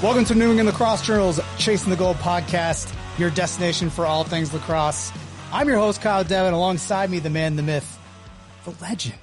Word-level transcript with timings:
Welcome 0.00 0.24
to 0.26 0.36
New 0.36 0.50
England 0.50 0.68
Lacrosse 0.68 1.04
Journal's 1.04 1.40
Chasing 1.58 1.90
the 1.90 1.96
Gold 1.96 2.18
podcast, 2.18 2.94
your 3.18 3.30
destination 3.30 3.90
for 3.90 4.06
all 4.06 4.22
things 4.22 4.54
lacrosse. 4.54 5.10
I'm 5.50 5.66
your 5.66 5.78
host, 5.78 6.00
Kyle 6.00 6.22
Devin. 6.22 6.54
Alongside 6.54 7.10
me, 7.10 7.18
the 7.18 7.30
man, 7.30 7.56
the 7.56 7.64
myth, 7.64 7.98
the 8.64 8.70
legend, 8.80 9.16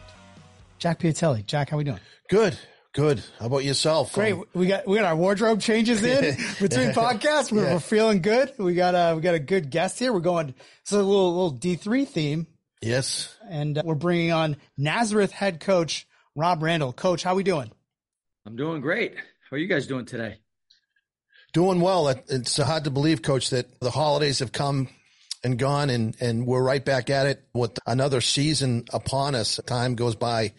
Jack 0.77 0.99
Piatelli. 0.99 1.45
Jack, 1.45 1.69
how 1.69 1.77
we 1.77 1.85
doing? 1.85 2.01
Good, 2.29 2.59
good. 2.91 3.23
How 3.39 3.45
about 3.45 3.63
yourself? 3.63 4.11
Great. 4.11 4.33
Um, 4.33 4.43
we 4.53 4.67
got 4.67 4.85
we 4.85 4.97
got 4.97 5.05
our 5.05 5.15
wardrobe 5.15 5.61
changes 5.61 6.03
in 6.03 6.35
between 6.59 6.89
podcasts. 6.89 7.53
We're, 7.53 7.63
yeah. 7.63 7.73
we're, 7.75 7.79
feeling 7.79 8.21
good. 8.21 8.51
We 8.57 8.75
got 8.75 8.95
a 8.95 9.15
we 9.15 9.21
got 9.21 9.35
a 9.35 9.39
good 9.39 9.69
guest 9.69 9.97
here. 9.97 10.11
We're 10.11 10.19
going. 10.19 10.53
It's 10.81 10.91
a 10.91 10.97
little 10.97 11.31
little 11.31 11.51
D 11.51 11.77
three 11.77 12.03
theme. 12.03 12.47
Yes. 12.81 13.33
And 13.49 13.77
uh, 13.77 13.83
we're 13.85 13.95
bringing 13.95 14.33
on 14.33 14.57
Nazareth 14.77 15.31
head 15.31 15.61
coach 15.61 16.05
Rob 16.35 16.61
Randall. 16.61 16.91
Coach, 16.91 17.23
how 17.23 17.33
we 17.33 17.43
doing? 17.43 17.71
I'm 18.45 18.57
doing 18.57 18.81
great. 18.81 19.15
How 19.49 19.55
are 19.55 19.57
you 19.57 19.67
guys 19.67 19.87
doing 19.87 20.05
today? 20.05 20.39
Doing 21.55 21.79
well. 21.79 22.09
It's 22.09 22.57
hard 22.57 22.83
to 22.83 22.91
believe, 22.91 23.21
Coach, 23.21 23.51
that 23.51 23.79
the 23.79 23.89
holidays 23.89 24.39
have 24.39 24.51
come 24.51 24.89
and 25.41 25.57
gone, 25.57 25.89
and 25.89 26.13
and 26.19 26.45
we're 26.45 26.61
right 26.61 26.83
back 26.83 27.09
at 27.09 27.27
it 27.27 27.47
with 27.53 27.79
another 27.87 28.19
season 28.19 28.83
upon 28.91 29.35
us. 29.35 29.57
Time 29.65 29.95
goes 29.95 30.17
by 30.17 30.51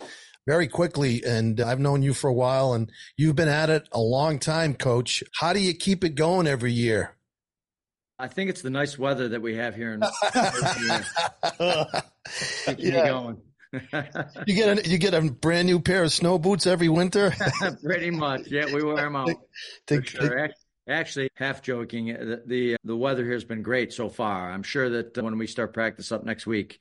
very 0.46 0.69
quickly, 0.69 1.22
and 1.22 1.60
I've 1.60 1.80
known 1.80 2.00
you 2.00 2.14
for 2.14 2.30
a 2.30 2.32
while, 2.32 2.72
and 2.72 2.91
you've 3.19 3.36
been 3.36 3.50
at 3.50 3.69
it 3.69 3.86
a 3.92 4.00
long 4.00 4.38
time, 4.38 4.72
Coach. 4.72 5.22
How 5.38 5.52
do 5.52 5.60
you 5.60 5.74
keep 5.74 6.02
it 6.02 6.14
going 6.14 6.46
every 6.46 6.72
year? 6.72 7.14
I 8.19 8.28
think 8.28 8.48
it's 8.48 8.62
the 8.62 8.70
nice 8.70 8.98
weather 8.98 9.28
that 9.28 9.42
we 9.42 9.56
have 9.56 9.74
here 9.74 9.92
in. 9.92 10.00
keeping 12.74 12.94
yeah. 12.94 13.08
going. 13.08 13.42
you 14.47 14.55
get 14.55 14.78
a 14.78 14.88
you 14.88 14.97
get 14.97 15.12
a 15.12 15.20
brand 15.20 15.66
new 15.66 15.78
pair 15.78 16.05
of 16.05 16.12
snow 16.14 16.38
boots 16.38 16.66
every 16.66 16.88
winter. 16.88 17.34
Pretty 17.84 18.10
much, 18.10 18.47
yeah. 18.47 18.64
We 18.72 18.83
wear 18.83 18.97
them 18.97 19.16
out. 19.16 19.28
for 19.86 20.03
sure. 20.03 20.48
Actually, 20.89 21.29
half 21.34 21.62
joking, 21.62 22.12
uh, 22.12 22.19
the, 22.19 22.42
the, 22.47 22.77
the 22.84 22.97
weather 22.97 23.25
here 23.25 23.33
has 23.33 23.45
been 23.45 23.62
great 23.62 23.92
so 23.92 24.09
far. 24.09 24.51
I'm 24.51 24.62
sure 24.62 24.89
that 24.91 25.20
when 25.20 25.37
we 25.37 25.47
start 25.47 25.73
practice 25.73 26.12
up 26.12 26.25
next 26.25 26.47
week, 26.47 26.78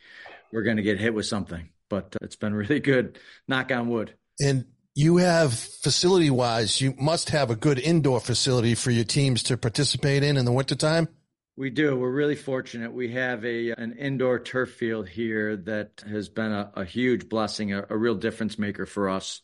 we're 0.52 0.64
going 0.64 0.78
to 0.78 0.84
get 0.84 1.00
hit 1.00 1.14
with 1.14 1.26
something. 1.26 1.70
But 1.90 2.16
uh, 2.16 2.26
it's 2.26 2.36
been 2.36 2.54
really 2.56 2.80
good. 2.80 3.18
Knock 3.48 3.72
on 3.72 3.90
wood. 3.90 4.14
And 4.40 4.66
you 4.94 5.18
have 5.18 5.54
facility 5.54 6.30
wise, 6.30 6.80
you 6.80 6.94
must 6.98 7.30
have 7.32 7.50
a 7.50 7.56
good 7.56 7.80
indoor 7.80 8.20
facility 8.22 8.76
for 8.76 8.92
your 8.92 9.04
teams 9.04 9.44
to 9.44 9.58
participate 9.58 10.24
in 10.24 10.38
in 10.38 10.46
the 10.46 10.52
wintertime. 10.52 11.10
We 11.58 11.70
do. 11.70 11.96
We're 11.96 12.12
really 12.12 12.36
fortunate. 12.36 12.94
We 12.94 13.14
have 13.14 13.46
a 13.46 13.72
an 13.72 13.94
indoor 13.98 14.40
turf 14.40 14.72
field 14.72 15.08
here 15.08 15.56
that 15.56 16.04
has 16.08 16.28
been 16.28 16.52
a, 16.52 16.72
a 16.76 16.86
huge 16.86 17.30
blessing, 17.30 17.74
a, 17.74 17.86
a 17.90 17.98
real 17.98 18.16
difference 18.16 18.60
maker 18.60 18.86
for 18.86 19.10
us. 19.10 19.42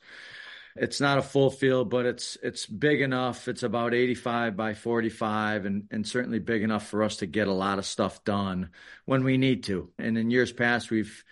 It's 0.75 1.02
not 1.02 1.17
a 1.17 1.22
full 1.22 1.50
field, 1.50 1.89
but 1.89 2.05
it's 2.05 2.38
it's 2.41 2.66
big 2.66 3.02
enough. 3.02 3.47
It's 3.47 3.64
about 3.64 3.94
85 3.94 4.55
by 4.55 4.73
45 4.73 5.66
and, 5.66 5.88
and 5.91 6.08
certainly 6.08 6.39
big 6.39 6.63
enough 6.63 6.88
for 6.88 7.03
us 7.03 7.17
to 7.17 7.25
get 7.25 7.47
a 7.47 7.53
lot 7.53 7.80
of 7.80 7.86
stuff 7.86 8.23
done 8.23 8.69
when 9.05 9.23
we 9.23 9.38
need 9.38 9.63
to. 9.66 9.91
And 9.97 10.17
in 10.17 10.31
years 10.31 10.52
past, 10.52 10.89
we've 10.89 11.23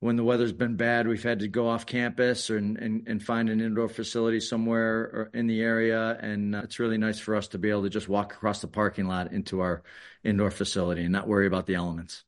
when 0.00 0.16
the 0.16 0.24
weather's 0.24 0.52
been 0.52 0.76
bad, 0.76 1.06
we've 1.06 1.22
had 1.22 1.40
to 1.40 1.48
go 1.48 1.68
off 1.68 1.84
campus 1.84 2.48
or, 2.48 2.56
and, 2.56 3.06
and 3.06 3.22
find 3.22 3.50
an 3.50 3.60
indoor 3.60 3.88
facility 3.88 4.40
somewhere 4.40 5.30
in 5.34 5.46
the 5.46 5.60
area. 5.60 6.18
And 6.20 6.56
uh, 6.56 6.62
it's 6.64 6.78
really 6.78 6.96
nice 6.96 7.18
for 7.18 7.36
us 7.36 7.48
to 7.48 7.58
be 7.58 7.68
able 7.68 7.82
to 7.82 7.90
just 7.90 8.08
walk 8.08 8.32
across 8.32 8.62
the 8.62 8.66
parking 8.66 9.06
lot 9.06 9.32
into 9.32 9.60
our 9.60 9.82
indoor 10.24 10.50
facility 10.50 11.02
and 11.02 11.12
not 11.12 11.28
worry 11.28 11.46
about 11.46 11.66
the 11.66 11.74
elements. 11.74 12.24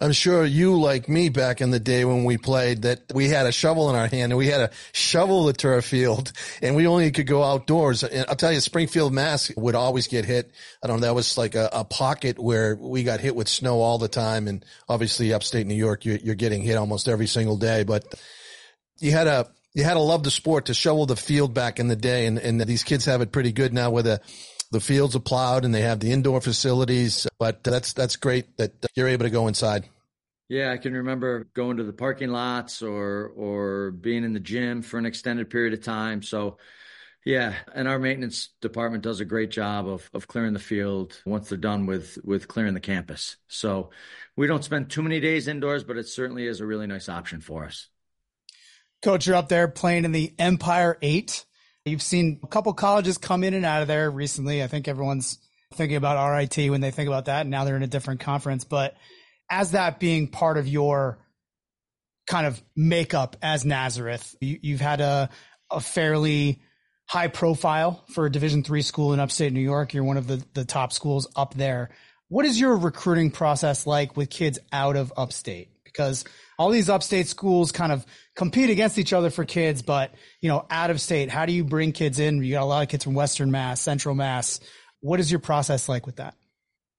I'm 0.00 0.12
sure 0.12 0.44
you, 0.44 0.80
like 0.80 1.08
me 1.08 1.28
back 1.28 1.60
in 1.60 1.70
the 1.70 1.80
day 1.80 2.04
when 2.04 2.24
we 2.24 2.36
played, 2.38 2.82
that 2.82 3.02
we 3.14 3.28
had 3.28 3.46
a 3.46 3.52
shovel 3.52 3.88
in 3.90 3.96
our 3.96 4.08
hand 4.08 4.32
and 4.32 4.36
we 4.36 4.48
had 4.48 4.70
to 4.70 4.76
shovel 4.92 5.44
the 5.44 5.52
turf 5.52 5.84
field 5.84 6.32
and 6.62 6.74
we 6.74 6.86
only 6.86 7.10
could 7.12 7.26
go 7.26 7.42
outdoors. 7.42 8.02
And 8.02 8.26
I'll 8.28 8.36
tell 8.36 8.52
you, 8.52 8.60
Springfield, 8.60 9.12
Mass 9.12 9.52
would 9.56 9.74
always 9.74 10.08
get 10.08 10.24
hit. 10.24 10.50
I 10.82 10.86
don't 10.86 11.00
know. 11.00 11.06
That 11.06 11.14
was 11.14 11.38
like 11.38 11.54
a, 11.54 11.68
a 11.72 11.84
pocket 11.84 12.38
where 12.38 12.76
we 12.76 13.04
got 13.04 13.20
hit 13.20 13.36
with 13.36 13.48
snow 13.48 13.80
all 13.80 13.98
the 13.98 14.08
time. 14.08 14.48
And 14.48 14.64
obviously 14.88 15.32
upstate 15.32 15.66
New 15.66 15.74
York, 15.74 16.04
you're, 16.04 16.18
you're 16.18 16.34
getting 16.34 16.62
hit 16.62 16.76
almost 16.76 17.08
every 17.08 17.26
single 17.26 17.56
day, 17.56 17.84
but 17.84 18.14
you 18.98 19.12
had 19.12 19.28
a, 19.28 19.48
you 19.72 19.84
had 19.84 19.94
to 19.94 20.00
love 20.00 20.24
the 20.24 20.32
sport 20.32 20.66
to 20.66 20.74
shovel 20.74 21.06
the 21.06 21.16
field 21.16 21.54
back 21.54 21.78
in 21.78 21.86
the 21.86 21.96
day. 21.96 22.26
And, 22.26 22.38
and 22.38 22.60
these 22.62 22.82
kids 22.82 23.04
have 23.04 23.20
it 23.20 23.30
pretty 23.30 23.52
good 23.52 23.72
now 23.72 23.90
with 23.90 24.06
a, 24.08 24.20
the 24.70 24.80
fields 24.80 25.16
are 25.16 25.20
plowed 25.20 25.64
and 25.64 25.74
they 25.74 25.82
have 25.82 26.00
the 26.00 26.12
indoor 26.12 26.40
facilities. 26.40 27.26
But 27.38 27.62
that's 27.64 27.92
that's 27.92 28.16
great 28.16 28.56
that 28.56 28.72
you're 28.94 29.08
able 29.08 29.24
to 29.24 29.30
go 29.30 29.48
inside. 29.48 29.88
Yeah, 30.48 30.72
I 30.72 30.78
can 30.78 30.94
remember 30.94 31.46
going 31.54 31.76
to 31.76 31.84
the 31.84 31.92
parking 31.92 32.30
lots 32.30 32.82
or 32.82 33.28
or 33.28 33.90
being 33.92 34.24
in 34.24 34.32
the 34.32 34.40
gym 34.40 34.82
for 34.82 34.98
an 34.98 35.06
extended 35.06 35.50
period 35.50 35.74
of 35.74 35.82
time. 35.82 36.22
So 36.22 36.58
yeah, 37.24 37.54
and 37.74 37.86
our 37.86 37.98
maintenance 37.98 38.48
department 38.60 39.04
does 39.04 39.20
a 39.20 39.24
great 39.24 39.50
job 39.50 39.86
of 39.86 40.08
of 40.14 40.26
clearing 40.26 40.54
the 40.54 40.58
field 40.58 41.20
once 41.26 41.48
they're 41.48 41.58
done 41.58 41.86
with 41.86 42.18
with 42.24 42.48
clearing 42.48 42.74
the 42.74 42.80
campus. 42.80 43.36
So 43.48 43.90
we 44.36 44.46
don't 44.46 44.64
spend 44.64 44.90
too 44.90 45.02
many 45.02 45.20
days 45.20 45.46
indoors, 45.48 45.84
but 45.84 45.98
it 45.98 46.08
certainly 46.08 46.46
is 46.46 46.60
a 46.60 46.66
really 46.66 46.86
nice 46.86 47.08
option 47.08 47.40
for 47.40 47.64
us. 47.64 47.88
Coach, 49.02 49.26
you're 49.26 49.36
up 49.36 49.48
there 49.48 49.68
playing 49.68 50.04
in 50.04 50.12
the 50.12 50.34
Empire 50.38 50.98
Eight. 51.00 51.44
You've 51.84 52.02
seen 52.02 52.40
a 52.42 52.46
couple 52.46 52.72
colleges 52.74 53.18
come 53.18 53.42
in 53.42 53.54
and 53.54 53.64
out 53.64 53.82
of 53.82 53.88
there 53.88 54.10
recently. 54.10 54.62
I 54.62 54.66
think 54.66 54.86
everyone's 54.86 55.38
thinking 55.74 55.96
about 55.96 56.34
RIT 56.34 56.70
when 56.70 56.80
they 56.80 56.90
think 56.90 57.08
about 57.08 57.26
that. 57.26 57.42
And 57.42 57.50
now 57.50 57.64
they're 57.64 57.76
in 57.76 57.82
a 57.82 57.88
different 57.88 58.20
conference. 58.20 58.64
But 58.64 58.94
as 59.50 59.72
that 59.72 59.98
being 59.98 60.28
part 60.28 60.58
of 60.58 60.68
your 60.68 61.18
kind 62.26 62.46
of 62.46 62.62
makeup 62.76 63.36
as 63.42 63.64
Nazareth, 63.64 64.36
you, 64.40 64.74
have 64.74 64.80
had 64.80 65.00
a, 65.00 65.30
a 65.70 65.80
fairly 65.80 66.60
high 67.08 67.28
profile 67.28 68.04
for 68.12 68.26
a 68.26 68.30
Division 68.30 68.62
three 68.62 68.82
school 68.82 69.12
in 69.12 69.20
upstate 69.20 69.52
New 69.52 69.60
York. 69.60 69.94
You're 69.94 70.04
one 70.04 70.16
of 70.16 70.26
the, 70.26 70.44
the 70.54 70.64
top 70.64 70.92
schools 70.92 71.28
up 71.34 71.54
there. 71.54 71.90
What 72.28 72.44
is 72.44 72.60
your 72.60 72.76
recruiting 72.76 73.30
process 73.30 73.86
like 73.86 74.16
with 74.16 74.30
kids 74.30 74.58
out 74.72 74.96
of 74.96 75.12
upstate? 75.16 75.70
Because 75.90 76.24
all 76.58 76.70
these 76.70 76.88
upstate 76.88 77.26
schools 77.26 77.72
kind 77.72 77.92
of 77.92 78.04
compete 78.34 78.70
against 78.70 78.98
each 78.98 79.12
other 79.12 79.30
for 79.30 79.44
kids, 79.44 79.82
but 79.82 80.14
you 80.40 80.48
know, 80.48 80.66
out 80.70 80.90
of 80.90 81.00
state, 81.00 81.30
how 81.30 81.46
do 81.46 81.52
you 81.52 81.64
bring 81.64 81.92
kids 81.92 82.18
in? 82.18 82.42
You 82.42 82.52
got 82.52 82.62
a 82.62 82.64
lot 82.64 82.82
of 82.82 82.88
kids 82.88 83.04
from 83.04 83.14
Western 83.14 83.50
Mass, 83.50 83.80
Central 83.80 84.14
Mass. 84.14 84.60
What 85.00 85.20
is 85.20 85.30
your 85.30 85.40
process 85.40 85.88
like 85.88 86.06
with 86.06 86.16
that? 86.16 86.34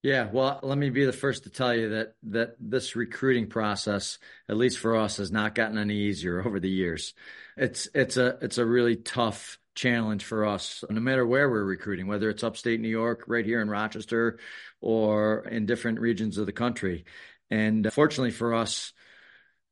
Yeah, 0.02 0.28
well, 0.32 0.58
let 0.64 0.76
me 0.76 0.90
be 0.90 1.04
the 1.04 1.12
first 1.12 1.44
to 1.44 1.50
tell 1.50 1.72
you 1.72 1.90
that 1.90 2.14
that 2.24 2.56
this 2.58 2.96
recruiting 2.96 3.46
process, 3.46 4.18
at 4.48 4.56
least 4.56 4.78
for 4.78 4.96
us, 4.96 5.18
has 5.18 5.30
not 5.30 5.54
gotten 5.54 5.78
any 5.78 5.94
easier 5.94 6.44
over 6.44 6.58
the 6.58 6.68
years. 6.68 7.14
It's 7.56 7.88
it's 7.94 8.16
a 8.16 8.36
it's 8.42 8.58
a 8.58 8.66
really 8.66 8.96
tough 8.96 9.58
challenge 9.74 10.24
for 10.24 10.44
us, 10.44 10.84
no 10.90 11.00
matter 11.00 11.24
where 11.24 11.48
we're 11.48 11.64
recruiting, 11.64 12.08
whether 12.08 12.28
it's 12.30 12.42
upstate 12.42 12.80
New 12.80 12.88
York, 12.88 13.24
right 13.28 13.46
here 13.46 13.62
in 13.62 13.70
Rochester, 13.70 14.38
or 14.80 15.46
in 15.46 15.66
different 15.66 16.00
regions 16.00 16.36
of 16.36 16.46
the 16.46 16.52
country. 16.52 17.04
And 17.52 17.92
fortunately 17.92 18.30
for 18.30 18.54
us, 18.54 18.94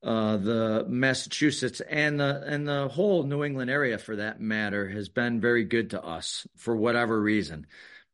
uh, 0.03 0.37
the 0.37 0.85
Massachusetts 0.87 1.81
and 1.81 2.21
the 2.21 2.43
and 2.47 2.69
the 2.69 2.89
whole 2.89 3.23
New 3.23 3.43
England 3.43 3.71
area, 3.71 3.97
for 3.97 4.17
that 4.17 4.39
matter, 4.39 4.87
has 4.87 5.09
been 5.09 5.41
very 5.41 5.65
good 5.65 5.91
to 5.91 6.05
us 6.05 6.47
for 6.57 6.77
whatever 6.77 7.19
reason. 7.19 7.67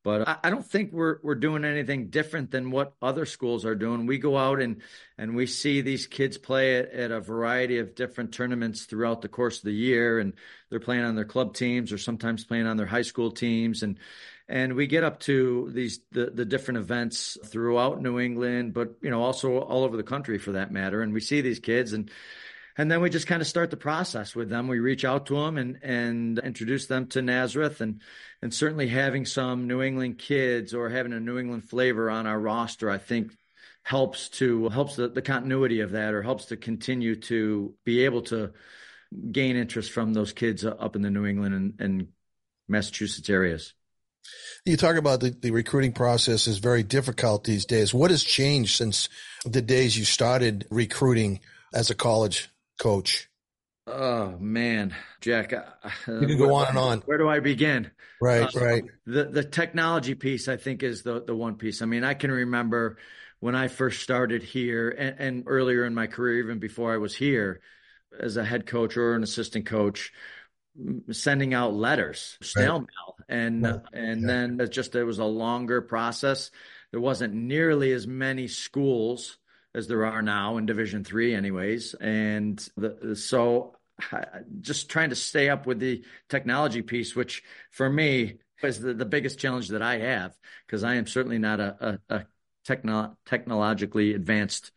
But 0.04 0.28
I, 0.28 0.36
I 0.44 0.50
don't 0.50 0.64
think 0.64 0.92
we're 0.92 1.18
we're 1.24 1.34
doing 1.34 1.64
anything 1.64 2.10
different 2.10 2.52
than 2.52 2.70
what 2.70 2.94
other 3.02 3.26
schools 3.26 3.64
are 3.64 3.74
doing. 3.74 4.06
We 4.06 4.18
go 4.18 4.38
out 4.38 4.60
and 4.60 4.82
and 5.18 5.34
we 5.34 5.48
see 5.48 5.80
these 5.80 6.06
kids 6.06 6.38
play 6.38 6.76
at, 6.76 6.92
at 6.92 7.10
a 7.10 7.20
variety 7.20 7.78
of 7.78 7.96
different 7.96 8.32
tournaments 8.32 8.84
throughout 8.84 9.20
the 9.20 9.28
course 9.28 9.58
of 9.58 9.64
the 9.64 9.72
year, 9.72 10.20
and 10.20 10.34
they're 10.70 10.78
playing 10.78 11.02
on 11.02 11.16
their 11.16 11.24
club 11.24 11.54
teams 11.54 11.92
or 11.92 11.98
sometimes 11.98 12.44
playing 12.44 12.68
on 12.68 12.76
their 12.76 12.86
high 12.86 13.02
school 13.02 13.32
teams, 13.32 13.82
and 13.82 13.98
and 14.48 14.74
we 14.74 14.86
get 14.86 15.04
up 15.04 15.20
to 15.20 15.70
these 15.72 16.00
the, 16.12 16.26
the 16.26 16.44
different 16.44 16.78
events 16.78 17.36
throughout 17.44 18.00
New 18.00 18.18
England, 18.20 18.74
but 18.74 18.96
you 19.02 19.10
know 19.10 19.22
also 19.22 19.58
all 19.58 19.84
over 19.84 19.96
the 19.96 20.02
country 20.02 20.38
for 20.38 20.52
that 20.52 20.72
matter. 20.72 21.02
And 21.02 21.12
we 21.12 21.20
see 21.20 21.40
these 21.40 21.58
kids 21.60 21.92
and 21.92 22.10
and 22.78 22.90
then 22.90 23.00
we 23.00 23.08
just 23.08 23.26
kind 23.26 23.40
of 23.40 23.48
start 23.48 23.70
the 23.70 23.76
process 23.76 24.36
with 24.36 24.50
them. 24.50 24.68
We 24.68 24.80
reach 24.80 25.04
out 25.04 25.26
to 25.26 25.34
them 25.36 25.56
and 25.56 25.78
and 25.82 26.38
introduce 26.38 26.86
them 26.86 27.06
to 27.08 27.22
Nazareth, 27.22 27.80
and 27.80 28.02
and 28.42 28.52
certainly 28.52 28.88
having 28.88 29.24
some 29.24 29.66
New 29.66 29.82
England 29.82 30.18
kids 30.18 30.74
or 30.74 30.90
having 30.90 31.12
a 31.12 31.20
New 31.20 31.38
England 31.38 31.68
flavor 31.68 32.10
on 32.10 32.26
our 32.26 32.38
roster, 32.38 32.90
I 32.90 32.98
think 32.98 33.32
helps 33.82 34.28
to 34.28 34.68
helps 34.68 34.96
the, 34.96 35.08
the 35.08 35.22
continuity 35.22 35.80
of 35.80 35.92
that 35.92 36.12
or 36.12 36.22
helps 36.22 36.46
to 36.46 36.56
continue 36.56 37.16
to 37.16 37.74
be 37.84 38.04
able 38.04 38.22
to 38.22 38.52
gain 39.30 39.56
interest 39.56 39.92
from 39.92 40.12
those 40.12 40.32
kids 40.32 40.64
up 40.64 40.96
in 40.96 41.02
the 41.02 41.10
New 41.10 41.24
England 41.24 41.54
and, 41.54 41.80
and 41.80 42.08
Massachusetts 42.68 43.30
areas. 43.30 43.72
You 44.64 44.76
talk 44.76 44.96
about 44.96 45.20
the, 45.20 45.30
the 45.30 45.52
recruiting 45.52 45.92
process 45.92 46.46
is 46.46 46.58
very 46.58 46.82
difficult 46.82 47.44
these 47.44 47.66
days. 47.66 47.94
What 47.94 48.10
has 48.10 48.24
changed 48.24 48.76
since 48.76 49.08
the 49.44 49.62
days 49.62 49.96
you 49.96 50.04
started 50.04 50.66
recruiting 50.70 51.40
as 51.72 51.90
a 51.90 51.94
college 51.94 52.48
coach? 52.80 53.28
Oh 53.86 54.36
man, 54.40 54.94
Jack, 55.20 55.52
uh, 55.52 55.62
you 56.08 56.26
can 56.26 56.38
go 56.38 56.54
on 56.54 56.68
and 56.68 56.78
on. 56.78 56.98
Where 57.02 57.18
do 57.18 57.28
I 57.28 57.38
begin? 57.38 57.92
Right, 58.20 58.42
uh, 58.42 58.60
right. 58.60 58.84
The 59.06 59.24
the 59.24 59.44
technology 59.44 60.16
piece, 60.16 60.48
I 60.48 60.56
think, 60.56 60.82
is 60.82 61.02
the 61.02 61.22
the 61.22 61.36
one 61.36 61.54
piece. 61.54 61.82
I 61.82 61.86
mean, 61.86 62.02
I 62.02 62.14
can 62.14 62.32
remember 62.32 62.98
when 63.38 63.54
I 63.54 63.68
first 63.68 64.02
started 64.02 64.42
here, 64.42 64.88
and, 64.88 65.20
and 65.20 65.44
earlier 65.46 65.84
in 65.84 65.94
my 65.94 66.08
career, 66.08 66.40
even 66.40 66.58
before 66.58 66.92
I 66.92 66.96
was 66.96 67.14
here, 67.14 67.60
as 68.18 68.36
a 68.36 68.44
head 68.44 68.66
coach 68.66 68.96
or 68.96 69.14
an 69.14 69.22
assistant 69.22 69.66
coach, 69.66 70.12
sending 71.10 71.54
out 71.54 71.74
letters, 71.74 72.38
snail 72.42 72.80
right. 72.80 72.80
mail, 72.80 73.16
and 73.28 73.62
right. 73.62 73.80
and 73.92 74.20
yeah. 74.22 74.26
then 74.26 74.60
it 74.60 74.68
just 74.68 74.94
it 74.94 75.04
was 75.04 75.18
a 75.18 75.24
longer 75.24 75.80
process. 75.82 76.50
There 76.90 77.00
wasn't 77.00 77.34
nearly 77.34 77.92
as 77.92 78.06
many 78.06 78.48
schools 78.48 79.38
as 79.74 79.88
there 79.88 80.06
are 80.06 80.22
now 80.22 80.56
in 80.56 80.66
Division 80.66 81.04
Three, 81.04 81.34
anyways, 81.34 81.94
and 81.94 82.56
the, 82.76 83.16
so 83.16 83.76
just 84.60 84.90
trying 84.90 85.10
to 85.10 85.16
stay 85.16 85.48
up 85.48 85.66
with 85.66 85.78
the 85.78 86.04
technology 86.28 86.82
piece, 86.82 87.16
which 87.16 87.42
for 87.70 87.88
me 87.88 88.38
is 88.62 88.80
the, 88.80 88.94
the 88.94 89.04
biggest 89.04 89.38
challenge 89.38 89.68
that 89.68 89.82
I 89.82 89.98
have 89.98 90.36
because 90.66 90.84
I 90.84 90.94
am 90.94 91.06
certainly 91.06 91.38
not 91.38 91.60
a, 91.60 91.98
a, 92.08 92.16
a 92.16 92.26
techno- 92.64 93.16
technologically 93.26 94.14
advanced 94.14 94.72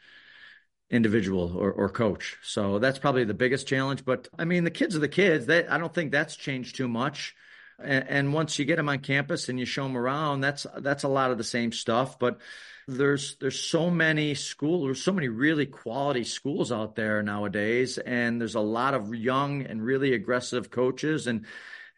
individual 0.90 1.56
or, 1.56 1.72
or 1.72 1.90
coach. 1.90 2.38
So 2.44 2.80
that's 2.80 3.00
probably 3.00 3.24
the 3.24 3.34
biggest 3.34 3.68
challenge. 3.68 4.06
But 4.06 4.28
I 4.38 4.46
mean, 4.46 4.64
the 4.64 4.72
kids 4.72 4.96
are 4.96 5.00
the 5.00 5.08
kids. 5.08 5.46
They, 5.46 5.68
I 5.68 5.78
don't 5.78 5.94
think 5.94 6.12
that's 6.12 6.36
changed 6.36 6.76
too 6.76 6.88
much. 6.88 7.36
And, 7.82 8.08
and 8.10 8.34
once 8.34 8.60
you 8.60 8.66
get 8.66 8.78
them 8.78 8.90
on 8.90 9.00
campus 9.00 9.50
and 9.50 9.60
you 9.60 9.66
show 9.66 9.84
them 9.84 9.98
around, 9.98 10.42
that's 10.42 10.66
that's 10.78 11.04
a 11.04 11.10
lot 11.10 11.32
of 11.32 11.38
the 11.38 11.44
same 11.44 11.72
stuff. 11.72 12.20
But 12.20 12.40
there's 12.88 13.36
there's 13.36 13.60
so 13.60 13.90
many 13.90 14.36
schools, 14.36 14.86
there's 14.86 15.04
so 15.04 15.12
many 15.12 15.28
really 15.28 15.66
quality 15.66 16.24
schools 16.24 16.72
out 16.72 16.96
there 16.96 17.22
nowadays, 17.22 17.98
and 17.98 18.42
there's 18.42 18.56
a 18.56 18.60
lot 18.60 18.94
of 18.96 19.14
young 19.14 19.64
and 19.64 19.84
really 19.84 20.14
aggressive 20.14 20.72
coaches 20.72 21.28
and 21.28 21.46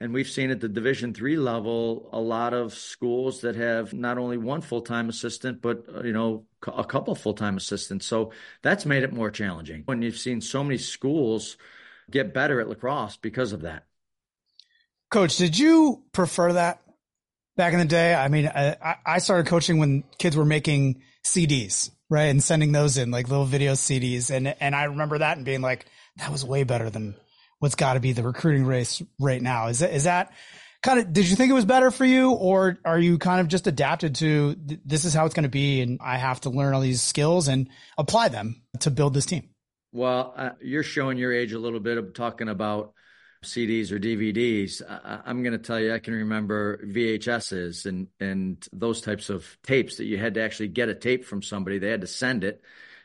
and 0.02 0.16
we've 0.16 0.28
seen 0.28 0.50
at 0.50 0.60
the 0.60 0.68
division 0.68 1.14
three 1.14 1.38
level 1.38 2.10
a 2.12 2.20
lot 2.20 2.56
of 2.56 2.74
schools 2.74 3.42
that 3.42 3.56
have 3.56 3.94
not 3.94 4.18
only 4.18 4.36
one 4.36 4.62
full-time 4.62 5.10
assistant 5.10 5.62
but 5.62 5.86
uh, 5.96 6.02
you 6.02 6.12
know 6.12 6.46
a 6.68 6.84
couple 6.84 7.14
full-time 7.14 7.56
assistants. 7.56 8.08
So 8.08 8.32
that's 8.64 8.86
made 8.86 9.04
it 9.04 9.14
more 9.14 9.30
challenging. 9.30 9.84
When 9.86 10.02
you've 10.02 10.18
seen 10.18 10.42
so 10.42 10.64
many 10.64 10.80
schools 10.80 11.56
get 12.10 12.34
better 12.34 12.60
at 12.60 12.68
lacrosse 12.68 13.18
because 13.18 13.54
of 13.54 13.62
that. 13.62 13.86
Coach 15.12 15.38
did 15.38 15.58
you 15.58 16.04
prefer 16.12 16.54
that 16.54 16.82
back 17.56 17.74
in 17.74 17.80
the 17.80 17.86
day? 17.86 18.16
I 18.16 18.28
mean 18.28 18.48
i, 18.48 18.98
I 19.06 19.20
started 19.20 19.46
coaching 19.48 19.78
when 19.78 20.04
kids 20.18 20.36
were 20.36 20.46
making 20.46 21.04
cds 21.24 21.92
right? 22.10 22.26
And 22.26 22.44
sending 22.44 22.72
those 22.72 22.98
in 22.98 23.12
like 23.12 23.30
little 23.30 23.46
video 23.46 23.74
cds 23.74 24.32
and 24.32 24.56
and 24.60 24.76
i 24.76 24.86
remember 24.86 25.20
that 25.20 25.38
and 25.38 25.46
being 25.46 25.62
like 25.62 25.86
that 26.18 26.32
was 26.32 26.44
way 26.44 26.64
better 26.64 26.90
than 26.90 27.16
what's 27.62 27.76
got 27.76 27.94
to 27.94 28.00
be 28.00 28.12
the 28.12 28.24
recruiting 28.24 28.66
race 28.66 29.04
right 29.20 29.42
now. 29.42 29.68
Is 29.68 29.80
that, 29.80 29.94
is 29.94 30.06
that 30.06 30.34
kind 30.82 31.00
of, 31.00 31.14
did 31.14 31.30
you 31.30 31.36
think 31.36 31.52
it 31.52 31.54
was 31.54 31.64
better 31.64 31.92
for 31.92 32.04
you 32.04 32.32
or 32.32 32.80
are 32.84 32.98
you 32.98 33.20
kind 33.20 33.40
of 33.40 33.48
just 33.48 33.68
adapted 33.68 34.16
to 34.16 34.56
this 34.84 35.06
is 35.06 35.14
how 35.14 35.26
it's 35.26 35.36
going 35.36 35.44
to 35.44 35.50
be 35.50 35.82
and 35.82 36.00
I 36.02 36.18
have 36.18 36.42
to 36.42 36.50
learn 36.50 36.74
all 36.74 36.82
these 36.82 37.04
skills 37.04 37.48
and 37.48 37.70
apply 38.00 38.30
them 38.30 38.64
to 38.80 38.90
build 38.90 39.14
this 39.14 39.28
team? 39.28 39.50
Well, 39.92 40.34
uh, 40.36 40.50
you're 40.60 40.82
showing 40.82 41.20
your 41.20 41.32
age 41.32 41.54
a 41.54 41.60
little 41.60 41.80
bit 41.80 42.00
of 42.00 42.16
talking 42.16 42.50
about 42.50 42.94
CDs 43.44 43.92
or 43.92 44.00
DVDs. 44.00 44.82
I, 44.88 45.30
am 45.30 45.44
going 45.44 45.54
to 45.54 45.60
tell 45.60 45.80
you, 45.80 45.94
I 45.94 46.00
can 46.00 46.16
remember 46.16 46.78
VHSs 46.86 47.86
and 47.86 48.08
and 48.20 48.66
those 48.72 49.02
types 49.02 49.30
of 49.30 49.58
tapes 49.64 49.98
that 49.98 50.06
you 50.06 50.18
had 50.18 50.36
to 50.36 50.42
actually 50.42 50.70
get 50.70 50.90
a 50.90 50.96
tape 50.96 51.26
from 51.26 51.42
somebody. 51.42 51.78
They 51.78 51.90
had 51.90 52.02
to 52.02 52.08
send 52.08 52.44
it, 52.44 52.62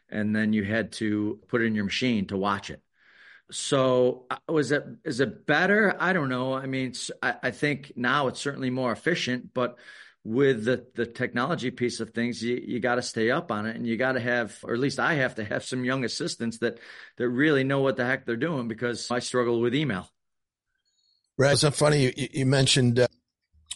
and 0.08 0.34
then 0.34 0.52
you 0.52 0.64
had 0.64 0.92
to 0.92 1.40
put 1.48 1.60
it 1.60 1.66
in 1.66 1.74
your 1.74 1.84
machine 1.84 2.26
to 2.28 2.36
watch 2.36 2.70
it. 2.70 2.80
So 3.50 4.26
uh, 4.30 4.36
was 4.48 4.72
it 4.72 4.84
is 5.04 5.20
it 5.20 5.46
better? 5.46 5.96
I 5.98 6.12
don't 6.12 6.28
know. 6.28 6.54
I 6.54 6.66
mean, 6.66 6.94
I, 7.22 7.34
I, 7.44 7.50
think 7.52 7.92
now 7.94 8.26
it's 8.26 8.40
certainly 8.40 8.70
more 8.70 8.90
efficient, 8.90 9.54
but 9.54 9.78
with 10.24 10.64
the 10.64 10.84
the 10.94 11.06
technology 11.06 11.70
piece 11.70 12.00
of 12.00 12.10
things, 12.10 12.42
you 12.42 12.56
you 12.56 12.80
got 12.80 12.96
to 12.96 13.02
stay 13.02 13.30
up 13.30 13.52
on 13.52 13.66
it, 13.66 13.76
and 13.76 13.86
you 13.86 13.96
got 13.96 14.12
to 14.12 14.20
have, 14.20 14.58
or 14.64 14.74
at 14.74 14.80
least 14.80 14.98
I 14.98 15.14
have 15.14 15.36
to 15.36 15.44
have 15.44 15.64
some 15.64 15.84
young 15.84 16.04
assistants 16.04 16.58
that 16.58 16.80
that 17.18 17.28
really 17.28 17.62
know 17.62 17.80
what 17.80 17.96
the 17.96 18.04
heck 18.04 18.26
they're 18.26 18.36
doing 18.36 18.66
because 18.66 19.10
I 19.10 19.20
struggle 19.20 19.60
with 19.60 19.74
email. 19.74 20.10
Right. 21.38 21.52
It's 21.52 21.62
not 21.62 21.74
funny 21.74 22.04
you, 22.04 22.28
you 22.32 22.46
mentioned 22.46 22.98
uh, 22.98 23.06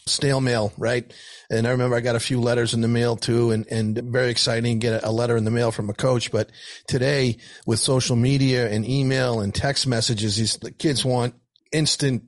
snail 0.07 0.41
mail, 0.41 0.73
right? 0.77 1.11
And 1.49 1.67
I 1.67 1.71
remember 1.71 1.95
I 1.95 2.01
got 2.01 2.15
a 2.15 2.19
few 2.19 2.39
letters 2.39 2.73
in 2.73 2.81
the 2.81 2.87
mail 2.87 3.15
too, 3.15 3.51
and, 3.51 3.67
and 3.71 3.97
very 3.97 4.31
exciting 4.31 4.79
get 4.79 5.03
a 5.03 5.11
letter 5.11 5.37
in 5.37 5.45
the 5.45 5.51
mail 5.51 5.71
from 5.71 5.89
a 5.89 5.93
coach. 5.93 6.31
But 6.31 6.49
today 6.87 7.37
with 7.65 7.79
social 7.79 8.15
media 8.15 8.69
and 8.69 8.87
email 8.87 9.41
and 9.41 9.53
text 9.53 9.87
messages, 9.87 10.37
these 10.37 10.57
the 10.57 10.71
kids 10.71 11.05
want 11.05 11.35
instant 11.71 12.23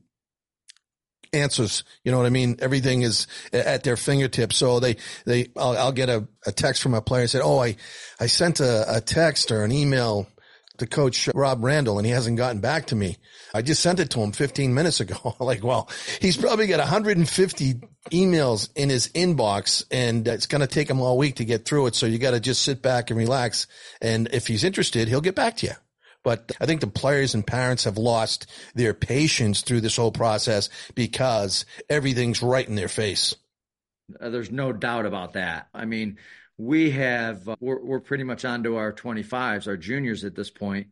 answers. 1.34 1.84
You 2.04 2.12
know 2.12 2.18
what 2.18 2.28
I 2.28 2.32
mean? 2.32 2.58
Everything 2.60 3.02
is 3.02 3.28
at 3.52 3.84
their 3.84 3.98
fingertips. 3.98 4.56
So 4.56 4.80
they, 4.80 4.98
they, 5.26 5.48
I'll, 5.58 5.78
I'll 5.78 5.92
get 5.92 6.10
a, 6.10 6.28
a 6.46 6.52
text 6.52 6.82
from 6.82 6.94
a 6.94 7.02
player 7.02 7.22
and 7.22 7.30
say, 7.30 7.42
Oh, 7.42 7.60
I, 7.60 7.76
I 8.20 8.28
sent 8.28 8.60
a, 8.60 8.98
a 8.98 9.02
text 9.02 9.52
or 9.52 9.64
an 9.64 9.72
email 9.72 10.28
to 10.78 10.88
coach 10.88 11.30
Rob 11.36 11.64
Randall 11.64 12.00
and 12.00 12.06
he 12.06 12.12
hasn't 12.12 12.38
gotten 12.38 12.60
back 12.60 12.88
to 12.88 12.96
me. 12.96 13.18
I 13.54 13.62
just 13.62 13.82
sent 13.82 14.00
it 14.00 14.10
to 14.12 14.22
him 14.22 14.32
15 14.32 14.74
minutes 14.76 15.00
ago. 15.00 15.36
like, 15.40 15.64
well, 15.64 15.90
he's 16.22 16.38
probably 16.38 16.68
got 16.68 16.80
150 16.80 17.74
emails 18.12 18.70
in 18.76 18.90
his 18.90 19.10
inbox 19.10 19.86
and 19.92 20.28
it's 20.28 20.48
going 20.48 20.62
to 20.62 20.68
take 20.68 20.90
him 20.90 21.02
all 21.02 21.18
week 21.18 21.36
to 21.36 21.46
get 21.46 21.66
through 21.66 21.88
it. 21.88 21.96
So 21.96 22.06
you 22.06 22.18
got 22.18 22.32
to 22.32 22.40
just 22.40 22.64
sit 22.64 22.82
back 22.82 23.10
and 23.10 23.20
relax. 23.20 23.68
And 24.02 24.30
if 24.34 24.48
he's 24.48 24.64
interested, 24.64 25.08
he'll 25.08 25.22
get 25.22 25.36
back 25.36 25.58
to 25.58 25.68
you. 25.68 25.74
But 26.24 26.54
I 26.60 26.66
think 26.66 26.80
the 26.80 26.88
players 26.88 27.36
and 27.36 27.46
parents 27.46 27.84
have 27.84 27.98
lost 27.98 28.50
their 28.76 28.94
patience 28.94 29.62
through 29.62 29.82
this 29.82 29.98
whole 29.98 30.12
process 30.12 30.70
because 30.96 31.66
everything's 31.90 32.42
right 32.42 32.68
in 32.68 32.76
their 32.76 32.88
face. 32.88 33.36
Uh, 34.20 34.30
there's 34.30 34.52
no 34.52 34.72
doubt 34.72 35.06
about 35.06 35.34
that. 35.34 35.68
I 35.74 35.86
mean, 35.86 36.18
we 36.58 36.92
have 36.92 37.48
uh, 37.50 37.56
we're, 37.60 37.84
we're 37.84 38.00
pretty 38.00 38.24
much 38.24 38.46
onto 38.46 38.76
our 38.76 38.94
25s 38.94 39.68
our 39.68 39.78
juniors 39.78 40.24
at 40.24 40.36
this 40.36 40.50
point 40.50 40.88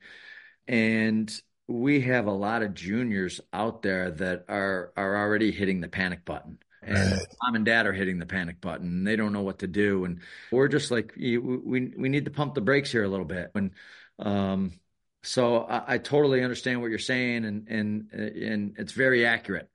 and 0.68 1.42
we 1.68 2.02
have 2.02 2.28
a 2.28 2.32
lot 2.32 2.62
of 2.62 2.74
juniors 2.74 3.42
out 3.54 3.82
there 3.82 4.12
that 4.12 4.46
are 4.50 4.92
are 4.98 5.18
already 5.18 5.52
hitting 5.52 5.82
the 5.82 5.88
panic 5.88 6.26
button. 6.26 6.58
And 6.84 7.12
right. 7.12 7.28
mom 7.44 7.56
and 7.56 7.66
dad 7.66 7.86
are 7.86 7.94
hitting 7.94 8.18
the 8.18 8.26
panic 8.26 8.60
button 8.60 8.88
and 8.88 9.08
they 9.08 9.16
don't 9.16 9.34
know 9.34 9.44
what 9.44 9.60
to 9.60 9.68
do 9.68 10.04
and 10.04 10.22
we're 10.52 10.68
just 10.68 10.90
like 10.90 11.14
we 11.16 11.38
we 11.38 12.10
need 12.10 12.26
to 12.26 12.32
pump 12.32 12.56
the 12.56 12.62
brakes 12.62 12.92
here 12.92 13.04
a 13.04 13.08
little 13.08 13.26
bit. 13.26 13.52
And 13.54 13.72
um 14.20 14.74
so 15.24 15.58
I, 15.58 15.94
I 15.94 15.98
totally 16.00 16.44
understand 16.44 16.82
what 16.82 16.90
you're 16.90 17.00
saying 17.00 17.46
and 17.46 17.68
and 17.68 18.12
and 18.12 18.76
it's 18.80 18.94
very 18.94 19.26
accurate 19.26 19.70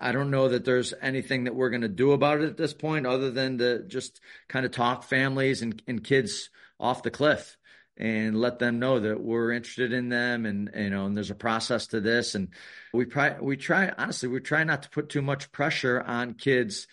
I 0.00 0.12
don't 0.12 0.30
know 0.30 0.48
that 0.48 0.64
there's 0.64 0.94
anything 1.00 1.44
that 1.44 1.54
we're 1.54 1.70
going 1.70 1.82
to 1.82 1.88
do 1.88 2.12
about 2.12 2.40
it 2.40 2.48
at 2.48 2.56
this 2.56 2.72
point 2.72 3.06
other 3.06 3.30
than 3.30 3.58
to 3.58 3.82
just 3.84 4.20
kind 4.48 4.64
of 4.66 4.72
talk 4.72 5.04
families 5.04 5.62
and, 5.62 5.80
and 5.86 6.02
kids 6.02 6.50
off 6.80 7.02
the 7.02 7.10
cliff 7.10 7.56
and 7.96 8.38
let 8.38 8.58
them 8.58 8.78
know 8.78 9.00
that 9.00 9.20
we're 9.20 9.52
interested 9.52 9.92
in 9.92 10.08
them 10.08 10.44
and 10.44 10.70
you 10.74 10.90
know 10.90 11.06
and 11.06 11.16
there's 11.16 11.30
a 11.30 11.34
process 11.34 11.88
to 11.88 12.00
this. 12.00 12.34
And 12.34 12.48
we 12.92 13.06
try 13.06 13.40
we 13.40 13.56
try 13.56 13.92
honestly 13.96 14.28
we 14.28 14.40
try 14.40 14.64
not 14.64 14.82
to 14.82 14.90
put 14.90 15.08
too 15.08 15.22
much 15.22 15.52
pressure 15.52 16.02
on 16.02 16.34
kids 16.34 16.86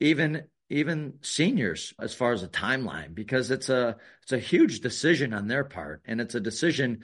even 0.00 0.44
even 0.68 1.14
seniors 1.22 1.92
as 1.98 2.14
far 2.14 2.32
as 2.32 2.42
a 2.42 2.48
timeline 2.48 3.14
because 3.14 3.50
it's 3.50 3.68
a 3.68 3.96
it's 4.22 4.32
a 4.32 4.38
huge 4.38 4.80
decision 4.80 5.34
on 5.34 5.48
their 5.48 5.64
part. 5.64 6.02
And 6.06 6.20
it's 6.20 6.34
a 6.34 6.40
decision 6.40 7.02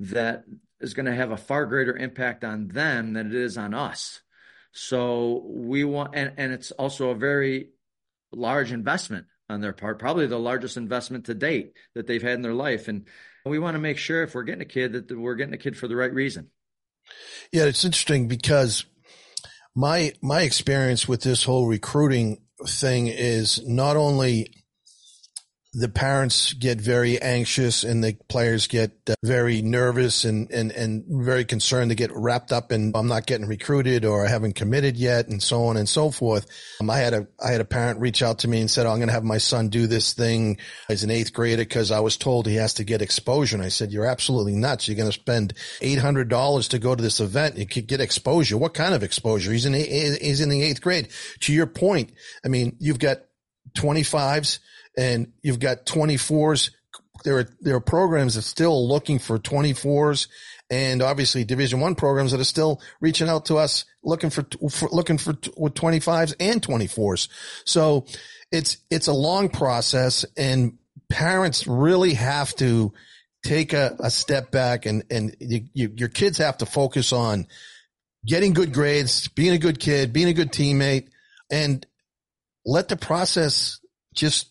that 0.00 0.44
is 0.80 0.94
going 0.94 1.06
to 1.06 1.14
have 1.14 1.30
a 1.30 1.36
far 1.36 1.66
greater 1.66 1.96
impact 1.96 2.44
on 2.44 2.68
them 2.68 3.12
than 3.12 3.28
it 3.28 3.34
is 3.34 3.56
on 3.56 3.72
us 3.72 4.20
so 4.74 5.44
we 5.46 5.84
want, 5.84 6.14
and, 6.14 6.32
and 6.36 6.52
it's 6.52 6.72
also 6.72 7.10
a 7.10 7.14
very 7.14 7.70
large 8.32 8.72
investment 8.72 9.26
on 9.48 9.60
their 9.60 9.72
part, 9.72 10.00
probably 10.00 10.26
the 10.26 10.38
largest 10.38 10.76
investment 10.76 11.26
to 11.26 11.34
date 11.34 11.74
that 11.94 12.06
they've 12.06 12.22
had 12.22 12.34
in 12.34 12.42
their 12.42 12.54
life. 12.54 12.88
And 12.88 13.06
we 13.46 13.60
want 13.60 13.76
to 13.76 13.80
make 13.80 13.98
sure 13.98 14.22
if 14.22 14.34
we're 14.34 14.42
getting 14.42 14.62
a 14.62 14.66
kid 14.66 14.92
that 14.92 15.10
we're 15.16 15.36
getting 15.36 15.54
a 15.54 15.58
kid 15.58 15.76
for 15.76 15.86
the 15.86 15.94
right 15.94 16.12
reason. 16.12 16.50
Yeah, 17.52 17.64
it's 17.64 17.84
interesting 17.84 18.26
because 18.26 18.84
my 19.76 20.12
my 20.22 20.42
experience 20.42 21.06
with 21.06 21.22
this 21.22 21.44
whole 21.44 21.66
recruiting 21.68 22.42
thing 22.66 23.06
is 23.08 23.62
not 23.66 23.96
only 23.96 24.63
the 25.74 25.88
parents 25.88 26.52
get 26.52 26.80
very 26.80 27.20
anxious 27.20 27.82
and 27.82 28.02
the 28.02 28.16
players 28.28 28.68
get 28.68 28.92
uh, 29.08 29.14
very 29.24 29.60
nervous 29.60 30.24
and, 30.24 30.50
and, 30.52 30.70
and 30.70 31.04
very 31.08 31.44
concerned 31.44 31.90
to 31.90 31.96
get 31.96 32.12
wrapped 32.14 32.52
up 32.52 32.70
in 32.70 32.92
I'm 32.94 33.08
not 33.08 33.26
getting 33.26 33.48
recruited 33.48 34.04
or 34.04 34.24
I 34.24 34.28
haven't 34.28 34.54
committed 34.54 34.96
yet 34.96 35.26
and 35.26 35.42
so 35.42 35.64
on 35.64 35.76
and 35.76 35.88
so 35.88 36.12
forth. 36.12 36.46
Um, 36.80 36.90
I 36.90 36.98
had 36.98 37.12
a, 37.12 37.26
I 37.44 37.50
had 37.50 37.60
a 37.60 37.64
parent 37.64 37.98
reach 38.00 38.22
out 38.22 38.40
to 38.40 38.48
me 38.48 38.60
and 38.60 38.70
said, 38.70 38.86
oh, 38.86 38.90
I'm 38.90 38.98
going 38.98 39.08
to 39.08 39.14
have 39.14 39.24
my 39.24 39.38
son 39.38 39.68
do 39.68 39.88
this 39.88 40.12
thing 40.12 40.58
as 40.88 41.02
an 41.02 41.10
eighth 41.10 41.32
grader 41.32 41.62
because 41.62 41.90
I 41.90 42.00
was 42.00 42.16
told 42.16 42.46
he 42.46 42.54
has 42.56 42.74
to 42.74 42.84
get 42.84 43.02
exposure. 43.02 43.56
And 43.56 43.64
I 43.64 43.68
said, 43.68 43.90
you're 43.90 44.06
absolutely 44.06 44.54
nuts. 44.54 44.86
You're 44.86 44.96
going 44.96 45.10
to 45.10 45.12
spend 45.12 45.54
$800 45.80 46.68
to 46.68 46.78
go 46.78 46.94
to 46.94 47.02
this 47.02 47.18
event. 47.18 47.58
You 47.58 47.66
could 47.66 47.88
get 47.88 48.00
exposure. 48.00 48.56
What 48.56 48.74
kind 48.74 48.94
of 48.94 49.02
exposure? 49.02 49.50
He's 49.50 49.66
in, 49.66 49.74
he's 49.74 50.40
in 50.40 50.50
the 50.50 50.62
eighth 50.62 50.80
grade. 50.80 51.08
To 51.40 51.52
your 51.52 51.66
point, 51.66 52.12
I 52.44 52.48
mean, 52.48 52.76
you've 52.78 53.00
got 53.00 53.18
25s 53.76 54.60
and 54.96 55.32
you've 55.42 55.58
got 55.58 55.86
24s. 55.86 56.70
There 57.24 57.38
are, 57.38 57.48
there 57.60 57.76
are 57.76 57.80
programs 57.80 58.34
that 58.34 58.40
are 58.40 58.42
still 58.42 58.88
looking 58.88 59.18
for 59.18 59.38
24s 59.38 60.28
and 60.70 61.02
obviously 61.02 61.44
division 61.44 61.80
one 61.80 61.94
programs 61.94 62.32
that 62.32 62.40
are 62.40 62.44
still 62.44 62.80
reaching 63.00 63.28
out 63.28 63.46
to 63.46 63.56
us 63.56 63.84
looking 64.02 64.30
for, 64.30 64.46
for 64.70 64.88
looking 64.90 65.18
for 65.18 65.32
with 65.56 65.74
25s 65.74 66.34
and 66.40 66.60
24s. 66.60 67.28
So 67.64 68.06
it's, 68.50 68.78
it's 68.90 69.06
a 69.06 69.12
long 69.12 69.48
process 69.48 70.24
and 70.36 70.78
parents 71.10 71.66
really 71.66 72.14
have 72.14 72.54
to 72.56 72.92
take 73.44 73.72
a, 73.72 73.96
a 74.00 74.10
step 74.10 74.50
back 74.50 74.86
and, 74.86 75.04
and 75.10 75.36
you, 75.38 75.62
you, 75.72 75.92
your 75.96 76.08
kids 76.08 76.38
have 76.38 76.58
to 76.58 76.66
focus 76.66 77.12
on 77.12 77.46
getting 78.26 78.54
good 78.54 78.72
grades, 78.72 79.28
being 79.28 79.52
a 79.52 79.58
good 79.58 79.78
kid, 79.78 80.12
being 80.12 80.28
a 80.28 80.34
good 80.34 80.50
teammate, 80.50 81.08
and 81.50 81.86
let 82.64 82.88
the 82.88 82.96
process 82.96 83.80
just 84.14 84.50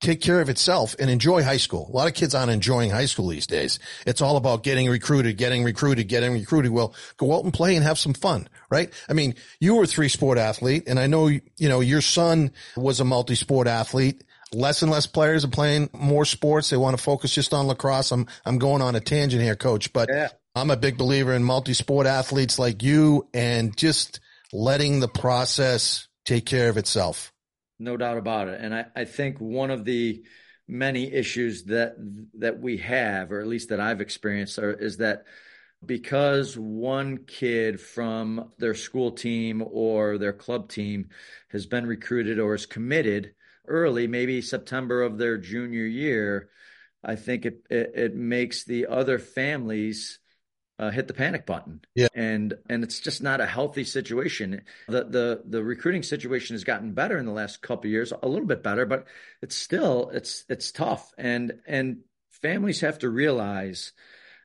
take 0.00 0.20
care 0.20 0.40
of 0.40 0.48
itself 0.48 0.94
and 0.98 1.10
enjoy 1.10 1.42
high 1.42 1.56
school. 1.56 1.90
A 1.92 1.96
lot 1.96 2.08
of 2.08 2.14
kids 2.14 2.34
aren't 2.34 2.50
enjoying 2.50 2.90
high 2.90 3.06
school 3.06 3.28
these 3.28 3.46
days. 3.46 3.78
It's 4.06 4.20
all 4.20 4.36
about 4.36 4.62
getting 4.62 4.88
recruited, 4.88 5.36
getting 5.36 5.64
recruited, 5.64 6.08
getting 6.08 6.32
recruited. 6.32 6.70
Well, 6.70 6.94
go 7.16 7.34
out 7.36 7.44
and 7.44 7.52
play 7.52 7.74
and 7.74 7.84
have 7.84 7.98
some 7.98 8.14
fun, 8.14 8.48
right? 8.70 8.92
I 9.08 9.12
mean, 9.12 9.34
you 9.60 9.74
were 9.74 9.84
a 9.84 9.86
three 9.86 10.08
sport 10.08 10.38
athlete 10.38 10.84
and 10.86 10.98
I 10.98 11.06
know, 11.06 11.26
you 11.26 11.42
know, 11.60 11.80
your 11.80 12.00
son 12.00 12.52
was 12.76 13.00
a 13.00 13.04
multi 13.04 13.34
sport 13.34 13.66
athlete. 13.66 14.22
Less 14.52 14.80
and 14.82 14.90
less 14.90 15.06
players 15.06 15.44
are 15.44 15.48
playing 15.48 15.90
more 15.92 16.24
sports. 16.24 16.70
They 16.70 16.78
want 16.78 16.96
to 16.96 17.02
focus 17.02 17.34
just 17.34 17.52
on 17.52 17.66
lacrosse. 17.66 18.12
I'm, 18.12 18.26
I'm 18.46 18.58
going 18.58 18.80
on 18.80 18.96
a 18.96 19.00
tangent 19.00 19.42
here, 19.42 19.56
coach, 19.56 19.92
but 19.92 20.08
yeah. 20.10 20.28
I'm 20.54 20.70
a 20.70 20.76
big 20.76 20.96
believer 20.96 21.34
in 21.34 21.44
multi 21.44 21.74
sport 21.74 22.06
athletes 22.06 22.58
like 22.58 22.82
you 22.82 23.28
and 23.34 23.76
just 23.76 24.20
letting 24.52 25.00
the 25.00 25.08
process 25.08 26.08
take 26.24 26.46
care 26.46 26.70
of 26.70 26.78
itself. 26.78 27.32
No 27.78 27.96
doubt 27.96 28.18
about 28.18 28.48
it. 28.48 28.60
And 28.60 28.74
I, 28.74 28.86
I 28.94 29.04
think 29.04 29.38
one 29.38 29.70
of 29.70 29.84
the 29.84 30.24
many 30.66 31.12
issues 31.12 31.64
that 31.64 31.94
that 32.38 32.60
we 32.60 32.78
have, 32.78 33.32
or 33.32 33.40
at 33.40 33.46
least 33.46 33.70
that 33.70 33.80
I've 33.80 34.00
experienced, 34.00 34.58
are, 34.58 34.72
is 34.72 34.98
that 34.98 35.24
because 35.84 36.58
one 36.58 37.18
kid 37.18 37.80
from 37.80 38.50
their 38.58 38.74
school 38.74 39.12
team 39.12 39.62
or 39.64 40.18
their 40.18 40.32
club 40.32 40.68
team 40.68 41.10
has 41.50 41.66
been 41.66 41.86
recruited 41.86 42.38
or 42.40 42.54
is 42.54 42.66
committed 42.66 43.34
early, 43.66 44.06
maybe 44.06 44.42
September 44.42 45.02
of 45.02 45.18
their 45.18 45.38
junior 45.38 45.84
year, 45.84 46.50
I 47.04 47.14
think 47.14 47.46
it, 47.46 47.62
it, 47.70 47.92
it 47.94 48.14
makes 48.16 48.64
the 48.64 48.86
other 48.86 49.18
families 49.18 50.18
uh, 50.78 50.90
hit 50.90 51.08
the 51.08 51.14
panic 51.14 51.44
button. 51.44 51.80
Yeah. 51.94 52.08
And 52.14 52.54
and 52.68 52.84
it's 52.84 53.00
just 53.00 53.22
not 53.22 53.40
a 53.40 53.46
healthy 53.46 53.84
situation. 53.84 54.62
The 54.88 55.04
the 55.04 55.42
the 55.46 55.62
recruiting 55.62 56.02
situation 56.02 56.54
has 56.54 56.64
gotten 56.64 56.92
better 56.92 57.18
in 57.18 57.26
the 57.26 57.32
last 57.32 57.62
couple 57.62 57.90
years, 57.90 58.12
a 58.22 58.28
little 58.28 58.46
bit 58.46 58.62
better, 58.62 58.86
but 58.86 59.06
it's 59.42 59.56
still 59.56 60.10
it's 60.12 60.44
it's 60.48 60.70
tough. 60.70 61.12
And 61.18 61.60
and 61.66 61.98
families 62.42 62.80
have 62.80 63.00
to 63.00 63.08
realize 63.08 63.92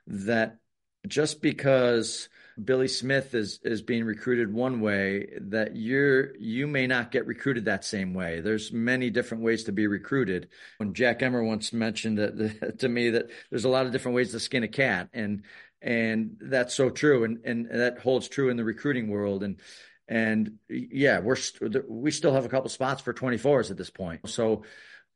that 0.06 0.58
just 1.06 1.40
because 1.40 2.28
Billy 2.62 2.88
Smith 2.88 3.34
is 3.34 3.60
is 3.64 3.82
being 3.82 4.04
recruited 4.04 4.52
one 4.52 4.80
way, 4.80 5.28
that 5.40 5.76
you're 5.76 6.36
you 6.36 6.66
may 6.66 6.86
not 6.86 7.10
get 7.10 7.26
recruited 7.26 7.64
that 7.64 7.84
same 7.84 8.14
way. 8.14 8.40
There's 8.40 8.72
many 8.72 9.10
different 9.10 9.42
ways 9.42 9.64
to 9.64 9.72
be 9.72 9.86
recruited. 9.86 10.48
When 10.78 10.94
Jack 10.94 11.22
Emmer 11.22 11.42
once 11.42 11.72
mentioned 11.72 12.18
that, 12.18 12.76
to 12.78 12.88
me 12.88 13.10
that 13.10 13.30
there's 13.50 13.64
a 13.64 13.68
lot 13.68 13.86
of 13.86 13.92
different 13.92 14.14
ways 14.16 14.30
to 14.32 14.40
skin 14.40 14.62
a 14.62 14.68
cat, 14.68 15.08
and 15.12 15.42
and 15.84 16.38
that's 16.40 16.74
so 16.74 16.90
true 16.90 17.24
and 17.24 17.44
and 17.44 17.66
that 17.70 17.98
holds 17.98 18.28
true 18.28 18.48
in 18.48 18.56
the 18.56 18.64
recruiting 18.64 19.08
world. 19.08 19.44
And 19.44 19.60
and 20.08 20.58
yeah 20.68 21.20
we're 21.20 21.36
st- 21.36 21.88
we 21.88 22.10
still 22.10 22.34
have 22.34 22.44
a 22.44 22.48
couple 22.48 22.68
spots 22.68 23.02
for 23.02 23.14
24s 23.14 23.70
at 23.70 23.76
this 23.76 23.90
point. 23.90 24.28
So 24.28 24.64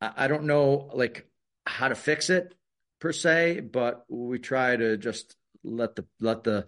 I, 0.01 0.29
don't 0.29 0.45
know 0.45 0.91
like 0.95 1.29
how 1.67 1.89
to 1.89 1.95
fix 1.95 2.31
it 2.31 2.55
per 3.01 3.13
se 3.13 3.61
but 3.61 4.05
we 4.09 4.39
try 4.39 4.77
to 4.77 4.97
just 4.97 5.37
let 5.65 5.97
the 5.97 6.07
let 6.21 6.45
the 6.45 6.67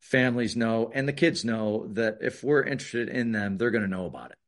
families 0.00 0.56
know 0.56 0.90
and 0.94 1.08
the 1.08 1.12
kids 1.12 1.44
know 1.44 1.88
that 1.92 2.18
if 2.20 2.44
we're 2.44 2.62
interested 2.62 3.08
in 3.08 3.32
them 3.32 3.58
they're 3.58 3.72
going 3.72 3.82
to 3.82 3.90
know 3.90 4.06
about 4.06 4.30
it 4.30 4.38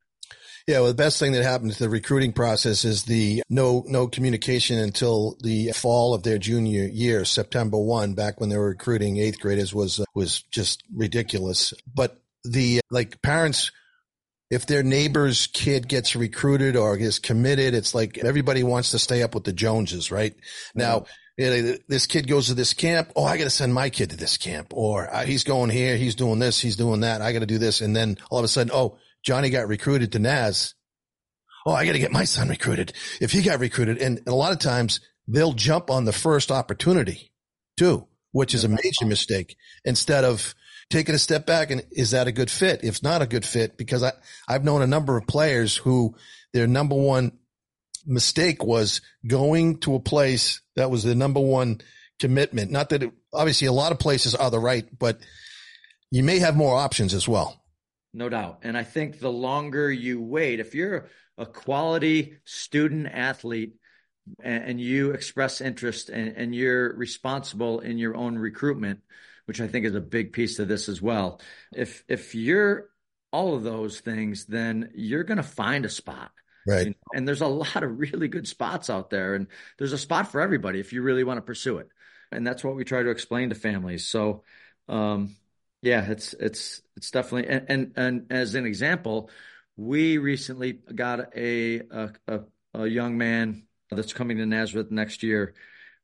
yeah, 0.71 0.79
well, 0.79 0.89
the 0.89 0.95
best 0.95 1.19
thing 1.19 1.33
that 1.33 1.43
happened 1.43 1.73
to 1.73 1.79
the 1.81 1.89
recruiting 1.89 2.33
process 2.33 2.85
is 2.85 3.03
the 3.03 3.43
no 3.51 3.83
no 3.89 4.07
communication 4.07 4.79
until 4.79 5.37
the 5.43 5.73
fall 5.73 6.15
of 6.15 6.23
their 6.23 6.39
junior 6.39 6.85
year, 6.85 7.25
September 7.25 7.77
one, 7.77 8.15
back 8.15 8.39
when 8.39 8.51
they 8.51 8.57
were 8.57 8.69
recruiting 8.69 9.19
eighth 9.19 9.41
graders 9.41 9.75
was 9.75 9.99
uh, 9.99 10.05
was 10.15 10.43
just 10.53 10.85
ridiculous. 10.95 11.75
But 11.93 12.19
the 12.45 12.81
like 12.89 13.21
parents 13.21 13.73
if 14.49 14.67
their 14.67 14.85
neighbor's 14.85 15.49
kid 15.49 15.89
gets 15.89 16.15
recruited 16.15 16.77
or 16.77 16.97
is 16.97 17.19
committed, 17.19 17.75
it's 17.75 17.93
like 17.93 18.19
everybody 18.19 18.63
wants 18.63 18.93
to 18.93 18.99
stay 19.01 19.25
up 19.25 19.35
with 19.35 19.45
the 19.45 19.53
Joneses, 19.53 20.13
right? 20.13 20.35
Now, 20.75 21.07
this 21.37 22.07
kid 22.07 22.29
goes 22.29 22.49
to 22.49 22.55
this 22.55 22.75
camp. 22.75 23.13
Oh, 23.17 23.25
I 23.25 23.39
got 23.39 23.45
to 23.45 23.51
send 23.51 23.73
my 23.73 23.91
kid 23.91 24.11
to 24.11 24.17
this 24.17 24.37
camp 24.37 24.69
or 24.73 25.13
uh, 25.13 25.25
he's 25.25 25.45
going 25.45 25.71
here. 25.71 25.97
He's 25.97 26.17
doing 26.17 26.39
this. 26.39 26.61
He's 26.61 26.77
doing 26.77 27.01
that. 27.01 27.23
I 27.23 27.33
got 27.33 27.41
to 27.41 27.47
do 27.47 27.59
this. 27.59 27.81
And 27.81 27.95
then 27.95 28.19
all 28.31 28.39
of 28.39 28.45
a 28.45 28.49
sudden, 28.49 28.73
oh, 28.75 28.99
Johnny 29.23 29.51
got 29.51 29.69
recruited 29.69 30.13
to 30.13 30.19
Naz. 30.19 30.75
Oh, 31.67 31.73
I 31.73 31.85
got 31.85 31.93
to 31.93 31.99
get 31.99 32.13
my 32.13 32.25
son 32.25 32.49
recruited. 32.49 32.93
If 33.21 33.33
he 33.33 33.43
got 33.43 33.61
recruited, 33.61 33.99
and, 34.01 34.19
and 34.19 34.29
a 34.29 34.35
lot 34.35 34.53
of 34.53 34.59
times 34.59 35.01
they'll 35.29 35.53
jump 35.53 35.91
on 35.91 36.05
the 36.05 36.13
first 36.13 36.51
opportunity 36.51 37.33
too, 37.77 38.07
which 38.33 38.55
is 38.55 38.65
a 38.65 38.69
major 38.69 39.05
mistake 39.05 39.57
instead 39.85 40.25
of 40.25 40.55
taking 40.89 41.15
a 41.15 41.19
step 41.19 41.47
back 41.47 41.71
and 41.71 41.85
is 41.93 42.11
that 42.11 42.27
a 42.27 42.33
good 42.33 42.51
fit? 42.51 42.83
If 42.83 43.03
not 43.03 43.23
a 43.23 43.27
good 43.27 43.45
fit, 43.45 43.77
because 43.77 44.03
I, 44.03 44.13
I've 44.49 44.65
known 44.65 44.83
a 44.83 44.87
number 44.87 45.17
of 45.17 45.27
players 45.27 45.77
who 45.77 46.17
their 46.53 46.67
number 46.67 46.97
one 46.97 47.33
mistake 48.07 48.65
was 48.65 49.01
going 49.27 49.79
to 49.79 49.95
a 49.95 50.01
place 50.01 50.63
that 50.77 50.91
was 50.91 51.05
the 51.05 51.15
number 51.15 51.41
one 51.41 51.81
commitment. 52.19 52.71
Not 52.71 52.91
that 52.91 53.03
it, 53.03 53.13
obviously 53.33 53.67
a 53.67 53.73
lot 53.73 53.93
of 53.93 53.99
places 53.99 54.35
are 54.35 54.51
the 54.51 54.59
right, 54.59 54.87
but 54.99 55.21
you 56.11 56.25
may 56.25 56.39
have 56.41 56.57
more 56.57 56.77
options 56.77 57.15
as 57.15 57.29
well. 57.29 57.60
No 58.13 58.29
doubt. 58.29 58.61
And 58.63 58.77
I 58.77 58.83
think 58.83 59.21
the 59.21 59.31
longer 59.31 59.91
you 59.91 60.21
wait, 60.21 60.61
if 60.61 60.75
you're 60.75 61.09
a 61.39 61.47
quality 61.47 62.39
student 62.45 63.07
athlete 63.07 63.75
and, 64.43 64.81
you 64.81 65.13
express 65.13 65.61
interest 65.61 66.09
and, 66.09 66.37
and, 66.37 66.55
you're 66.55 66.95
responsible 66.95 67.81
in 67.81 67.99
your 67.99 68.17
own 68.17 68.37
recruitment, 68.37 69.01
which 69.47 69.61
I 69.61 69.69
think 69.69 69.87
is 69.87 69.95
a 69.95 70.01
big 70.01 70.33
piece 70.33 70.59
of 70.59 70.69
this 70.69 70.89
as 70.89 71.01
well. 71.01 71.41
If 71.75 72.05
if 72.09 72.35
you're 72.35 72.91
all 73.33 73.55
of 73.55 73.63
those 73.63 74.01
things, 74.01 74.47
then 74.47 74.91
you're 74.95 75.25
going 75.25 75.39
to 75.39 75.43
find 75.43 75.85
a 75.85 75.89
spot. 75.89 76.31
Right. 76.67 76.87
You 76.87 76.91
know? 76.91 76.97
And 77.15 77.27
there's 77.27 77.41
a 77.41 77.47
lot 77.47 77.83
of 77.83 77.99
really 77.99 78.29
good 78.29 78.47
spots 78.47 78.91
out 78.91 79.11
there, 79.11 79.35
and 79.35 79.47
there's 79.79 79.93
a 79.93 79.99
spot 79.99 80.31
for 80.31 80.41
everybody 80.41 80.81
if 80.81 80.93
you 80.93 81.03
really 81.03 81.25
want 81.25 81.39
to 81.39 81.43
pursue 81.43 81.79
it. 81.79 81.89
And 82.33 82.47
that's 82.47 82.63
what 82.63 82.77
we 82.77 82.85
try 82.85 83.03
to 83.03 83.11
explain 83.11 83.49
to 83.49 83.55
families. 83.55 84.07
So, 84.07 84.45
um, 84.89 85.35
yeah, 85.83 86.11
it's 86.11 86.35
it's 86.35 86.83
it's 86.97 87.11
definitely 87.11 87.51
and 87.51 87.67
and, 87.69 87.93
and 87.97 88.27
as 88.31 88.55
an 88.55 88.67
example, 88.67 89.31
we 89.77 90.19
recently 90.19 90.75
got 90.95 91.37
a, 91.37 91.81
a 92.27 92.41
a 92.75 92.87
young 92.87 93.17
man 93.17 93.67
that's 93.91 94.13
coming 94.13 94.37
to 94.37 94.47
Nazareth 94.47 94.91
next 94.91 95.23
year 95.23 95.55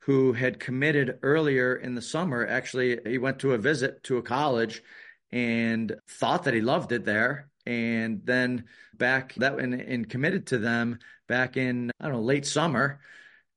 who 0.00 0.32
had 0.32 0.60
committed 0.60 1.18
earlier 1.22 1.74
in 1.74 1.94
the 1.94 2.02
summer. 2.02 2.46
Actually, 2.46 3.00
he 3.04 3.18
went 3.18 3.40
to 3.40 3.52
a 3.52 3.58
visit 3.58 4.02
to 4.04 4.18
a 4.18 4.22
college 4.22 4.82
and 5.30 5.96
thought 6.08 6.44
that 6.44 6.54
he 6.54 6.60
loved 6.60 6.92
it 6.92 7.04
there. 7.04 7.48
And 7.66 8.20
then 8.24 8.66
back 8.96 9.34
that 9.34 9.58
and, 9.58 9.74
and 9.74 10.08
committed 10.08 10.46
to 10.48 10.58
them 10.58 11.00
back 11.26 11.56
in 11.56 11.90
I 12.00 12.04
don't 12.04 12.14
know 12.14 12.20
late 12.22 12.46
summer, 12.46 13.00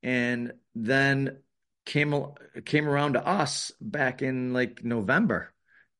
and 0.03 0.53
then 0.75 1.37
came 1.85 2.25
came 2.65 2.89
around 2.89 3.13
to 3.13 3.25
us 3.25 3.71
back 3.79 4.21
in 4.21 4.51
like 4.51 4.83
November 4.83 5.53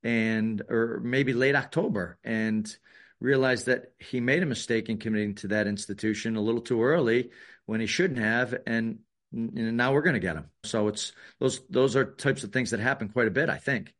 and 0.04 0.62
or 0.70 1.02
maybe 1.04 1.34
late 1.34 1.56
October 1.56 2.18
and 2.24 2.78
realized 3.20 3.66
that 3.66 3.92
he 4.00 4.20
made 4.20 4.44
a 4.44 4.46
mistake 4.46 4.90
in 4.90 4.98
committing 4.98 5.36
to 5.36 5.48
that 5.50 5.68
institution 5.68 6.36
a 6.36 6.42
little 6.42 6.62
too 6.62 6.84
early 6.84 7.32
when 7.66 7.80
he 7.80 7.86
shouldn't 7.86 8.20
have 8.20 8.56
and, 8.66 9.00
and 9.32 9.78
now 9.78 9.94
we're 9.94 10.02
going 10.02 10.14
to 10.14 10.20
get 10.20 10.36
him 10.36 10.50
so 10.64 10.88
it's 10.88 11.12
those 11.40 11.62
those 11.70 11.96
are 11.96 12.06
types 12.06 12.44
of 12.44 12.52
things 12.52 12.72
that 12.72 12.80
happen 12.80 13.10
quite 13.10 13.28
a 13.28 13.32
bit 13.32 13.50
i 13.50 13.58
think 13.58 13.94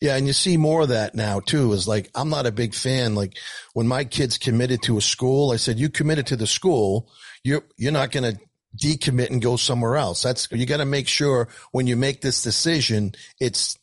yeah, 0.00 0.16
and 0.16 0.26
you 0.26 0.32
see 0.32 0.56
more 0.56 0.82
of 0.82 0.88
that 0.88 1.14
now 1.14 1.40
too. 1.40 1.72
Is 1.72 1.86
like 1.86 2.10
I'm 2.14 2.30
not 2.30 2.46
a 2.46 2.50
big 2.50 2.72
fan. 2.72 3.14
Like 3.14 3.36
when 3.74 3.86
my 3.86 4.04
kids 4.04 4.38
committed 4.38 4.82
to 4.84 4.96
a 4.96 5.02
school, 5.02 5.50
I 5.50 5.56
said, 5.56 5.78
"You 5.78 5.90
committed 5.90 6.28
to 6.28 6.36
the 6.36 6.46
school. 6.46 7.10
You're 7.44 7.62
you're 7.76 7.92
not 7.92 8.10
going 8.10 8.32
to 8.32 8.40
decommit 8.76 9.30
and 9.30 9.42
go 9.42 9.56
somewhere 9.56 9.96
else. 9.96 10.22
That's 10.22 10.48
you 10.50 10.66
got 10.66 10.78
to 10.78 10.86
make 10.86 11.08
sure 11.08 11.48
when 11.72 11.86
you 11.86 11.96
make 11.96 12.20
this 12.20 12.42
decision, 12.42 13.14
it's 13.40 13.78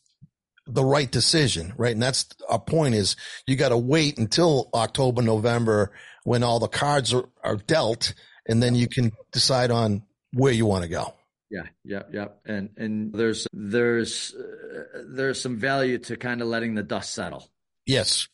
the 0.66 0.84
right 0.84 1.10
decision, 1.10 1.72
right? 1.76 1.92
And 1.92 2.02
that's 2.02 2.26
our 2.48 2.58
point 2.58 2.94
is 2.94 3.16
you 3.46 3.56
got 3.56 3.68
to 3.70 3.78
wait 3.78 4.18
until 4.18 4.70
October, 4.74 5.22
November 5.22 5.92
when 6.24 6.42
all 6.42 6.58
the 6.58 6.68
cards 6.68 7.12
are, 7.12 7.28
are 7.42 7.56
dealt 7.56 8.14
and 8.46 8.62
then 8.62 8.74
you 8.74 8.88
can 8.88 9.12
decide 9.32 9.70
on 9.70 10.02
where 10.32 10.52
you 10.52 10.66
want 10.66 10.82
to 10.82 10.88
go. 10.88 11.14
Yeah, 11.50 11.66
yeah, 11.84 12.02
yeah. 12.12 12.28
And 12.46 12.70
and 12.76 13.12
there's 13.12 13.46
there's 13.52 14.34
uh, 14.34 15.02
there's 15.06 15.40
some 15.40 15.58
value 15.58 15.98
to 15.98 16.16
kind 16.16 16.40
of 16.40 16.48
letting 16.48 16.74
the 16.74 16.82
dust 16.82 17.12
settle. 17.12 17.48
Yes. 17.86 18.28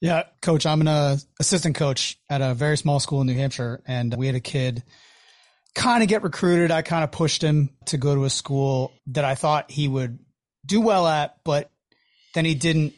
Yeah, 0.00 0.24
coach, 0.40 0.64
I'm 0.64 0.80
an 0.86 1.18
assistant 1.38 1.76
coach 1.76 2.18
at 2.28 2.40
a 2.40 2.54
very 2.54 2.78
small 2.78 3.00
school 3.00 3.20
in 3.20 3.26
New 3.26 3.34
Hampshire 3.34 3.82
and 3.86 4.14
we 4.14 4.26
had 4.26 4.34
a 4.34 4.40
kid 4.40 4.82
kind 5.74 6.02
of 6.02 6.08
get 6.08 6.22
recruited. 6.22 6.70
I 6.70 6.80
kind 6.82 7.04
of 7.04 7.12
pushed 7.12 7.42
him 7.42 7.70
to 7.86 7.98
go 7.98 8.14
to 8.14 8.24
a 8.24 8.30
school 8.30 8.92
that 9.08 9.24
I 9.24 9.34
thought 9.34 9.70
he 9.70 9.88
would 9.88 10.18
do 10.64 10.80
well 10.80 11.06
at, 11.06 11.36
but 11.44 11.70
then 12.34 12.44
he 12.44 12.54
didn't 12.54 12.94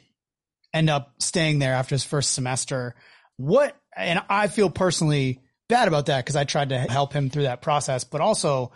end 0.75 0.91
up 0.91 1.13
staying 1.19 1.59
there 1.59 1.75
after 1.75 1.95
his 1.95 2.05
first 2.05 2.33
semester. 2.33 2.95
What, 3.37 3.77
and 3.97 4.21
I 4.29 4.49
feel 4.49 4.71
personally 4.71 5.41
bad 5.69 5.89
about 5.89 6.07
that 6.07 6.25
because 6.25 6.37
I 6.37 6.45
tried 6.45 6.71
to 6.71 6.79
help 6.79 7.13
him 7.13 7.31
through 7.31 7.45
that 7.45 7.63
process, 7.63 8.05
but 8.05 8.21
also 8.21 8.73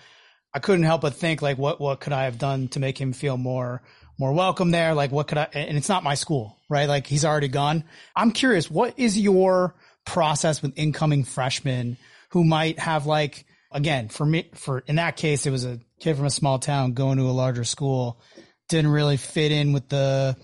I 0.55 0.59
couldn't 0.59 0.85
help 0.85 1.03
but 1.03 1.15
think 1.15 1.43
like, 1.43 1.59
what, 1.59 1.81
what 1.81 2.01
could 2.01 2.13
I 2.13 2.25
have 2.25 2.39
done 2.39 2.69
to 2.69 2.81
make 2.81 2.99
him 2.99 3.13
feel 3.13 3.37
more, 3.37 3.83
more 4.19 4.33
welcome 4.33 4.71
there? 4.71 4.95
Like, 4.95 5.13
what 5.13 5.29
could 5.29 5.39
I, 5.39 5.49
and 5.53 5.77
it's 5.77 5.89
not 5.89 6.05
my 6.05 6.15
school, 6.15 6.57
right? 6.69 6.89
Like 6.89 7.07
he's 7.07 7.25
already 7.25 7.49
gone. 7.49 7.85
I'm 8.15 8.31
curious, 8.31 8.71
what 8.71 8.99
is 8.99 9.19
your 9.19 9.75
process 10.07 10.63
with 10.63 10.73
incoming 10.77 11.25
freshmen 11.25 11.99
who 12.31 12.45
might 12.45 12.79
have 12.79 13.07
like, 13.07 13.45
again, 13.73 14.09
for 14.09 14.25
me, 14.25 14.51
for 14.55 14.79
in 14.87 14.97
that 14.97 15.17
case, 15.17 15.47
it 15.47 15.51
was 15.51 15.65
a 15.65 15.81
kid 16.01 16.17
from 16.17 16.27
a 16.27 16.31
small 16.31 16.59
town 16.59 16.93
going 16.95 17.19
to 17.19 17.25
a 17.25 17.33
larger 17.33 17.65
school, 17.65 18.21
didn't 18.69 18.91
really 18.91 19.17
fit 19.17 19.53
in 19.53 19.73
with 19.73 19.89
the, 19.89 20.37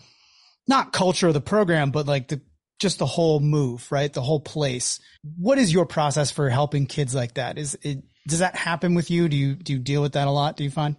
not 0.69 0.93
culture 0.93 1.29
of 1.29 1.35
the 1.35 1.41
program, 1.41 1.91
but 1.91 2.07
like 2.07 2.29
the, 2.29 2.41
just 2.79 2.99
the 2.99 3.07
whole 3.07 3.41
move, 3.41 3.91
right? 3.91 4.12
The 4.12 4.23
whole 4.23 4.41
place. 4.41 5.00
What 5.38 5.59
is 5.59 5.73
your 5.73 5.87
process 5.87 6.31
for 6.31 6.49
helping 6.50 6.87
kids 6.87 7.14
like 7.14 7.35
that? 7.35 7.59
Is 7.59 7.79
it, 7.83 8.02
does 8.26 8.41
that 8.41 8.57
happen 8.57 8.95
with 8.95 9.11
you? 9.11 9.29
Do 9.29 9.37
you, 9.37 9.55
do 9.55 9.73
you 9.73 9.79
deal 9.79 10.02
with 10.02 10.12
that 10.12 10.29
a 10.29 10.31
lot? 10.31 10.57
Do 10.57 10.64
you 10.64 10.71
find? 10.71 10.97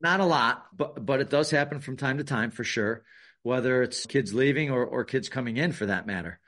Not 0.00 0.20
a 0.20 0.26
lot, 0.26 0.66
but, 0.76 1.04
but 1.04 1.20
it 1.20 1.30
does 1.30 1.50
happen 1.50 1.80
from 1.80 1.96
time 1.96 2.18
to 2.18 2.24
time 2.24 2.50
for 2.50 2.64
sure. 2.64 3.02
Whether 3.42 3.82
it's 3.82 4.06
kids 4.06 4.34
leaving 4.34 4.70
or, 4.70 4.84
or 4.84 5.04
kids 5.04 5.28
coming 5.28 5.56
in 5.56 5.72
for 5.72 5.86
that 5.86 6.06
matter. 6.06 6.40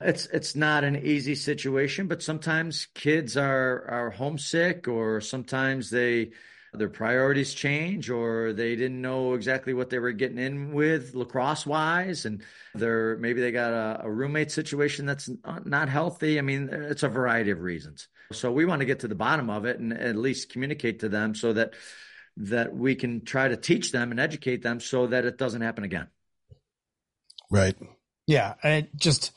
It's 0.00 0.26
it's 0.26 0.56
not 0.56 0.82
an 0.82 0.96
easy 0.96 1.36
situation, 1.36 2.08
but 2.08 2.20
sometimes 2.20 2.88
kids 2.94 3.36
are 3.36 3.86
are 3.88 4.10
homesick, 4.10 4.88
or 4.88 5.20
sometimes 5.20 5.90
they 5.90 6.32
their 6.72 6.88
priorities 6.88 7.52
change, 7.52 8.08
or 8.08 8.52
they 8.52 8.76
didn't 8.76 9.02
know 9.02 9.34
exactly 9.34 9.74
what 9.74 9.90
they 9.90 9.98
were 9.98 10.12
getting 10.12 10.38
in 10.38 10.72
with 10.72 11.14
lacrosse 11.14 11.66
wise, 11.66 12.24
and 12.24 12.42
they're 12.74 13.16
maybe 13.18 13.40
they 13.40 13.52
got 13.52 13.72
a, 13.72 14.04
a 14.04 14.10
roommate 14.10 14.50
situation 14.50 15.04
that's 15.04 15.28
not 15.64 15.88
healthy. 15.88 16.38
I 16.38 16.42
mean, 16.42 16.70
it's 16.72 17.02
a 17.02 17.08
variety 17.08 17.50
of 17.50 17.60
reasons. 17.60 18.08
So 18.32 18.50
we 18.50 18.64
want 18.64 18.80
to 18.80 18.86
get 18.86 19.00
to 19.00 19.08
the 19.08 19.14
bottom 19.14 19.50
of 19.50 19.66
it 19.66 19.78
and 19.78 19.92
at 19.92 20.16
least 20.16 20.50
communicate 20.50 21.00
to 21.00 21.08
them 21.08 21.34
so 21.34 21.52
that 21.52 21.74
that 22.38 22.74
we 22.74 22.94
can 22.94 23.24
try 23.24 23.48
to 23.48 23.56
teach 23.58 23.92
them 23.92 24.10
and 24.10 24.18
educate 24.18 24.62
them 24.62 24.80
so 24.80 25.06
that 25.08 25.26
it 25.26 25.36
doesn't 25.36 25.60
happen 25.60 25.84
again. 25.84 26.08
Right. 27.50 27.76
Yeah, 28.26 28.54
and 28.62 28.88
just 28.96 29.32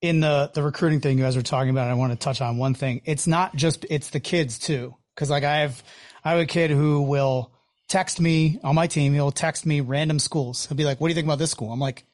in 0.00 0.20
the 0.20 0.50
the 0.54 0.62
recruiting 0.62 1.00
thing 1.00 1.18
you 1.18 1.24
guys 1.24 1.36
were 1.36 1.42
talking 1.42 1.70
about, 1.70 1.90
I 1.90 1.94
want 1.94 2.12
to 2.12 2.18
touch 2.18 2.40
on 2.40 2.58
one 2.58 2.74
thing. 2.74 3.02
It's 3.04 3.26
not 3.26 3.56
just 3.56 3.84
it's 3.90 4.10
the 4.10 4.20
kids 4.20 4.60
too, 4.60 4.94
because 5.14 5.30
like 5.30 5.42
I 5.42 5.58
have 5.58 5.82
I 6.24 6.30
have 6.30 6.40
a 6.40 6.46
kid 6.46 6.70
who 6.70 7.02
will 7.02 7.52
text 7.88 8.20
me 8.20 8.60
on 8.62 8.74
my 8.74 8.86
team. 8.86 9.12
He'll 9.12 9.32
text 9.32 9.66
me 9.66 9.80
random 9.80 10.18
schools. 10.18 10.66
He'll 10.66 10.76
be 10.76 10.84
like, 10.84 11.00
"What 11.00 11.08
do 11.08 11.10
you 11.10 11.14
think 11.14 11.26
about 11.26 11.38
this 11.38 11.50
school?" 11.50 11.72
I'm 11.72 11.80
like, 11.80 12.04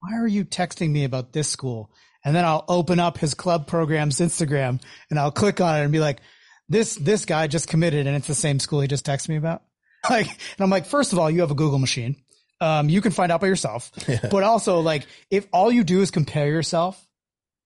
"Why 0.00 0.18
are 0.18 0.26
you 0.26 0.44
texting 0.44 0.90
me 0.90 1.04
about 1.04 1.32
this 1.32 1.48
school?" 1.48 1.90
And 2.24 2.34
then 2.34 2.44
I'll 2.44 2.64
open 2.68 3.00
up 3.00 3.18
his 3.18 3.34
club 3.34 3.66
program's 3.66 4.20
Instagram 4.20 4.80
and 5.10 5.18
I'll 5.18 5.32
click 5.32 5.60
on 5.60 5.76
it 5.76 5.82
and 5.82 5.92
be 5.92 6.00
like, 6.00 6.20
"This 6.68 6.94
this 6.94 7.24
guy 7.24 7.46
just 7.46 7.68
committed, 7.68 8.06
and 8.06 8.16
it's 8.16 8.26
the 8.26 8.34
same 8.34 8.58
school 8.58 8.80
he 8.80 8.88
just 8.88 9.06
texted 9.06 9.28
me 9.28 9.36
about." 9.36 9.62
Like, 10.10 10.26
and 10.26 10.58
I'm 10.58 10.68
like, 10.68 10.86
first 10.86 11.12
of 11.12 11.20
all, 11.20 11.30
you 11.30 11.42
have 11.42 11.52
a 11.52 11.54
Google 11.54 11.78
machine. 11.78 12.16
Um, 12.60 12.88
you 12.88 13.00
can 13.00 13.12
find 13.12 13.30
out 13.30 13.40
by 13.40 13.46
yourself. 13.46 13.92
Yeah. 14.08 14.18
But 14.30 14.42
also, 14.42 14.80
like, 14.80 15.06
if 15.30 15.46
all 15.52 15.70
you 15.70 15.84
do 15.84 16.00
is 16.00 16.10
compare 16.10 16.48
yourself 16.48 17.00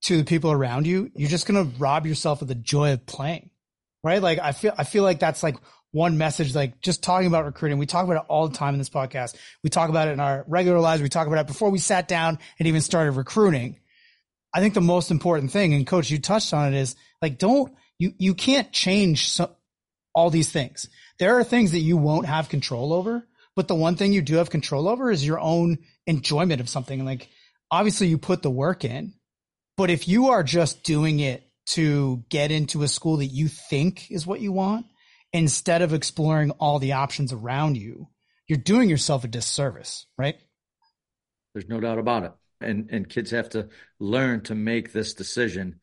to 0.03 0.17
the 0.17 0.23
people 0.23 0.51
around 0.51 0.85
you, 0.85 1.11
you're 1.15 1.29
just 1.29 1.47
going 1.47 1.71
to 1.71 1.77
rob 1.79 2.05
yourself 2.05 2.41
of 2.41 2.47
the 2.47 2.55
joy 2.55 2.93
of 2.93 3.05
playing. 3.05 3.49
Right. 4.03 4.21
Like 4.21 4.39
I 4.39 4.51
feel, 4.51 4.71
I 4.77 4.83
feel 4.83 5.03
like 5.03 5.19
that's 5.19 5.43
like 5.43 5.55
one 5.91 6.17
message, 6.17 6.53
like 6.53 6.81
just 6.81 7.03
talking 7.03 7.27
about 7.27 7.45
recruiting. 7.45 7.77
We 7.77 7.85
talk 7.85 8.05
about 8.05 8.23
it 8.23 8.27
all 8.27 8.47
the 8.47 8.57
time 8.57 8.73
in 8.73 8.77
this 8.77 8.89
podcast. 8.89 9.35
We 9.63 9.69
talk 9.69 9.89
about 9.89 10.07
it 10.07 10.11
in 10.11 10.19
our 10.19 10.43
regular 10.47 10.79
lives. 10.79 11.01
We 11.01 11.09
talk 11.09 11.27
about 11.27 11.39
it 11.39 11.47
before 11.47 11.69
we 11.69 11.79
sat 11.79 12.07
down 12.07 12.39
and 12.59 12.67
even 12.67 12.81
started 12.81 13.11
recruiting. 13.11 13.79
I 14.53 14.59
think 14.59 14.73
the 14.73 14.81
most 14.81 15.11
important 15.11 15.51
thing, 15.51 15.73
and 15.73 15.85
coach, 15.85 16.09
you 16.09 16.19
touched 16.19 16.53
on 16.53 16.73
it 16.73 16.77
is 16.77 16.95
like, 17.21 17.37
don't, 17.37 17.73
you, 17.99 18.13
you 18.17 18.33
can't 18.33 18.71
change 18.71 19.29
so, 19.29 19.55
all 20.13 20.29
these 20.29 20.51
things. 20.51 20.89
There 21.19 21.37
are 21.39 21.43
things 21.43 21.71
that 21.71 21.79
you 21.79 21.97
won't 21.97 22.25
have 22.25 22.49
control 22.49 22.93
over, 22.93 23.27
but 23.55 23.67
the 23.67 23.75
one 23.75 23.95
thing 23.95 24.13
you 24.13 24.21
do 24.21 24.35
have 24.35 24.49
control 24.49 24.87
over 24.87 25.11
is 25.11 25.25
your 25.25 25.39
own 25.39 25.79
enjoyment 26.05 26.61
of 26.61 26.69
something. 26.69 27.05
Like 27.05 27.29
obviously 27.71 28.07
you 28.07 28.17
put 28.17 28.41
the 28.41 28.49
work 28.49 28.85
in, 28.85 29.13
but 29.77 29.89
if 29.89 30.07
you 30.07 30.29
are 30.29 30.43
just 30.43 30.83
doing 30.83 31.19
it 31.19 31.43
to 31.67 32.23
get 32.29 32.51
into 32.51 32.83
a 32.83 32.87
school 32.87 33.17
that 33.17 33.25
you 33.25 33.47
think 33.47 34.09
is 34.11 34.25
what 34.25 34.41
you 34.41 34.51
want, 34.51 34.85
instead 35.37 35.81
of 35.81 35.93
exploring 35.93 36.51
all 36.51 36.79
the 36.79 36.93
options 36.93 37.31
around 37.31 37.77
you, 37.77 38.07
you're 38.47 38.57
doing 38.57 38.89
yourself 38.89 39.23
a 39.23 39.27
disservice, 39.27 40.05
right? 40.17 40.35
There's 41.53 41.69
no 41.69 41.79
doubt 41.79 41.99
about 41.99 42.23
it. 42.23 42.31
And 42.59 42.89
and 42.91 43.07
kids 43.07 43.31
have 43.31 43.49
to 43.51 43.69
learn 43.99 44.41
to 44.43 44.55
make 44.55 44.91
this 44.91 45.13
decision 45.13 45.79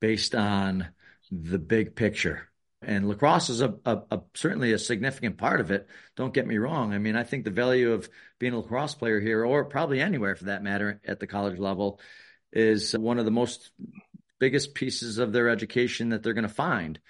based 0.00 0.34
on 0.34 0.88
the 1.30 1.58
big 1.58 1.96
picture. 1.96 2.48
And 2.82 3.08
lacrosse 3.08 3.48
is 3.48 3.62
a, 3.62 3.74
a, 3.84 4.02
a, 4.10 4.20
certainly 4.34 4.72
a 4.72 4.78
significant 4.78 5.38
part 5.38 5.60
of 5.60 5.70
it. 5.70 5.88
Don't 6.16 6.34
get 6.34 6.46
me 6.46 6.58
wrong. 6.58 6.92
I 6.92 6.98
mean, 6.98 7.16
I 7.16 7.24
think 7.24 7.44
the 7.44 7.50
value 7.50 7.92
of 7.92 8.08
being 8.38 8.52
a 8.52 8.58
lacrosse 8.58 8.94
player 8.94 9.20
here, 9.20 9.44
or 9.44 9.64
probably 9.64 10.00
anywhere 10.00 10.36
for 10.36 10.44
that 10.44 10.62
matter, 10.62 11.00
at 11.06 11.18
the 11.18 11.26
college 11.26 11.58
level, 11.58 11.98
is 12.52 12.92
one 12.92 13.18
of 13.18 13.24
the 13.24 13.30
most 13.30 13.70
biggest 14.38 14.74
pieces 14.74 15.16
of 15.18 15.32
their 15.32 15.48
education 15.48 16.10
that 16.10 16.22
they're 16.22 16.34
going 16.34 16.46
to 16.46 16.54
find. 16.54 17.00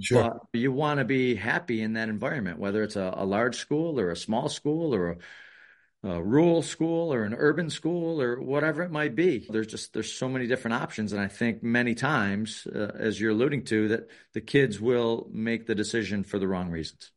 Sure. 0.00 0.40
But 0.52 0.60
you 0.60 0.72
want 0.72 0.98
to 0.98 1.04
be 1.04 1.34
happy 1.34 1.82
in 1.82 1.94
that 1.94 2.08
environment, 2.08 2.58
whether 2.58 2.82
it's 2.82 2.96
a, 2.96 3.14
a 3.16 3.24
large 3.24 3.56
school 3.56 3.98
or 3.98 4.10
a 4.10 4.16
small 4.16 4.48
school 4.48 4.94
or 4.94 5.10
a, 6.02 6.08
a, 6.08 6.22
rural 6.22 6.62
school 6.62 7.12
or 7.12 7.24
an 7.24 7.34
urban 7.34 7.70
school 7.70 8.20
or 8.20 8.40
whatever 8.40 8.82
it 8.82 8.90
might 8.90 9.14
be. 9.14 9.46
There's 9.50 9.66
just 9.66 9.92
there's 9.92 10.12
so 10.12 10.28
many 10.28 10.46
different 10.46 10.74
options, 10.76 11.12
and 11.12 11.20
I 11.20 11.28
think 11.28 11.62
many 11.62 11.94
times, 11.94 12.66
uh, 12.66 12.92
as 12.98 13.20
you're 13.20 13.32
alluding 13.32 13.64
to, 13.66 13.88
that 13.88 14.08
the 14.34 14.40
kids 14.40 14.80
will 14.80 15.28
make 15.32 15.66
the 15.66 15.74
decision 15.74 16.22
for 16.22 16.38
the 16.38 16.46
wrong 16.46 16.70
reasons. 16.70 17.10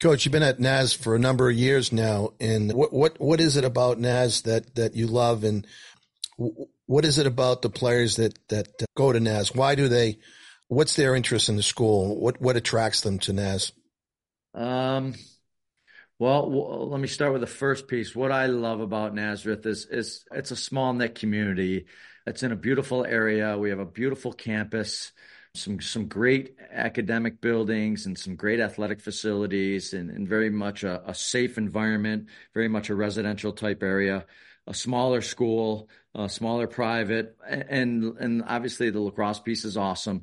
Coach, 0.00 0.24
you've 0.24 0.32
been 0.32 0.42
at 0.42 0.60
Naz 0.60 0.94
for 0.94 1.14
a 1.14 1.18
number 1.18 1.50
of 1.50 1.56
years 1.56 1.92
now, 1.92 2.30
and 2.40 2.72
what 2.72 2.92
what 2.92 3.20
what 3.20 3.40
is 3.40 3.56
it 3.56 3.64
about 3.64 3.98
Naz 3.98 4.42
that 4.42 4.74
that 4.74 4.94
you 4.94 5.06
love, 5.06 5.44
and 5.44 5.66
what 6.86 7.04
is 7.04 7.18
it 7.18 7.26
about 7.26 7.62
the 7.62 7.70
players 7.70 8.16
that 8.16 8.38
that 8.48 8.68
go 8.96 9.12
to 9.12 9.20
Naz? 9.20 9.54
Why 9.54 9.74
do 9.74 9.88
they? 9.88 10.18
What's 10.70 10.94
their 10.94 11.16
interest 11.16 11.48
in 11.48 11.56
the 11.56 11.64
school? 11.64 12.16
What 12.16 12.40
what 12.40 12.56
attracts 12.56 13.00
them 13.00 13.18
to 13.20 13.32
Naz? 13.32 13.72
Um, 14.54 15.14
well, 16.20 16.48
well, 16.48 16.88
let 16.88 17.00
me 17.00 17.08
start 17.08 17.32
with 17.32 17.40
the 17.40 17.48
first 17.48 17.88
piece. 17.88 18.14
What 18.14 18.30
I 18.30 18.46
love 18.46 18.78
about 18.78 19.12
Nazareth 19.12 19.66
is 19.66 19.86
is 19.86 20.24
it's 20.30 20.52
a 20.52 20.56
small 20.56 20.92
knit 20.92 21.16
community. 21.16 21.86
It's 22.24 22.44
in 22.44 22.52
a 22.52 22.56
beautiful 22.56 23.04
area. 23.04 23.58
We 23.58 23.70
have 23.70 23.80
a 23.80 23.84
beautiful 23.84 24.32
campus, 24.32 25.10
some 25.56 25.80
some 25.80 26.06
great 26.06 26.54
academic 26.70 27.40
buildings, 27.40 28.06
and 28.06 28.16
some 28.16 28.36
great 28.36 28.60
athletic 28.60 29.00
facilities, 29.00 29.92
and, 29.92 30.08
and 30.08 30.28
very 30.28 30.50
much 30.50 30.84
a, 30.84 31.02
a 31.04 31.16
safe 31.16 31.58
environment. 31.58 32.28
Very 32.54 32.68
much 32.68 32.90
a 32.90 32.94
residential 32.94 33.52
type 33.52 33.82
area 33.82 34.24
a 34.66 34.74
smaller 34.74 35.20
school, 35.20 35.88
a 36.14 36.28
smaller 36.28 36.68
private, 36.68 37.36
and 37.48 38.04
and 38.18 38.42
obviously 38.46 38.90
the 38.90 39.00
lacrosse 39.00 39.40
piece 39.40 39.64
is 39.64 39.76
awesome. 39.76 40.22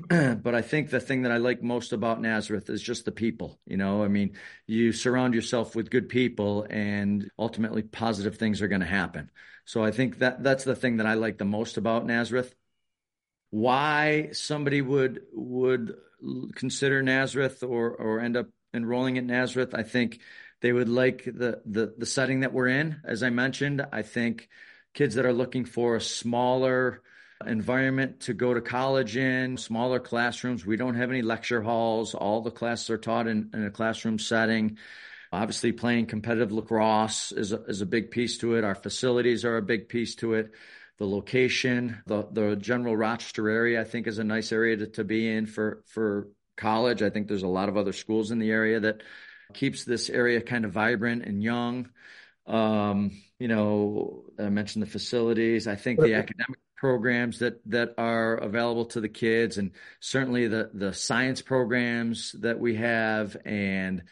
but 0.42 0.54
I 0.54 0.62
think 0.62 0.90
the 0.90 1.00
thing 1.00 1.22
that 1.22 1.32
I 1.32 1.38
like 1.38 1.62
most 1.62 1.92
about 1.92 2.20
Nazareth 2.20 2.70
is 2.70 2.82
just 2.82 3.04
the 3.04 3.12
people. 3.12 3.58
You 3.66 3.76
know, 3.76 4.02
I 4.02 4.08
mean, 4.08 4.36
you 4.66 4.92
surround 4.92 5.34
yourself 5.34 5.74
with 5.74 5.90
good 5.90 6.08
people, 6.08 6.66
and 6.68 7.30
ultimately 7.38 7.82
positive 7.82 8.36
things 8.36 8.62
are 8.62 8.68
going 8.68 8.80
to 8.80 8.86
happen. 8.86 9.30
So 9.64 9.82
I 9.84 9.90
think 9.90 10.18
that 10.18 10.42
that's 10.42 10.64
the 10.64 10.76
thing 10.76 10.98
that 10.98 11.06
I 11.06 11.14
like 11.14 11.38
the 11.38 11.44
most 11.44 11.76
about 11.76 12.06
Nazareth. 12.06 12.54
Why 13.50 14.30
somebody 14.32 14.80
would 14.80 15.22
would 15.32 15.96
consider 16.54 17.02
Nazareth 17.02 17.62
or 17.62 17.90
or 17.90 18.20
end 18.20 18.36
up 18.36 18.46
enrolling 18.74 19.18
at 19.18 19.24
Nazareth, 19.24 19.74
I 19.74 19.82
think 19.82 20.20
they 20.60 20.72
would 20.72 20.88
like 20.88 21.24
the, 21.24 21.60
the, 21.66 21.94
the 21.96 22.06
setting 22.06 22.40
that 22.40 22.52
we're 22.52 22.68
in. 22.68 23.00
As 23.04 23.22
I 23.22 23.30
mentioned, 23.30 23.84
I 23.92 24.02
think 24.02 24.48
kids 24.94 25.16
that 25.16 25.26
are 25.26 25.32
looking 25.32 25.64
for 25.64 25.96
a 25.96 26.00
smaller 26.00 27.02
environment 27.46 28.20
to 28.20 28.34
go 28.34 28.54
to 28.54 28.60
college 28.60 29.16
in, 29.16 29.56
smaller 29.56 30.00
classrooms. 30.00 30.64
We 30.64 30.76
don't 30.76 30.94
have 30.94 31.10
any 31.10 31.22
lecture 31.22 31.62
halls. 31.62 32.14
All 32.14 32.40
the 32.40 32.50
classes 32.50 32.90
are 32.90 32.98
taught 32.98 33.26
in, 33.26 33.50
in 33.52 33.64
a 33.64 33.70
classroom 33.70 34.18
setting. 34.18 34.78
Obviously, 35.32 35.72
playing 35.72 36.06
competitive 36.06 36.52
lacrosse 36.52 37.32
is 37.32 37.52
a, 37.52 37.62
is 37.64 37.80
a 37.80 37.86
big 37.86 38.10
piece 38.10 38.38
to 38.38 38.54
it. 38.56 38.64
Our 38.64 38.74
facilities 38.74 39.44
are 39.44 39.56
a 39.56 39.62
big 39.62 39.88
piece 39.88 40.14
to 40.16 40.34
it. 40.34 40.52
The 40.98 41.06
location, 41.06 42.02
the 42.06 42.28
the 42.30 42.54
general 42.54 42.96
Rochester 42.96 43.48
area, 43.48 43.80
I 43.80 43.84
think, 43.84 44.06
is 44.06 44.18
a 44.18 44.24
nice 44.24 44.52
area 44.52 44.76
to, 44.76 44.86
to 44.88 45.04
be 45.04 45.28
in 45.28 45.46
for 45.46 45.82
for 45.86 46.28
college. 46.56 47.02
I 47.02 47.10
think 47.10 47.28
there's 47.28 47.42
a 47.42 47.48
lot 47.48 47.68
of 47.68 47.76
other 47.76 47.92
schools 47.92 48.30
in 48.30 48.38
the 48.38 48.50
area 48.50 48.80
that 48.80 49.02
keeps 49.54 49.84
this 49.84 50.10
area 50.10 50.40
kind 50.40 50.64
of 50.64 50.72
vibrant 50.72 51.24
and 51.24 51.42
young. 51.42 51.88
Um, 52.46 53.12
you 53.38 53.48
know, 53.48 54.24
I 54.38 54.48
mentioned 54.48 54.82
the 54.82 54.90
facilities. 54.90 55.66
I 55.66 55.76
think 55.76 56.00
the 56.00 56.14
academic 56.14 56.58
programs 56.82 57.38
that 57.38 57.60
that 57.64 57.94
are 57.96 58.34
available 58.34 58.86
to 58.86 59.00
the 59.00 59.08
kids, 59.08 59.56
and 59.56 59.70
certainly 60.00 60.48
the 60.48 60.68
the 60.74 60.92
science 60.92 61.40
programs 61.40 62.32
that 62.40 62.58
we 62.58 62.74
have, 62.74 63.36
and 63.44 64.02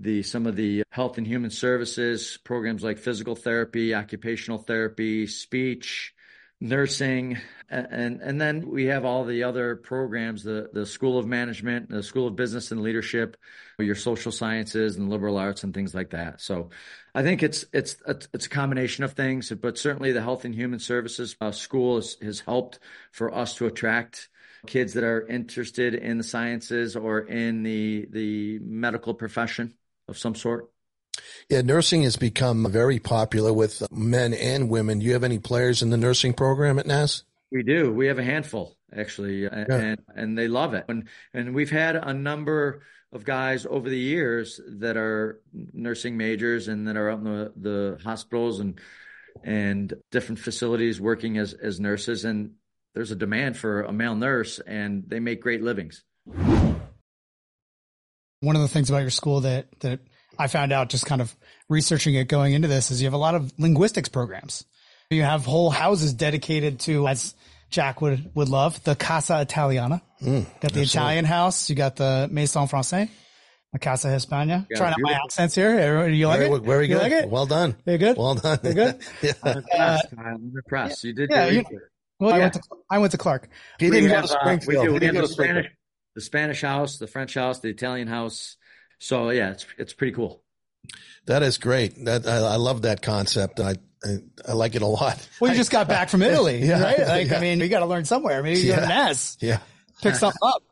the 0.00 0.22
some 0.22 0.46
of 0.46 0.56
the 0.56 0.84
health 0.88 1.18
and 1.18 1.26
human 1.26 1.50
services 1.50 2.38
programs 2.42 2.82
like 2.82 2.96
physical 2.96 3.36
therapy, 3.36 3.94
occupational 3.94 4.56
therapy, 4.56 5.26
speech, 5.26 6.14
nursing, 6.60 7.38
and 7.68 8.20
and 8.20 8.40
then 8.40 8.68
we 8.68 8.86
have 8.86 9.04
all 9.04 9.24
the 9.24 9.44
other 9.44 9.76
programs, 9.76 10.42
the 10.42 10.70
the 10.72 10.86
School 10.86 11.18
of 11.18 11.26
Management, 11.26 11.88
the 11.88 12.02
School 12.02 12.26
of 12.26 12.36
Business 12.36 12.70
and 12.70 12.82
Leadership, 12.82 13.36
your 13.78 13.94
social 13.94 14.32
sciences 14.32 14.96
and 14.96 15.10
liberal 15.10 15.36
arts 15.36 15.64
and 15.64 15.74
things 15.74 15.94
like 15.94 16.10
that. 16.10 16.40
So, 16.40 16.70
I 17.14 17.22
think 17.22 17.42
it's 17.42 17.64
it's 17.72 17.96
it's 18.06 18.46
a 18.46 18.50
combination 18.50 19.04
of 19.04 19.12
things, 19.12 19.50
but 19.50 19.78
certainly 19.78 20.12
the 20.12 20.22
Health 20.22 20.44
and 20.44 20.54
Human 20.54 20.78
Services 20.78 21.36
uh, 21.40 21.52
School 21.52 21.96
has, 21.96 22.16
has 22.22 22.40
helped 22.40 22.78
for 23.12 23.34
us 23.34 23.56
to 23.56 23.66
attract 23.66 24.28
kids 24.66 24.94
that 24.94 25.04
are 25.04 25.26
interested 25.26 25.94
in 25.94 26.18
the 26.18 26.24
sciences 26.24 26.96
or 26.96 27.20
in 27.20 27.62
the 27.62 28.06
the 28.10 28.58
medical 28.60 29.14
profession 29.14 29.74
of 30.08 30.18
some 30.18 30.34
sort. 30.34 30.70
Yeah, 31.48 31.62
nursing 31.62 32.02
has 32.02 32.16
become 32.16 32.70
very 32.70 32.98
popular 32.98 33.52
with 33.52 33.82
men 33.92 34.34
and 34.34 34.68
women. 34.68 34.98
Do 34.98 35.06
you 35.06 35.12
have 35.12 35.24
any 35.24 35.38
players 35.38 35.82
in 35.82 35.90
the 35.90 35.96
nursing 35.96 36.32
program 36.32 36.78
at 36.78 36.86
Naz? 36.86 37.24
We 37.50 37.62
do. 37.62 37.92
We 37.92 38.06
have 38.08 38.18
a 38.18 38.24
handful 38.24 38.76
actually, 38.96 39.42
yeah. 39.42 39.64
and 39.68 40.00
and 40.14 40.38
they 40.38 40.48
love 40.48 40.74
it. 40.74 40.84
And 40.88 41.08
and 41.32 41.54
we've 41.54 41.70
had 41.70 41.96
a 41.96 42.12
number 42.12 42.82
of 43.12 43.24
guys 43.24 43.66
over 43.66 43.88
the 43.88 43.98
years 43.98 44.60
that 44.80 44.96
are 44.96 45.40
nursing 45.52 46.16
majors 46.16 46.68
and 46.68 46.88
that 46.88 46.96
are 46.96 47.10
out 47.10 47.18
in 47.18 47.24
the, 47.24 47.52
the 47.56 47.98
hospitals 48.02 48.60
and 48.60 48.80
and 49.42 49.94
different 50.10 50.38
facilities 50.38 51.00
working 51.00 51.38
as 51.38 51.54
as 51.54 51.80
nurses 51.80 52.24
and 52.24 52.52
there's 52.94 53.10
a 53.10 53.16
demand 53.16 53.56
for 53.56 53.82
a 53.82 53.92
male 53.92 54.14
nurse 54.14 54.60
and 54.60 55.04
they 55.06 55.20
make 55.20 55.40
great 55.40 55.62
livings. 55.62 56.04
One 58.40 58.56
of 58.56 58.62
the 58.62 58.68
things 58.68 58.90
about 58.90 59.02
your 59.02 59.10
school 59.10 59.40
that 59.40 59.68
that 59.80 60.00
I 60.38 60.46
found 60.46 60.72
out 60.72 60.88
just 60.88 61.06
kind 61.06 61.20
of 61.20 61.34
researching 61.68 62.14
it 62.14 62.28
going 62.28 62.52
into 62.52 62.68
this 62.68 62.90
is 62.90 63.00
you 63.00 63.06
have 63.06 63.14
a 63.14 63.18
lot 63.18 63.34
of 63.34 63.52
linguistics 63.58 64.08
programs. 64.08 64.64
You 65.10 65.22
have 65.22 65.44
whole 65.44 65.70
houses 65.70 66.12
dedicated 66.12 66.80
to, 66.80 67.06
as 67.08 67.34
Jack 67.70 68.00
would, 68.00 68.30
would 68.34 68.48
love, 68.48 68.82
the 68.84 68.94
Casa 68.96 69.40
Italiana. 69.40 70.02
Mm, 70.22 70.46
got 70.60 70.72
the 70.72 70.82
Italian 70.82 71.24
house. 71.24 71.68
You 71.68 71.76
got 71.76 71.96
the 71.96 72.28
Maison 72.30 72.66
Francais. 72.66 73.10
La 73.74 73.78
Casa 73.78 74.08
Hispania. 74.08 74.66
Trying 74.76 74.92
out 74.92 75.00
my 75.00 75.12
accents 75.12 75.56
here. 75.56 75.70
Everybody, 75.70 76.16
You 76.16 76.28
like 76.28 76.38
very, 76.38 76.52
it? 76.52 76.62
Very 76.62 76.86
you 76.86 76.94
good. 76.94 77.02
Like 77.02 77.12
it? 77.12 77.28
Well 77.28 77.46
done. 77.46 77.74
You 77.84 77.98
good? 77.98 78.16
Well 78.16 78.36
done. 78.36 78.58
You 78.62 78.72
good? 78.72 78.98
yeah. 79.22 79.32
I'm 79.42 79.56
impressed. 79.58 80.06
Uh, 80.16 80.20
I'm 80.20 80.52
impressed. 80.54 81.04
You 81.04 81.12
did. 81.12 81.30
Yeah, 81.30 81.46
you, 81.48 81.64
well, 82.20 82.30
yeah. 82.30 82.36
I 82.36 82.38
went 82.38 82.54
to 82.54 82.60
I 82.90 82.98
went 82.98 83.10
to 83.12 83.18
Clark. 83.18 83.48
He 83.80 83.90
didn't 83.90 84.10
go 84.10 84.22
to 84.22 84.28
Springfield. 84.28 84.88
Uh, 84.88 84.92
we 84.92 84.98
do. 85.00 85.06
We 85.10 85.16
have 85.16 85.26
the 85.26 85.28
Spanish, 85.28 85.66
the 86.14 86.20
Spanish 86.20 86.62
house, 86.62 86.98
the 86.98 87.08
French 87.08 87.34
house, 87.34 87.58
the 87.58 87.68
Italian 87.70 88.06
house. 88.06 88.56
So 88.98 89.30
yeah, 89.30 89.50
it's 89.50 89.66
it's 89.78 89.92
pretty 89.92 90.12
cool. 90.14 90.42
That 91.26 91.42
is 91.42 91.58
great. 91.58 92.04
That 92.04 92.26
I, 92.26 92.36
I 92.36 92.56
love 92.56 92.82
that 92.82 93.00
concept. 93.00 93.58
I, 93.60 93.76
I, 94.04 94.18
I 94.48 94.52
like 94.52 94.74
it 94.74 94.82
a 94.82 94.86
lot. 94.86 95.26
Well, 95.40 95.50
you 95.50 95.56
just 95.56 95.70
got 95.70 95.88
back 95.88 96.10
from 96.10 96.22
Italy, 96.22 96.64
yeah, 96.64 96.82
right? 96.82 96.98
Like, 96.98 97.28
yeah. 97.28 97.38
I 97.38 97.40
mean, 97.40 97.60
you 97.60 97.68
got 97.68 97.80
to 97.80 97.86
learn 97.86 98.04
somewhere. 98.04 98.42
Maybe 98.42 98.60
you 98.60 98.68
yeah. 98.70 98.76
go 98.76 98.82
to 98.82 98.88
Naz. 98.88 99.38
Yeah. 99.40 99.58
Pick 100.02 100.14
something 100.16 100.38
up. 100.42 100.62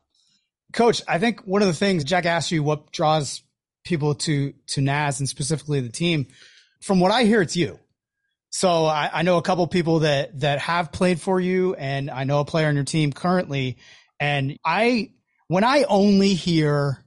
Coach, 0.72 1.02
I 1.08 1.18
think 1.18 1.40
one 1.46 1.62
of 1.62 1.68
the 1.68 1.74
things 1.74 2.04
Jack 2.04 2.26
asked 2.26 2.50
you, 2.50 2.62
what 2.62 2.92
draws 2.92 3.42
people 3.84 4.14
to 4.14 4.52
to 4.68 4.80
Naz 4.80 5.20
and 5.20 5.28
specifically 5.28 5.80
the 5.80 5.88
team. 5.88 6.26
From 6.80 7.00
what 7.00 7.12
I 7.12 7.24
hear, 7.24 7.40
it's 7.42 7.56
you. 7.56 7.78
So 8.50 8.84
I, 8.84 9.10
I 9.12 9.22
know 9.22 9.38
a 9.38 9.42
couple 9.42 9.66
people 9.66 10.00
that 10.00 10.40
that 10.40 10.58
have 10.60 10.92
played 10.92 11.20
for 11.20 11.40
you, 11.40 11.74
and 11.74 12.10
I 12.10 12.24
know 12.24 12.40
a 12.40 12.44
player 12.44 12.68
on 12.68 12.74
your 12.74 12.84
team 12.84 13.12
currently. 13.12 13.78
And 14.20 14.58
I, 14.64 15.10
when 15.48 15.64
I 15.64 15.84
only 15.88 16.34
hear 16.34 17.01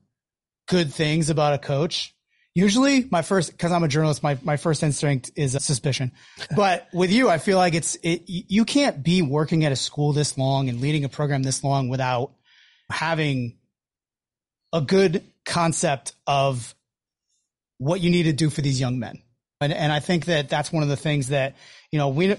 good 0.68 0.94
things 0.94 1.30
about 1.30 1.54
a 1.54 1.58
coach, 1.58 2.16
usually 2.54 3.08
my 3.12 3.22
first, 3.22 3.58
cause 3.58 3.72
I'm 3.72 3.84
a 3.84 3.88
journalist, 3.88 4.24
my, 4.24 4.38
my 4.44 4.58
first 4.58 4.82
instinct 4.82 5.32
is 5.36 5.56
a 5.56 5.60
suspicion. 5.60 6.12
But 6.56 6.88
with 6.94 7.12
you, 7.12 7.30
I 7.30 7.38
feel 7.38 7.58
like 7.58 7.74
it's, 7.74 7.96
it, 8.02 8.24
you 8.28 8.66
can't 8.66 9.04
be 9.04 9.22
working 9.22 9.66
at 9.66 9.72
a 9.72 9.76
school 9.76 10.14
this 10.14 10.38
long 10.38 10.70
and 10.70 10.82
leading 10.82 11.04
a 11.04 11.10
program 11.10 11.44
this 11.44 11.64
long 11.64 11.90
without 11.90 12.32
having 12.90 13.58
a 14.74 14.82
good 14.82 15.24
concept 15.46 16.14
of 16.26 16.74
what 17.78 18.02
you 18.02 18.10
need 18.10 18.24
to 18.24 18.34
do 18.34 18.50
for 18.50 18.62
these 18.62 18.80
young 18.80 19.00
men. 19.00 19.22
And, 19.62 19.74
and 19.74 19.92
I 19.92 20.00
think 20.00 20.26
that 20.26 20.50
that's 20.50 20.72
one 20.72 20.84
of 20.84 20.90
the 20.90 20.98
things 20.98 21.30
that, 21.30 21.56
you 21.92 22.00
know, 22.00 22.10
we, 22.10 22.36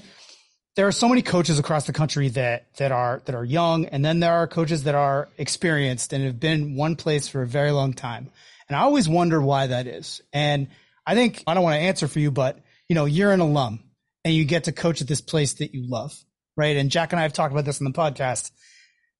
there 0.76 0.86
are 0.86 0.92
so 0.92 1.08
many 1.08 1.22
coaches 1.22 1.58
across 1.58 1.86
the 1.86 1.92
country 1.92 2.28
that, 2.30 2.66
that 2.76 2.92
are, 2.92 3.22
that 3.24 3.34
are 3.34 3.44
young. 3.44 3.86
And 3.86 4.04
then 4.04 4.20
there 4.20 4.34
are 4.34 4.46
coaches 4.46 4.84
that 4.84 4.94
are 4.94 5.28
experienced 5.38 6.12
and 6.12 6.24
have 6.24 6.38
been 6.38 6.76
one 6.76 6.96
place 6.96 7.28
for 7.28 7.42
a 7.42 7.46
very 7.46 7.70
long 7.70 7.94
time. 7.94 8.30
And 8.68 8.76
I 8.76 8.80
always 8.80 9.08
wonder 9.08 9.40
why 9.40 9.68
that 9.68 9.86
is. 9.86 10.20
And 10.32 10.68
I 11.06 11.14
think 11.14 11.42
I 11.46 11.54
don't 11.54 11.62
want 11.62 11.76
to 11.76 11.86
answer 11.86 12.08
for 12.08 12.20
you, 12.20 12.30
but 12.30 12.58
you 12.88 12.94
know, 12.94 13.06
you're 13.06 13.32
an 13.32 13.40
alum 13.40 13.80
and 14.24 14.34
you 14.34 14.44
get 14.44 14.64
to 14.64 14.72
coach 14.72 15.00
at 15.00 15.08
this 15.08 15.20
place 15.20 15.54
that 15.54 15.72
you 15.72 15.88
love, 15.88 16.14
right? 16.56 16.76
And 16.76 16.90
Jack 16.90 17.12
and 17.12 17.20
I 17.20 17.22
have 17.22 17.32
talked 17.32 17.52
about 17.52 17.64
this 17.64 17.80
on 17.80 17.84
the 17.84 17.96
podcast. 17.96 18.50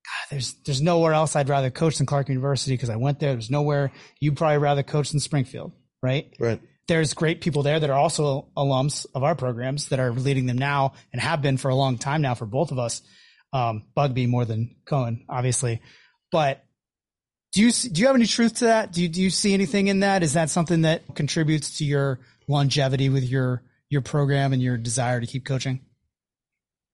God, 0.05 0.31
there's 0.31 0.55
there's 0.65 0.83
nowhere 0.83 1.15
else 1.15 1.35
I'd 1.35 1.49
rather 1.49 1.71
coach 1.71 1.99
than 1.99 2.07
Clark 2.07 2.29
University 2.29 2.75
because 2.75 2.91
I 2.91 2.97
went 2.97 3.19
there. 3.19 3.33
There's 3.33 3.51
nowhere 3.51 3.93
you'd 4.21 4.37
probably 4.37 4.59
rather 4.59 4.83
coach 4.83 5.11
than 5.11 5.21
Springfield, 5.21 5.73
right? 6.03 6.33
Right. 6.39 6.61
There's 6.89 7.15
great 7.15 7.41
people 7.41 7.63
there 7.63 7.81
that 7.81 7.91
are 7.91 7.99
also 7.99 8.49
alums 8.57 9.07
of 9.15 9.25
our 9.25 9.35
programs 9.35 9.89
that 9.89 9.99
are 9.99 10.13
leading 10.13 10.47
them 10.47 10.59
now 10.59 10.93
and 11.13 11.21
have 11.21 11.43
been 11.43 11.57
for 11.57 11.69
a 11.69 11.75
long 11.75 11.99
time 11.99 12.23
now 12.23 12.35
for 12.35 12.47
both 12.47 12.71
of 12.71 12.79
us. 12.79 13.03
Um, 13.53 13.85
Bugbee 13.97 14.29
more 14.29 14.45
than 14.45 14.77
Cohen, 14.85 15.25
obviously, 15.29 15.81
but 16.31 16.65
do 17.53 17.63
you 17.63 17.73
do 17.73 18.01
you 18.01 18.07
have 18.07 18.17
any 18.17 18.27
truth 18.27 18.57
to 18.57 18.67
that? 18.67 18.93
Do 18.93 19.03
you 19.03 19.09
do 19.09 19.23
you 19.23 19.31
see 19.31 19.55
anything 19.55 19.89
in 19.89 20.01
that? 20.01 20.23
Is 20.23 20.35
that 20.35 20.51
something 20.51 20.83
that 20.83 21.15
contributes 21.15 21.79
to 21.79 21.85
your 21.85 22.21
longevity 22.49 23.09
with 23.09 23.25
your 23.25 23.63
your 23.89 24.03
program 24.03 24.53
and 24.53 24.61
your 24.61 24.77
desire 24.77 25.21
to 25.21 25.27
keep 25.27 25.47
coaching? 25.47 25.81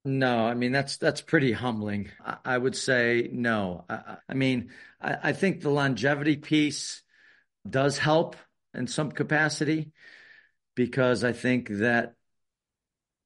No, 0.04 0.46
I 0.46 0.54
mean 0.54 0.72
that's 0.72 0.98
that's 0.98 1.20
pretty 1.20 1.52
humbling. 1.52 2.10
I, 2.24 2.36
I 2.44 2.58
would 2.58 2.76
say 2.76 3.28
no. 3.32 3.84
I, 3.88 4.16
I 4.28 4.34
mean, 4.34 4.70
I, 5.00 5.16
I, 5.22 5.32
think 5.32 5.60
the 5.60 5.70
longevity 5.70 6.36
piece 6.36 7.02
does 7.68 7.98
help 7.98 8.36
in 8.74 8.86
some 8.86 9.12
capacity 9.12 9.92
because 10.74 11.24
I 11.24 11.32
think 11.32 11.68
that 11.68 12.14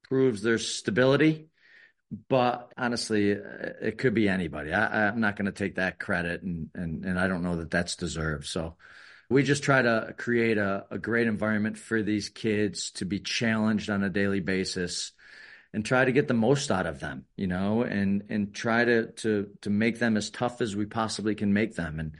proves 0.09 0.41
there's 0.41 0.67
stability 0.67 1.49
but 2.29 2.71
honestly, 2.77 3.31
it 3.31 3.97
could 3.97 4.13
be 4.13 4.29
anybody. 4.29 4.71
I, 4.71 5.07
am 5.07 5.19
not 5.19 5.35
going 5.35 5.47
to 5.47 5.51
take 5.51 5.75
that 5.75 5.99
credit, 5.99 6.41
and, 6.41 6.69
and 6.73 7.03
and 7.03 7.19
I 7.19 7.27
don't 7.27 7.43
know 7.43 7.57
that 7.57 7.71
that's 7.71 7.95
deserved. 7.97 8.45
So 8.45 8.75
we 9.29 9.43
just 9.43 9.63
try 9.63 9.81
to 9.81 10.13
create 10.17 10.57
a, 10.57 10.85
a 10.89 10.97
great 10.97 11.27
environment 11.27 11.77
for 11.77 12.01
these 12.01 12.29
kids 12.29 12.91
to 12.91 13.05
be 13.05 13.19
challenged 13.19 13.89
on 13.89 14.03
a 14.03 14.09
daily 14.09 14.39
basis, 14.39 15.11
and 15.73 15.85
try 15.85 16.05
to 16.05 16.13
get 16.13 16.29
the 16.29 16.33
most 16.33 16.71
out 16.71 16.85
of 16.85 17.01
them, 17.01 17.25
you 17.35 17.47
know, 17.47 17.81
and 17.81 18.23
and 18.29 18.53
try 18.53 18.85
to 18.85 19.11
to 19.11 19.49
to 19.61 19.69
make 19.69 19.99
them 19.99 20.15
as 20.15 20.29
tough 20.29 20.61
as 20.61 20.75
we 20.75 20.85
possibly 20.85 21.35
can 21.35 21.51
make 21.51 21.75
them, 21.75 21.99
and 21.99 22.13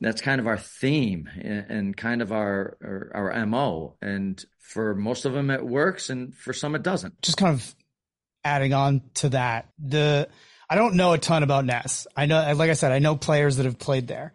that's 0.00 0.20
kind 0.20 0.40
of 0.40 0.46
our 0.46 0.58
theme 0.58 1.28
and, 1.40 1.96
kind 1.96 2.22
of 2.22 2.32
our, 2.32 2.76
our 2.82 3.32
our 3.32 3.46
mo. 3.46 3.96
And 4.00 4.42
for 4.58 4.94
most 4.94 5.24
of 5.24 5.32
them, 5.32 5.50
it 5.50 5.64
works, 5.64 6.10
and 6.10 6.34
for 6.34 6.52
some, 6.52 6.74
it 6.74 6.82
doesn't. 6.82 7.20
Just 7.22 7.36
kind 7.36 7.54
of 7.54 7.74
adding 8.44 8.72
on 8.72 9.02
to 9.14 9.30
that, 9.30 9.68
the 9.78 10.28
I 10.68 10.76
don't 10.76 10.94
know 10.94 11.12
a 11.12 11.18
ton 11.18 11.42
about 11.42 11.64
Naz. 11.64 12.06
I 12.16 12.26
know, 12.26 12.52
like 12.54 12.70
I 12.70 12.74
said, 12.74 12.92
I 12.92 13.00
know 13.00 13.16
players 13.16 13.56
that 13.56 13.66
have 13.66 13.78
played 13.78 14.06
there. 14.06 14.32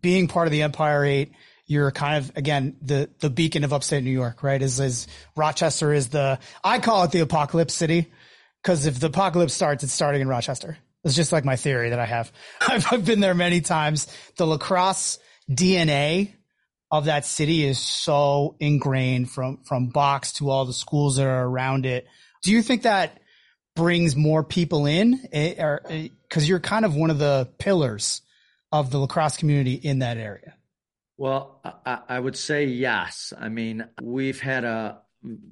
Being 0.00 0.28
part 0.28 0.46
of 0.46 0.52
the 0.52 0.62
Empire 0.62 1.04
Eight, 1.04 1.32
you're 1.66 1.90
kind 1.90 2.24
of 2.24 2.36
again 2.36 2.76
the 2.82 3.08
the 3.20 3.30
beacon 3.30 3.64
of 3.64 3.72
upstate 3.72 4.02
New 4.02 4.10
York, 4.10 4.42
right? 4.42 4.60
Is 4.60 4.80
is 4.80 5.06
Rochester 5.36 5.92
is 5.92 6.08
the 6.08 6.38
I 6.62 6.80
call 6.80 7.04
it 7.04 7.12
the 7.12 7.20
apocalypse 7.20 7.74
city 7.74 8.12
because 8.62 8.86
if 8.86 8.98
the 9.00 9.06
apocalypse 9.06 9.54
starts, 9.54 9.84
it's 9.84 9.92
starting 9.92 10.20
in 10.20 10.28
Rochester. 10.28 10.78
It's 11.04 11.14
just 11.14 11.32
like 11.32 11.44
my 11.44 11.56
theory 11.56 11.90
that 11.90 11.98
I 11.98 12.06
have. 12.06 12.32
I've, 12.60 12.92
I've 12.92 13.04
been 13.04 13.20
there 13.20 13.34
many 13.34 13.60
times. 13.60 14.08
The 14.36 14.46
lacrosse 14.46 15.18
DNA 15.50 16.34
of 16.90 17.06
that 17.06 17.24
city 17.24 17.64
is 17.64 17.78
so 17.78 18.56
ingrained 18.60 19.30
from 19.30 19.58
from 19.64 19.88
box 19.88 20.32
to 20.34 20.50
all 20.50 20.64
the 20.64 20.72
schools 20.72 21.16
that 21.16 21.26
are 21.26 21.46
around 21.46 21.86
it. 21.86 22.06
Do 22.42 22.52
you 22.52 22.62
think 22.62 22.82
that 22.82 23.18
brings 23.78 24.16
more 24.16 24.42
people 24.42 24.86
in 24.86 25.20
eh, 25.32 25.54
or 25.62 25.80
because 25.88 26.42
eh, 26.42 26.46
you're 26.46 26.58
kind 26.58 26.84
of 26.84 26.96
one 26.96 27.10
of 27.10 27.18
the 27.18 27.48
pillars 27.58 28.22
of 28.72 28.90
the 28.90 28.98
lacrosse 28.98 29.36
community 29.36 29.74
in 29.74 30.00
that 30.00 30.16
area 30.16 30.54
well 31.16 31.60
I, 31.86 32.00
I, 32.08 32.18
would 32.18 32.36
say 32.36 32.64
yes 32.64 33.32
i 33.38 33.48
mean 33.48 33.86
we've 34.02 34.40
had 34.40 34.64
a 34.64 34.98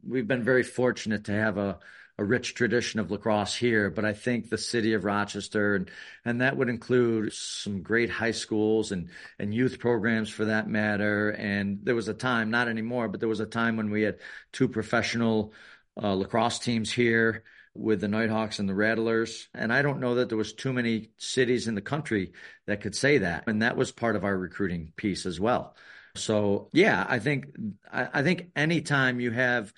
we've 0.05 0.27
been 0.27 0.43
very 0.43 0.65
fortunate 0.65 1.25
to 1.27 1.33
have 1.33 1.57
a, 1.57 1.79
a 2.19 2.25
rich 2.25 2.55
tradition 2.55 3.01
of 3.01 3.11
lacrosse 3.11 3.55
here 3.55 3.91
but 3.91 4.05
i 4.05 4.13
think 4.13 4.49
the 4.49 4.59
city 4.59 4.95
of 4.95 5.05
rochester 5.05 5.75
and 5.75 5.91
and 6.25 6.41
that 6.41 6.57
would 6.57 6.69
include 6.69 7.33
some 7.33 7.83
great 7.83 8.11
high 8.11 8.31
schools 8.31 8.93
and 8.93 9.09
and 9.39 9.55
youth 9.55 9.79
programs 9.79 10.31
for 10.31 10.47
that 10.47 10.69
matter 10.69 11.31
and 11.31 11.81
there 11.83 11.95
was 11.95 12.09
a 12.09 12.15
time 12.15 12.51
not 12.51 12.69
anymore 12.69 13.09
but 13.09 13.21
there 13.21 13.29
was 13.29 13.41
a 13.41 13.47
time 13.47 13.77
when 13.77 13.91
we 13.91 14.03
had 14.03 14.19
two 14.53 14.69
professional 14.69 15.53
uh, 16.03 16.13
lacrosse 16.13 16.59
teams 16.59 16.93
here 16.93 17.43
with 17.79 18.01
the 18.01 18.09
Nighthawks 18.09 18.59
and 18.59 18.69
the 18.69 18.75
Rattlers. 18.75 19.49
And 19.55 19.73
I 19.73 19.83
don't 19.83 20.01
know 20.01 20.17
that 20.17 20.29
there 20.29 20.39
was 20.39 20.53
too 20.53 20.73
many 20.73 21.11
cities 21.19 21.69
in 21.69 21.75
the 21.75 21.81
country 21.81 22.33
that 22.67 22.81
could 22.81 22.95
say 22.95 23.19
that. 23.19 23.45
And 23.47 23.63
that 23.63 23.77
was 23.77 23.93
part 23.93 24.17
of 24.17 24.25
our 24.25 24.37
recruiting 24.37 24.93
piece 24.97 25.27
as 25.27 25.39
well. 25.39 25.77
So 26.15 26.69
yeah, 26.73 27.05
I 27.07 27.19
think 27.19 27.55
I, 27.93 28.09
I 28.15 28.23
think 28.23 28.51
anytime 28.57 29.21
you 29.21 29.31
have 29.33 29.73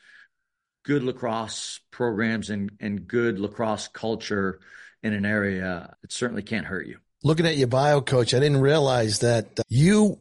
good 0.88 1.04
lacrosse 1.04 1.80
programs 1.90 2.48
and, 2.48 2.72
and 2.80 3.06
good 3.06 3.38
lacrosse 3.38 3.88
culture 3.88 4.58
in 5.02 5.12
an 5.12 5.26
area, 5.26 5.94
it 6.02 6.10
certainly 6.10 6.42
can't 6.42 6.64
hurt 6.64 6.86
you. 6.86 6.96
Looking 7.22 7.44
at 7.44 7.58
your 7.58 7.68
bio, 7.68 8.00
coach, 8.00 8.32
I 8.32 8.40
didn't 8.40 8.62
realize 8.62 9.18
that 9.18 9.60
uh, 9.60 9.62
you 9.68 10.18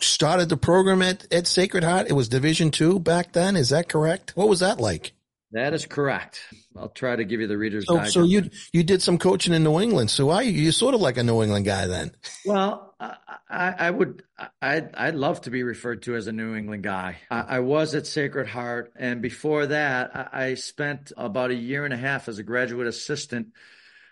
started 0.00 0.48
the 0.48 0.56
program 0.56 1.02
at, 1.02 1.30
at 1.30 1.46
Sacred 1.46 1.84
Heart. 1.84 2.06
It 2.08 2.14
was 2.14 2.30
Division 2.30 2.70
two 2.70 2.98
back 2.98 3.32
then. 3.32 3.56
Is 3.56 3.68
that 3.68 3.90
correct? 3.90 4.32
What 4.36 4.48
was 4.48 4.60
that 4.60 4.80
like? 4.80 5.12
That 5.52 5.74
is 5.74 5.84
correct. 5.84 6.40
I'll 6.76 6.88
try 6.88 7.14
to 7.14 7.24
give 7.24 7.40
you 7.40 7.46
the 7.46 7.58
reader's 7.58 7.84
so, 7.86 8.04
so 8.04 8.22
you 8.22 8.48
you 8.72 8.84
did 8.84 9.02
some 9.02 9.18
coaching 9.18 9.52
in 9.52 9.64
New 9.64 9.80
England. 9.80 10.08
So 10.08 10.30
are 10.30 10.42
you 10.42 10.52
you're 10.52 10.72
sort 10.72 10.94
of 10.94 11.00
like 11.00 11.18
a 11.18 11.24
New 11.24 11.42
England 11.42 11.66
guy 11.66 11.88
then? 11.88 12.12
Well, 12.46 12.89
I, 13.00 13.74
I 13.78 13.90
would 13.90 14.22
I 14.60 14.82
I'd 14.94 15.14
love 15.14 15.40
to 15.42 15.50
be 15.50 15.62
referred 15.62 16.02
to 16.02 16.16
as 16.16 16.26
a 16.26 16.32
New 16.32 16.54
England 16.54 16.82
guy. 16.82 17.16
I, 17.30 17.40
I 17.40 17.60
was 17.60 17.94
at 17.94 18.06
Sacred 18.06 18.46
Heart, 18.46 18.92
and 18.96 19.22
before 19.22 19.66
that, 19.66 20.14
I, 20.14 20.42
I, 20.42 20.54
spent 20.54 21.12
about 21.16 21.50
a 21.50 21.54
year 21.54 21.84
and 21.84 21.94
a 21.94 21.96
half 21.96 22.28
as 22.28 22.38
a 22.38 22.42
graduate 22.42 22.86
assistant. 22.86 23.48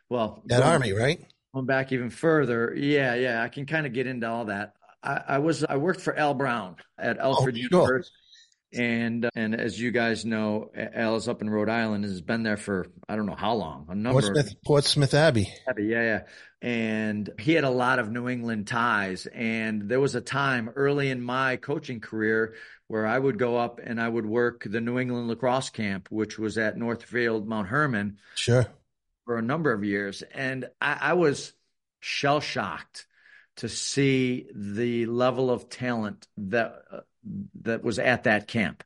Well, 0.08 0.42
at 0.50 0.60
going, 0.60 0.62
Army, 0.62 0.92
right? 0.92 1.20
Going 1.52 1.66
back 1.66 1.92
even 1.92 2.08
further, 2.08 2.74
yeah, 2.74 3.14
yeah, 3.14 3.42
I 3.42 3.48
can 3.48 3.66
kind 3.66 3.86
of 3.86 3.92
get 3.92 4.06
into 4.06 4.28
all 4.28 4.46
that. 4.46 4.74
I, 5.02 5.20
I 5.28 5.38
was 5.38 5.64
I 5.64 5.76
worked 5.76 6.00
for 6.00 6.16
Al 6.16 6.34
Brown 6.34 6.76
at 6.98 7.18
oh, 7.18 7.34
Alfred 7.34 7.56
oh, 7.56 7.58
University. 7.58 8.10
And 8.70 9.24
uh, 9.24 9.30
and 9.34 9.58
as 9.58 9.80
you 9.80 9.90
guys 9.92 10.26
know, 10.26 10.70
Al 10.76 11.16
is 11.16 11.26
up 11.26 11.40
in 11.40 11.48
Rhode 11.48 11.70
Island 11.70 12.04
and 12.04 12.12
has 12.12 12.20
been 12.20 12.42
there 12.42 12.58
for 12.58 12.86
I 13.08 13.16
don't 13.16 13.24
know 13.24 13.34
how 13.34 13.54
long. 13.54 13.86
A 13.88 13.94
number 13.94 14.20
Portsmouth, 14.20 14.54
Portsmouth 14.64 15.14
Abbey. 15.14 15.52
Abbey, 15.66 15.84
yeah, 15.84 16.02
yeah. 16.02 16.20
And 16.60 17.30
he 17.38 17.52
had 17.52 17.64
a 17.64 17.70
lot 17.70 17.98
of 17.98 18.10
New 18.10 18.28
England 18.28 18.66
ties. 18.66 19.26
And 19.26 19.88
there 19.88 20.00
was 20.00 20.14
a 20.14 20.20
time 20.20 20.70
early 20.74 21.10
in 21.10 21.20
my 21.20 21.56
coaching 21.56 22.00
career 22.00 22.54
where 22.88 23.06
I 23.06 23.18
would 23.18 23.38
go 23.38 23.56
up 23.56 23.80
and 23.82 24.00
I 24.00 24.08
would 24.08 24.26
work 24.26 24.64
the 24.64 24.80
New 24.80 24.98
England 24.98 25.28
lacrosse 25.28 25.70
camp, 25.70 26.08
which 26.10 26.38
was 26.38 26.58
at 26.58 26.76
Northfield, 26.76 27.46
Mount 27.46 27.68
Hermon. 27.68 28.18
Sure. 28.34 28.66
For 29.24 29.36
a 29.36 29.42
number 29.42 29.72
of 29.72 29.84
years. 29.84 30.22
And 30.34 30.68
I, 30.80 30.98
I 31.00 31.12
was 31.12 31.52
shell 32.00 32.40
shocked 32.40 33.06
to 33.56 33.68
see 33.68 34.46
the 34.54 35.06
level 35.06 35.50
of 35.50 35.68
talent 35.68 36.26
that 36.36 36.82
uh, 36.90 37.00
that 37.62 37.82
was 37.82 37.98
at 37.98 38.24
that 38.24 38.48
camp 38.48 38.84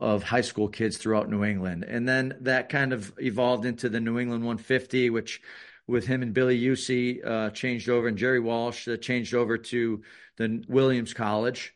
of 0.00 0.22
high 0.22 0.40
school 0.40 0.68
kids 0.68 0.96
throughout 0.96 1.30
New 1.30 1.44
England. 1.44 1.84
And 1.84 2.08
then 2.08 2.36
that 2.42 2.68
kind 2.68 2.92
of 2.92 3.12
evolved 3.18 3.64
into 3.64 3.88
the 3.88 4.00
New 4.00 4.18
England 4.18 4.44
150, 4.44 5.10
which 5.10 5.40
with 5.86 6.06
him 6.06 6.22
and 6.22 6.34
Billy 6.34 6.60
Usey 6.60 7.24
uh, 7.24 7.50
changed 7.50 7.88
over, 7.88 8.08
and 8.08 8.18
Jerry 8.18 8.40
Walsh 8.40 8.88
uh, 8.88 8.96
changed 8.96 9.34
over 9.34 9.58
to 9.58 10.02
the 10.36 10.64
Williams 10.68 11.14
College. 11.14 11.74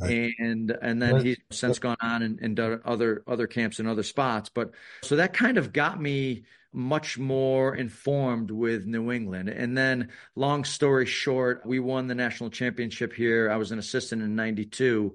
Right. 0.00 0.34
And 0.38 0.76
and 0.82 1.00
then 1.00 1.24
he's 1.24 1.36
since 1.50 1.78
gone 1.78 1.96
on 2.00 2.22
and, 2.22 2.40
and 2.40 2.56
done 2.56 2.80
other 2.84 3.22
other 3.28 3.46
camps 3.46 3.78
and 3.78 3.88
other 3.88 4.02
spots. 4.02 4.48
But 4.48 4.72
so 5.02 5.16
that 5.16 5.34
kind 5.34 5.56
of 5.56 5.72
got 5.72 6.00
me 6.00 6.44
much 6.72 7.16
more 7.16 7.76
informed 7.76 8.50
with 8.50 8.86
New 8.86 9.12
England. 9.12 9.48
And 9.48 9.78
then, 9.78 10.08
long 10.34 10.64
story 10.64 11.06
short, 11.06 11.64
we 11.64 11.78
won 11.78 12.08
the 12.08 12.16
national 12.16 12.50
championship 12.50 13.12
here. 13.12 13.48
I 13.48 13.56
was 13.56 13.70
an 13.70 13.78
assistant 13.78 14.22
in 14.22 14.34
92 14.34 15.14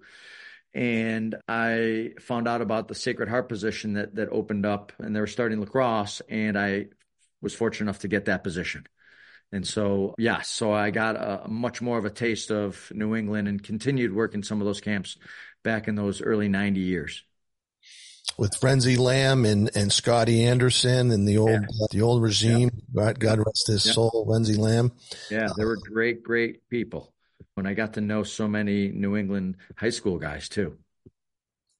and 0.73 1.35
I 1.47 2.11
found 2.19 2.47
out 2.47 2.61
about 2.61 2.87
the 2.87 2.95
Sacred 2.95 3.27
Heart 3.27 3.49
position 3.49 3.93
that 3.93 4.15
that 4.15 4.29
opened 4.29 4.65
up, 4.65 4.93
and 4.99 5.15
they 5.15 5.19
were 5.19 5.27
starting 5.27 5.59
lacrosse, 5.59 6.21
and 6.29 6.57
I 6.57 6.87
was 7.41 7.53
fortunate 7.53 7.85
enough 7.85 7.99
to 7.99 8.07
get 8.07 8.25
that 8.25 8.43
position. 8.43 8.85
And 9.51 9.65
so, 9.65 10.13
yeah, 10.17 10.41
so 10.41 10.71
I 10.71 10.91
got 10.91 11.15
a, 11.15 11.47
much 11.47 11.81
more 11.81 11.97
of 11.97 12.05
a 12.05 12.09
taste 12.11 12.51
of 12.51 12.91
New 12.93 13.15
England 13.15 13.47
and 13.47 13.63
continued 13.63 14.13
working 14.13 14.43
some 14.43 14.61
of 14.61 14.65
those 14.65 14.81
camps 14.81 15.17
back 15.63 15.87
in 15.87 15.95
those 15.95 16.21
early 16.21 16.47
90 16.47 16.79
years 16.81 17.23
with 18.37 18.55
Frenzy 18.55 18.95
Lamb 18.95 19.45
and, 19.45 19.69
and 19.75 19.91
Scotty 19.91 20.45
Anderson 20.45 21.11
and 21.11 21.27
the 21.27 21.37
old 21.37 21.49
yeah. 21.61 21.87
the 21.91 22.01
old 22.01 22.21
regime. 22.21 22.69
Yeah. 22.93 23.13
God, 23.13 23.39
rest 23.39 23.67
his 23.67 23.85
yeah. 23.85 23.93
soul, 23.93 24.25
Frenzy 24.27 24.55
Lamb. 24.55 24.93
Yeah, 25.29 25.49
they 25.57 25.65
were 25.65 25.77
great, 25.77 26.23
great 26.23 26.67
people. 26.69 27.13
When 27.55 27.65
I 27.65 27.73
got 27.73 27.93
to 27.93 28.01
know 28.01 28.23
so 28.23 28.47
many 28.47 28.87
New 28.89 29.17
England 29.17 29.57
high 29.75 29.89
school 29.89 30.17
guys 30.17 30.47
too. 30.47 30.77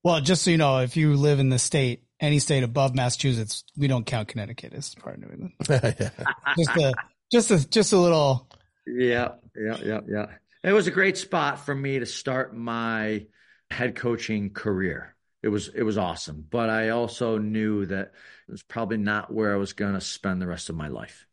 Well, 0.03 0.21
just 0.21 0.43
so 0.43 0.51
you 0.51 0.57
know, 0.57 0.79
if 0.79 0.97
you 0.97 1.15
live 1.15 1.39
in 1.39 1.49
the 1.49 1.59
state, 1.59 2.03
any 2.19 2.39
state 2.39 2.63
above 2.63 2.95
Massachusetts, 2.95 3.63
we 3.77 3.87
don't 3.87 4.05
count 4.05 4.27
Connecticut 4.27 4.73
as 4.73 4.93
part 4.95 5.15
of 5.15 5.21
New 5.21 5.29
England. 5.29 5.53
just 6.57 6.77
a 6.77 6.93
just 7.31 7.51
a 7.51 7.69
just 7.69 7.93
a 7.93 7.97
little. 7.97 8.47
Yeah, 8.85 9.29
yeah, 9.55 9.77
yeah, 9.83 9.99
yeah. 10.07 10.25
It 10.63 10.73
was 10.73 10.87
a 10.87 10.91
great 10.91 11.17
spot 11.17 11.65
for 11.65 11.73
me 11.73 11.99
to 11.99 12.05
start 12.05 12.55
my 12.55 13.25
head 13.69 13.95
coaching 13.95 14.49
career 14.49 15.15
it 15.41 15.49
was 15.49 15.69
it 15.69 15.83
was 15.83 15.97
awesome. 15.97 16.45
But 16.49 16.69
I 16.69 16.89
also 16.89 17.37
knew 17.37 17.85
that 17.85 18.11
it 18.47 18.51
was 18.51 18.63
probably 18.63 18.97
not 18.97 19.33
where 19.33 19.53
I 19.53 19.57
was 19.57 19.73
going 19.73 19.93
to 19.93 20.01
spend 20.01 20.41
the 20.41 20.47
rest 20.47 20.69
of 20.69 20.75
my 20.75 20.87
life. 20.87 21.25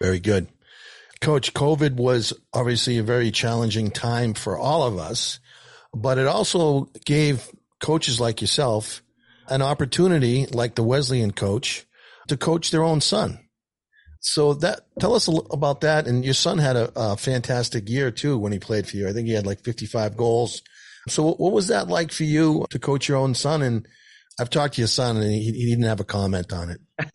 Very 0.00 0.20
good. 0.20 0.48
Coach, 1.20 1.54
COVID 1.54 1.94
was 1.94 2.32
obviously 2.52 2.98
a 2.98 3.02
very 3.04 3.30
challenging 3.30 3.92
time 3.92 4.34
for 4.34 4.58
all 4.58 4.82
of 4.82 4.98
us, 4.98 5.38
but 5.94 6.18
it 6.18 6.26
also 6.26 6.90
gave 7.04 7.48
coaches 7.80 8.20
like 8.20 8.40
yourself 8.40 9.02
an 9.48 9.62
opportunity, 9.62 10.46
like 10.46 10.74
the 10.74 10.82
Wesleyan 10.82 11.32
coach, 11.32 11.86
to 12.28 12.36
coach 12.36 12.70
their 12.70 12.82
own 12.82 13.00
son. 13.00 13.38
So 14.20 14.54
that 14.54 14.82
tell 15.00 15.14
us 15.14 15.28
about 15.50 15.80
that. 15.80 16.06
And 16.06 16.24
your 16.24 16.34
son 16.34 16.58
had 16.58 16.76
a, 16.76 16.92
a 16.94 17.16
fantastic 17.16 17.88
year 17.88 18.10
too 18.10 18.38
when 18.38 18.52
he 18.52 18.58
played 18.58 18.86
for 18.86 18.96
you. 18.96 19.08
I 19.08 19.12
think 19.12 19.26
he 19.26 19.34
had 19.34 19.46
like 19.46 19.64
55 19.64 20.16
goals, 20.16 20.62
so 21.08 21.34
what 21.34 21.52
was 21.52 21.68
that 21.68 21.88
like 21.88 22.12
for 22.12 22.24
you 22.24 22.64
to 22.70 22.78
coach 22.78 23.08
your 23.08 23.18
own 23.18 23.34
son? 23.34 23.62
And 23.62 23.88
I've 24.40 24.50
talked 24.50 24.74
to 24.74 24.80
your 24.80 24.88
son 24.88 25.16
and 25.16 25.30
he, 25.30 25.52
he 25.52 25.70
didn't 25.70 25.84
have 25.84 26.00
a 26.00 26.04
comment 26.04 26.52
on 26.52 26.70
it. 26.70 26.80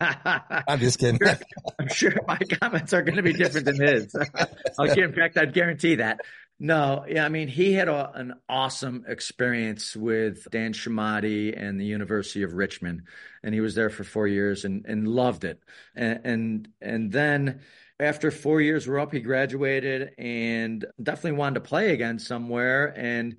I'm 0.68 0.78
just 0.78 0.98
kidding. 0.98 1.18
I'm 1.26 1.36
sure, 1.36 1.42
I'm 1.78 1.88
sure 1.88 2.12
my 2.26 2.38
comments 2.60 2.92
are 2.92 3.02
going 3.02 3.16
to 3.16 3.22
be 3.22 3.32
different 3.32 3.66
than 3.66 3.80
his. 3.80 4.14
I'll, 4.78 4.90
in 4.90 5.14
fact, 5.14 5.38
I'd 5.38 5.54
guarantee 5.54 5.96
that. 5.96 6.20
No, 6.60 7.04
yeah, 7.08 7.24
I 7.24 7.28
mean, 7.28 7.46
he 7.46 7.72
had 7.72 7.88
a, 7.88 8.10
an 8.14 8.34
awesome 8.48 9.04
experience 9.06 9.94
with 9.94 10.48
Dan 10.50 10.72
Chemotti 10.72 11.54
and 11.56 11.80
the 11.80 11.84
University 11.84 12.42
of 12.42 12.54
Richmond, 12.54 13.02
and 13.44 13.54
he 13.54 13.60
was 13.60 13.76
there 13.76 13.90
for 13.90 14.02
four 14.02 14.26
years 14.26 14.64
and, 14.64 14.84
and 14.86 15.06
loved 15.06 15.44
it. 15.44 15.62
And, 15.94 16.20
and 16.24 16.68
and 16.80 17.12
then 17.12 17.60
after 18.00 18.32
four 18.32 18.60
years 18.60 18.88
were 18.88 18.98
up, 18.98 19.12
he 19.12 19.20
graduated 19.20 20.14
and 20.18 20.84
definitely 21.00 21.38
wanted 21.38 21.54
to 21.54 21.68
play 21.68 21.92
again 21.92 22.18
somewhere. 22.18 22.92
And 22.96 23.36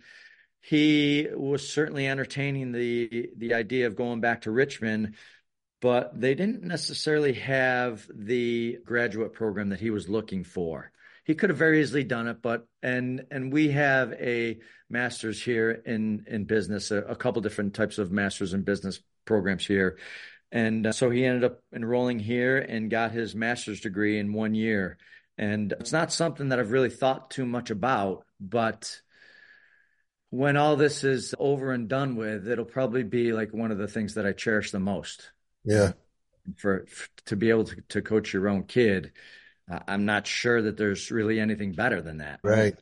he 0.62 1.28
was 1.34 1.68
certainly 1.68 2.08
entertaining 2.08 2.72
the 2.72 3.32
the 3.36 3.54
idea 3.54 3.88
of 3.88 3.98
going 3.98 4.22
back 4.22 4.42
to 4.42 4.52
Richmond, 4.52 5.16
but 5.82 6.18
they 6.18 6.36
didn't 6.36 6.64
necessarily 6.64 7.34
have 7.34 8.08
the 8.14 8.78
graduate 8.86 9.34
program 9.34 9.70
that 9.70 9.82
he 9.82 9.90
was 9.90 10.08
looking 10.08 10.46
for. 10.46 10.94
He 11.30 11.36
could 11.36 11.52
have 11.52 11.60
very 11.60 11.80
easily 11.80 12.04
done 12.04 12.28
it, 12.28 12.42
but 12.42 12.66
and 12.82 13.24
and 13.30 13.54
we 13.54 13.70
have 13.70 14.14
a 14.14 14.58
master's 14.90 15.40
here 15.40 15.70
in 15.86 16.26
in 16.26 16.46
business, 16.46 16.90
a, 16.90 17.04
a 17.04 17.16
couple 17.16 17.44
different 17.44 17.76
types 17.76 18.00
of 18.00 18.12
masters 18.12 18.56
in 18.56 18.64
business 18.64 19.00
programs 19.26 19.64
here. 19.64 20.00
And 20.52 20.88
uh, 20.88 20.92
so 20.92 21.12
he 21.12 21.24
ended 21.24 21.44
up 21.44 21.60
enrolling 21.72 22.18
here 22.18 22.58
and 22.58 22.90
got 22.90 23.12
his 23.12 23.36
master's 23.36 23.80
degree 23.80 24.18
in 24.18 24.34
one 24.34 24.56
year. 24.56 24.98
And 25.38 25.72
it's 25.74 25.92
not 25.92 26.12
something 26.12 26.50
that 26.50 26.58
I've 26.58 26.72
really 26.72 26.90
thought 26.90 27.30
too 27.30 27.46
much 27.46 27.70
about, 27.70 28.26
but 28.40 29.00
when 30.32 30.58
all 30.58 30.78
this 30.78 31.04
is 31.04 31.36
over 31.38 31.72
and 31.72 31.88
done 31.88 32.16
with, 32.16 32.48
it'll 32.48 32.66
probably 32.66 33.04
be 33.04 33.34
like 33.34 33.54
one 33.54 33.70
of 33.70 33.78
the 33.78 33.88
things 33.88 34.16
that 34.16 34.26
I 34.26 34.32
cherish 34.32 34.72
the 34.72 34.80
most. 34.80 35.30
Yeah. 35.64 35.92
For, 36.58 36.88
for 36.90 37.08
to 37.28 37.36
be 37.36 37.52
able 37.52 37.66
to, 37.66 37.76
to 37.90 38.02
coach 38.02 38.34
your 38.34 38.50
own 38.50 38.64
kid, 38.64 39.12
uh, 39.70 39.80
I'm 39.88 40.06
not 40.06 40.28
sure 40.28 40.62
that 40.62 40.78
there's 40.78 41.12
really 41.12 41.40
anything 41.40 41.74
better 41.74 42.02
than 42.02 42.18
that. 42.18 42.40
Right. 42.44 42.76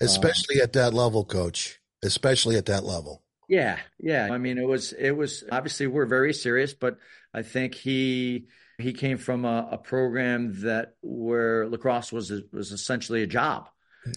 Especially 0.00 0.60
um, 0.60 0.64
at 0.64 0.72
that 0.74 0.94
level, 0.94 1.24
coach. 1.24 1.80
Especially 2.02 2.56
at 2.56 2.66
that 2.66 2.84
level. 2.84 3.22
Yeah. 3.48 3.78
Yeah. 4.00 4.28
I 4.30 4.38
mean, 4.38 4.58
it 4.58 4.66
was, 4.66 4.92
it 4.92 5.12
was 5.12 5.44
obviously 5.50 5.86
we're 5.86 6.06
very 6.06 6.32
serious, 6.32 6.74
but 6.74 6.98
I 7.34 7.42
think 7.42 7.74
he, 7.74 8.46
he 8.78 8.92
came 8.92 9.18
from 9.18 9.44
a, 9.44 9.68
a 9.72 9.78
program 9.78 10.62
that 10.62 10.94
where 11.02 11.68
lacrosse 11.68 12.12
was, 12.12 12.32
was 12.52 12.72
essentially 12.72 13.22
a 13.22 13.26
job. 13.26 13.68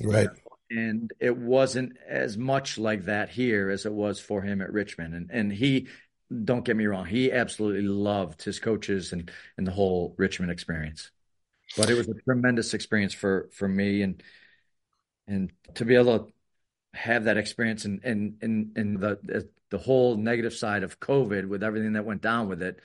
Right 0.01 0.29
and 0.69 1.11
it 1.19 1.35
wasn't 1.37 1.97
as 2.07 2.37
much 2.37 2.77
like 2.77 3.05
that 3.05 3.29
here 3.29 3.69
as 3.69 3.85
it 3.85 3.93
was 3.93 4.19
for 4.19 4.41
him 4.41 4.61
at 4.61 4.73
Richmond. 4.73 5.13
And 5.13 5.29
and 5.31 5.51
he, 5.51 5.87
don't 6.43 6.65
get 6.65 6.75
me 6.75 6.85
wrong, 6.85 7.05
he 7.05 7.31
absolutely 7.31 7.83
loved 7.83 8.43
his 8.43 8.59
coaches 8.59 9.13
and 9.13 9.31
and 9.57 9.67
the 9.67 9.71
whole 9.71 10.15
Richmond 10.17 10.51
experience. 10.51 11.11
But 11.78 11.89
it 11.89 11.95
was 11.95 12.08
a 12.08 12.13
tremendous 12.13 12.73
experience 12.73 13.13
for 13.13 13.49
for 13.51 13.67
me 13.67 14.01
and 14.01 14.21
and 15.28 15.51
to 15.75 15.86
be 15.86 15.95
able 15.95 16.19
to 16.19 16.34
have 16.93 17.25
that 17.25 17.38
experience 17.38 17.86
and 17.86 18.01
and 18.04 18.38
and 18.41 18.78
and 18.78 18.99
the 18.99 19.49
the 19.69 19.78
whole 19.78 20.15
negative 20.15 20.54
side 20.54 20.84
of 20.84 20.99
COVID 20.99 21.47
with 21.47 21.63
everything 21.63 21.93
that 21.93 22.06
went 22.06 22.21
down 22.21 22.47
with 22.47 22.62
it. 22.62 22.80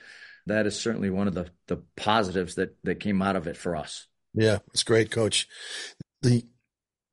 That 0.47 0.65
is 0.65 0.79
certainly 0.79 1.09
one 1.09 1.27
of 1.27 1.33
the 1.33 1.49
the 1.67 1.77
positives 1.95 2.55
that 2.55 2.75
that 2.83 2.99
came 2.99 3.21
out 3.21 3.35
of 3.35 3.47
it 3.47 3.57
for 3.57 3.75
us. 3.75 4.07
Yeah, 4.33 4.59
it's 4.73 4.83
great, 4.83 5.11
coach. 5.11 5.47
The 6.21 6.45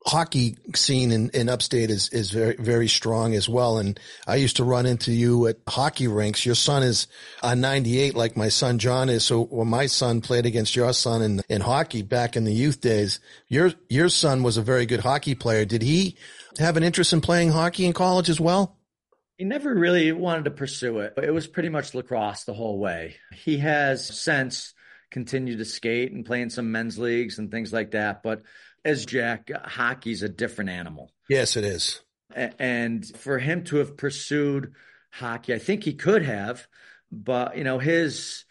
hockey 0.05 0.57
scene 0.75 1.11
in, 1.11 1.29
in 1.31 1.49
upstate 1.49 1.89
is, 1.89 2.09
is 2.09 2.31
very, 2.31 2.55
very 2.57 2.87
strong 2.87 3.33
as 3.35 3.49
well. 3.49 3.77
And 3.77 3.99
I 4.25 4.35
used 4.35 4.57
to 4.57 4.63
run 4.63 4.85
into 4.85 5.11
you 5.11 5.47
at 5.47 5.57
hockey 5.67 6.07
rinks. 6.07 6.45
Your 6.45 6.55
son 6.55 6.83
is 6.83 7.07
a 7.43 7.55
98 7.55 8.15
like 8.15 8.37
my 8.37 8.49
son 8.49 8.79
John 8.79 9.09
is. 9.09 9.25
So 9.25 9.43
when 9.43 9.67
my 9.67 9.87
son 9.87 10.21
played 10.21 10.45
against 10.45 10.75
your 10.75 10.93
son 10.93 11.21
in, 11.21 11.41
in 11.49 11.61
hockey 11.61 12.01
back 12.01 12.35
in 12.35 12.45
the 12.45 12.53
youth 12.53 12.81
days, 12.81 13.19
your, 13.47 13.73
your 13.89 14.09
son 14.09 14.43
was 14.43 14.57
a 14.57 14.61
very 14.61 14.85
good 14.85 15.01
hockey 15.01 15.35
player. 15.35 15.65
Did 15.65 15.81
he 15.81 16.15
have 16.57 16.77
an 16.77 16.83
interest 16.83 17.13
in 17.13 17.21
playing 17.21 17.51
hockey 17.51 17.85
in 17.85 17.93
college 17.93 18.29
as 18.29 18.39
well? 18.39 18.77
He 19.37 19.45
never 19.45 19.73
really 19.73 20.11
wanted 20.11 20.45
to 20.45 20.51
pursue 20.51 20.99
it. 20.99 21.13
It 21.21 21.31
was 21.31 21.47
pretty 21.47 21.69
much 21.69 21.93
lacrosse 21.93 22.43
the 22.43 22.53
whole 22.53 22.77
way. 22.77 23.15
He 23.33 23.57
has 23.59 24.05
since 24.05 24.73
continued 25.11 25.57
to 25.59 25.65
skate 25.65 26.11
and 26.11 26.25
play 26.25 26.41
in 26.41 26.49
some 26.49 26.71
men's 26.71 26.99
leagues 26.99 27.39
and 27.39 27.49
things 27.49 27.73
like 27.73 27.91
that. 27.91 28.21
But 28.21 28.43
as 28.85 29.05
Jack, 29.05 29.49
hockey's 29.51 30.23
a 30.23 30.29
different 30.29 30.69
animal. 30.69 31.11
Yes, 31.29 31.57
it 31.57 31.63
is. 31.63 32.01
And 32.35 33.05
for 33.17 33.39
him 33.39 33.63
to 33.65 33.77
have 33.77 33.97
pursued 33.97 34.73
hockey, 35.11 35.53
I 35.53 35.59
think 35.59 35.83
he 35.83 35.93
could 35.93 36.23
have, 36.23 36.67
but 37.11 37.57
you 37.57 37.63
know, 37.63 37.79
his 37.79 38.45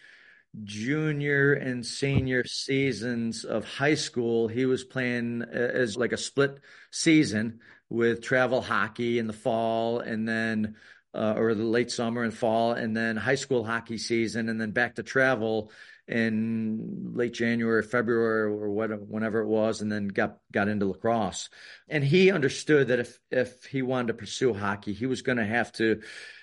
junior 0.65 1.53
and 1.53 1.85
senior 1.85 2.45
seasons 2.45 3.45
of 3.45 3.65
high 3.65 3.95
school, 3.95 4.49
he 4.49 4.67
was 4.67 4.85
playing 4.85 5.43
as 5.43 5.97
like 5.97 6.13
a 6.13 6.17
split 6.17 6.59
season 6.91 7.61
with 7.89 8.23
travel 8.23 8.61
hockey 8.61 9.19
in 9.19 9.27
the 9.27 9.33
fall 9.33 10.01
and 10.01 10.29
then 10.29 10.77
uh, 11.15 11.35
or 11.37 11.55
the 11.55 11.65
late 11.65 11.91
summer 11.91 12.23
and 12.23 12.35
fall 12.35 12.73
and 12.73 12.97
then 12.97 13.17
high 13.17 13.35
school 13.35 13.65
hockey 13.65 13.99
season 13.99 14.49
and 14.49 14.61
then 14.61 14.73
back 14.73 14.97
to 14.97 15.03
travel 15.03 15.71
in 16.09 17.13
late 17.15 17.35
January, 17.35 17.83
February, 17.83 18.51
or 18.51 18.71
whatever, 18.71 19.03
whenever 19.03 19.41
it 19.41 19.47
was, 19.47 19.83
and 19.83 19.93
then 19.93 20.09
got 20.09 20.39
got 20.51 20.69
into 20.69 20.87
lacrosse. 20.87 21.51
And 21.89 22.03
he 22.03 22.31
understood 22.33 22.89
that 22.89 22.99
if 22.99 23.19
if 23.31 23.65
he 23.67 23.83
wanted 23.83 24.09
to 24.09 24.15
pursue 24.15 24.55
hockey, 24.55 24.95
he 24.95 25.07
was 25.07 25.23
going 25.23 25.39
to 25.39 25.45
have 25.45 25.71
to 25.73 26.01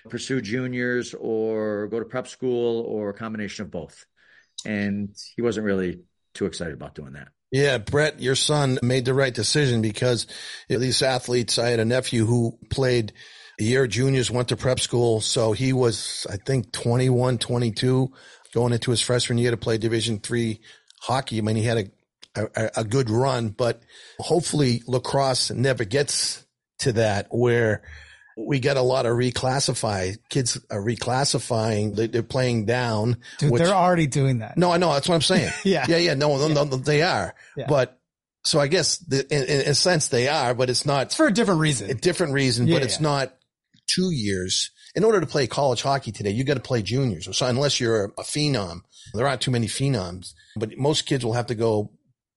pursue 0.08 0.40
juniors 0.40 1.14
or 1.14 1.88
go 1.88 1.98
to 1.98 2.04
prep 2.04 2.28
school 2.28 2.80
or 2.82 3.10
a 3.10 3.14
combination 3.14 3.64
of 3.64 3.70
both. 3.72 4.06
And 4.64 5.14
he 5.34 5.42
wasn't 5.42 5.66
really 5.66 6.02
too 6.34 6.46
excited 6.46 6.74
about 6.74 6.94
doing 6.94 7.14
that. 7.14 7.28
Yeah, 7.50 7.78
Brett, 7.78 8.20
your 8.20 8.34
son 8.34 8.78
made 8.82 9.04
the 9.04 9.14
right 9.14 9.34
decision 9.34 9.82
because 9.82 10.26
these 10.68 11.02
athletes. 11.02 11.58
I 11.58 11.68
had 11.68 11.80
a 11.80 11.84
nephew 11.84 12.24
who 12.24 12.58
played 12.70 13.12
a 13.58 13.64
year 13.64 13.86
juniors, 13.86 14.30
went 14.30 14.48
to 14.48 14.56
prep 14.56 14.78
school, 14.78 15.20
so 15.20 15.52
he 15.52 15.72
was 15.72 16.26
I 16.30 16.36
think 16.36 16.72
21, 16.72 17.38
22 17.38 18.12
going 18.52 18.72
into 18.72 18.90
his 18.90 19.00
freshman 19.00 19.38
year 19.38 19.50
to 19.50 19.56
play 19.56 19.78
Division 19.78 20.18
three 20.18 20.60
hockey. 21.00 21.38
I 21.38 21.40
mean, 21.42 21.56
he 21.56 21.64
had 21.64 21.90
a, 22.34 22.46
a, 22.54 22.70
a 22.78 22.84
good 22.84 23.10
run, 23.10 23.50
but 23.50 23.82
hopefully 24.18 24.82
lacrosse 24.86 25.50
never 25.50 25.84
gets 25.84 26.44
to 26.80 26.92
that 26.92 27.28
where 27.30 27.82
we 28.36 28.58
get 28.58 28.76
a 28.76 28.82
lot 28.82 29.06
of 29.06 29.12
reclassify 29.12 30.18
kids 30.28 30.60
are 30.70 30.82
reclassifying. 30.82 32.12
They're 32.12 32.22
playing 32.22 32.66
down. 32.66 33.16
Dude, 33.38 33.50
which, 33.50 33.62
they're 33.62 33.74
already 33.74 34.06
doing 34.06 34.38
that. 34.40 34.58
No, 34.58 34.70
I 34.70 34.76
know. 34.76 34.92
That's 34.92 35.08
what 35.08 35.14
I'm 35.14 35.22
saying. 35.22 35.52
yeah. 35.64 35.86
Yeah. 35.88 35.96
Yeah. 35.96 36.14
No, 36.14 36.36
no, 36.36 36.48
yeah. 36.48 36.54
no, 36.54 36.64
they 36.64 37.02
are. 37.02 37.34
Yeah. 37.56 37.66
But 37.68 37.98
so 38.44 38.60
I 38.60 38.68
guess 38.68 38.98
the, 38.98 39.26
in, 39.34 39.60
in, 39.62 39.70
a 39.70 39.74
sense 39.74 40.08
they 40.08 40.28
are, 40.28 40.54
but 40.54 40.68
it's 40.68 40.84
not 40.84 41.06
it's 41.06 41.16
for 41.16 41.26
a 41.26 41.32
different 41.32 41.60
reason. 41.60 41.90
A 41.90 41.94
different 41.94 42.34
reason, 42.34 42.66
yeah, 42.66 42.76
but 42.76 42.82
it's 42.82 43.00
not 43.00 43.34
two 43.86 44.10
years 44.10 44.70
in 44.96 45.04
order 45.04 45.20
to 45.20 45.26
play 45.26 45.46
college 45.46 45.82
hockey 45.82 46.10
today, 46.10 46.30
you 46.30 46.42
got 46.42 46.54
to 46.54 46.60
play 46.60 46.82
juniors. 46.82 47.28
So 47.36 47.46
unless 47.46 47.78
you're 47.78 48.06
a 48.06 48.22
phenom, 48.22 48.80
there 49.12 49.28
aren't 49.28 49.42
too 49.42 49.50
many 49.50 49.66
phenoms, 49.66 50.32
but 50.56 50.76
most 50.78 51.04
kids 51.04 51.24
will 51.24 51.34
have 51.34 51.46
to 51.48 51.54
go 51.54 51.92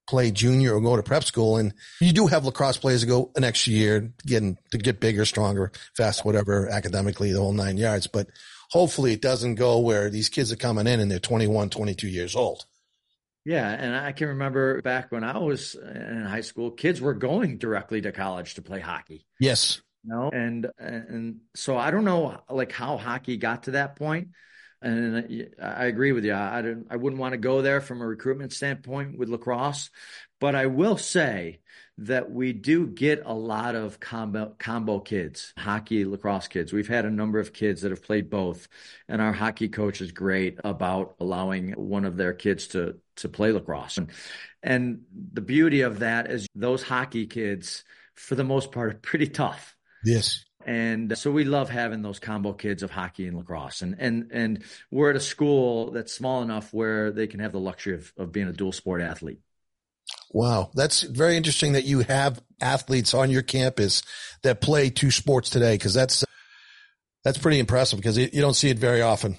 play 0.09 0.29
junior 0.29 0.75
or 0.75 0.81
go 0.81 0.97
to 0.97 1.03
prep 1.03 1.23
school. 1.23 1.55
And 1.55 1.73
you 2.01 2.11
do 2.11 2.27
have 2.27 2.43
lacrosse 2.43 2.77
players 2.77 3.01
that 3.01 3.07
go 3.07 3.31
an 3.37 3.45
extra 3.45 3.71
year 3.71 4.11
getting 4.25 4.57
to 4.71 4.77
get 4.77 4.99
bigger, 4.99 5.23
stronger, 5.23 5.71
fast, 5.95 6.25
whatever, 6.25 6.67
academically, 6.67 7.31
the 7.31 7.39
whole 7.39 7.53
nine 7.53 7.77
yards. 7.77 8.07
But 8.07 8.27
hopefully 8.71 9.13
it 9.13 9.21
doesn't 9.21 9.55
go 9.55 9.79
where 9.79 10.09
these 10.09 10.27
kids 10.27 10.51
are 10.51 10.57
coming 10.57 10.85
in 10.85 10.99
and 10.99 11.09
they're 11.09 11.19
21, 11.19 11.69
22 11.69 12.09
years 12.09 12.35
old. 12.35 12.65
Yeah, 13.45 13.69
and 13.69 13.95
I 13.95 14.11
can 14.11 14.27
remember 14.27 14.81
back 14.81 15.13
when 15.13 15.23
I 15.23 15.37
was 15.37 15.75
in 15.75 16.25
high 16.25 16.41
school, 16.41 16.71
kids 16.71 16.99
were 16.99 17.13
going 17.13 17.57
directly 17.57 18.01
to 18.01 18.11
college 18.11 18.55
to 18.55 18.61
play 18.61 18.81
hockey. 18.81 19.25
Yes 19.39 19.81
know 20.03 20.29
and 20.31 20.69
and 20.77 21.39
so 21.55 21.77
i 21.77 21.91
don't 21.91 22.05
know 22.05 22.39
like 22.49 22.71
how 22.71 22.97
hockey 22.97 23.37
got 23.37 23.63
to 23.63 23.71
that 23.71 23.95
point. 23.95 24.29
And 24.81 25.51
i 25.61 25.85
agree 25.85 26.13
with 26.13 26.23
you. 26.23 26.33
I 26.33 26.61
didn't 26.61 26.87
i 26.89 26.95
wouldn't 26.95 27.19
want 27.19 27.33
to 27.33 27.37
go 27.37 27.61
there 27.61 27.81
from 27.81 28.01
a 28.01 28.07
recruitment 28.07 28.53
standpoint 28.53 29.17
with 29.17 29.29
lacrosse. 29.29 29.89
But 30.39 30.55
i 30.55 30.67
will 30.67 30.97
say 30.97 31.59
that 31.97 32.31
we 32.31 32.53
do 32.53 32.87
get 32.87 33.23
a 33.25 33.33
lot 33.33 33.75
of 33.75 33.99
combo 33.99 34.55
combo 34.57 34.99
kids 34.99 35.53
hockey 35.57 36.05
lacrosse 36.05 36.47
kids. 36.47 36.71
We've 36.71 36.87
had 36.87 37.05
a 37.05 37.11
number 37.11 37.39
of 37.39 37.51
kids 37.51 37.81
that 37.81 37.91
have 37.91 38.03
played 38.03 38.29
both. 38.29 38.69
And 39.09 39.21
our 39.21 39.33
hockey 39.33 39.67
coach 39.67 39.99
is 39.99 40.13
great 40.13 40.59
about 40.63 41.15
allowing 41.19 41.73
one 41.73 42.05
of 42.05 42.15
their 42.15 42.33
kids 42.33 42.67
to 42.69 42.95
to 43.17 43.27
play 43.27 43.51
lacrosse. 43.51 43.97
And 43.97 44.11
and 44.63 45.01
the 45.33 45.41
beauty 45.41 45.81
of 45.81 45.99
that 45.99 46.31
is 46.31 46.47
those 46.55 46.83
hockey 46.83 47.27
kids 47.27 47.83
for 48.15 48.35
the 48.35 48.45
most 48.45 48.71
part 48.71 48.93
are 48.93 48.97
pretty 48.99 49.27
tough 49.27 49.75
Yes. 50.03 50.43
And 50.65 51.17
so 51.17 51.31
we 51.31 51.45
love 51.45 51.69
having 51.69 52.01
those 52.01 52.19
combo 52.19 52.53
kids 52.53 52.83
of 52.83 52.91
hockey 52.91 53.27
and 53.27 53.37
lacrosse. 53.37 53.81
And 53.81 53.95
and 53.99 54.29
and 54.31 54.63
we're 54.91 55.09
at 55.09 55.15
a 55.15 55.21
school 55.21 55.91
that's 55.91 56.13
small 56.13 56.41
enough 56.41 56.73
where 56.73 57.11
they 57.11 57.27
can 57.27 57.39
have 57.39 57.53
the 57.53 57.59
luxury 57.59 57.95
of, 57.95 58.13
of 58.17 58.31
being 58.31 58.47
a 58.47 58.53
dual 58.53 58.71
sport 58.71 59.01
athlete. 59.01 59.39
Wow. 60.31 60.71
That's 60.75 61.01
very 61.01 61.37
interesting 61.37 61.73
that 61.73 61.85
you 61.85 62.01
have 62.01 62.41
athletes 62.61 63.13
on 63.13 63.31
your 63.31 63.41
campus 63.41 64.03
that 64.43 64.61
play 64.61 64.89
two 64.89 65.11
sports 65.11 65.49
today 65.49 65.75
because 65.75 65.93
that's 65.93 66.25
that's 67.23 67.37
pretty 67.37 67.59
impressive 67.59 67.97
because 67.97 68.17
you 68.17 68.41
don't 68.41 68.53
see 68.53 68.69
it 68.69 68.79
very 68.79 69.01
often. 69.01 69.37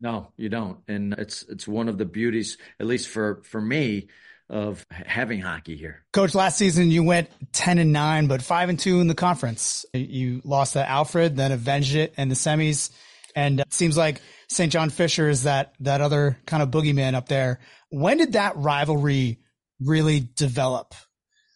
No, 0.00 0.32
you 0.36 0.48
don't. 0.48 0.78
And 0.88 1.14
it's 1.14 1.42
it's 1.44 1.66
one 1.66 1.88
of 1.88 1.96
the 1.96 2.04
beauties, 2.04 2.58
at 2.78 2.86
least 2.86 3.08
for 3.08 3.42
for 3.44 3.60
me, 3.60 4.08
of 4.48 4.86
having 4.90 5.40
hockey 5.40 5.76
here. 5.76 6.04
Coach, 6.12 6.34
last 6.34 6.58
season 6.58 6.90
you 6.90 7.02
went 7.02 7.28
10 7.52 7.78
and 7.78 7.92
9, 7.92 8.26
but 8.28 8.42
5 8.42 8.68
and 8.68 8.78
2 8.78 9.00
in 9.00 9.08
the 9.08 9.14
conference. 9.14 9.84
You 9.92 10.40
lost 10.44 10.74
to 10.74 10.88
Alfred, 10.88 11.36
then 11.36 11.52
avenged 11.52 11.94
it 11.94 12.14
in 12.16 12.28
the 12.28 12.34
semis. 12.34 12.90
And 13.34 13.60
it 13.60 13.72
seems 13.72 13.96
like 13.96 14.22
St. 14.48 14.72
John 14.72 14.90
Fisher 14.90 15.28
is 15.28 15.42
that, 15.42 15.74
that 15.80 16.00
other 16.00 16.38
kind 16.46 16.62
of 16.62 16.70
boogeyman 16.70 17.14
up 17.14 17.28
there. 17.28 17.60
When 17.90 18.18
did 18.18 18.32
that 18.32 18.56
rivalry 18.56 19.40
really 19.80 20.20
develop? 20.20 20.94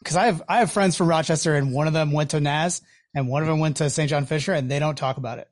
Cause 0.05 0.17
I 0.17 0.27
have, 0.27 0.43
I 0.49 0.59
have 0.59 0.73
friends 0.73 0.97
from 0.97 1.09
Rochester 1.09 1.55
and 1.55 1.73
one 1.73 1.87
of 1.87 1.93
them 1.93 2.11
went 2.11 2.31
to 2.31 2.41
Naz 2.41 2.83
and 3.15 3.29
one 3.29 3.43
of 3.43 3.49
them 3.49 3.61
went 3.61 3.79
to 3.79 3.91
St. 3.91 4.09
John 4.09 4.27
Fisher 4.27 4.53
and 4.53 4.71
they 4.71 4.79
don't 4.79 4.97
talk 4.97 5.17
about 5.19 5.39
it. 5.39 5.49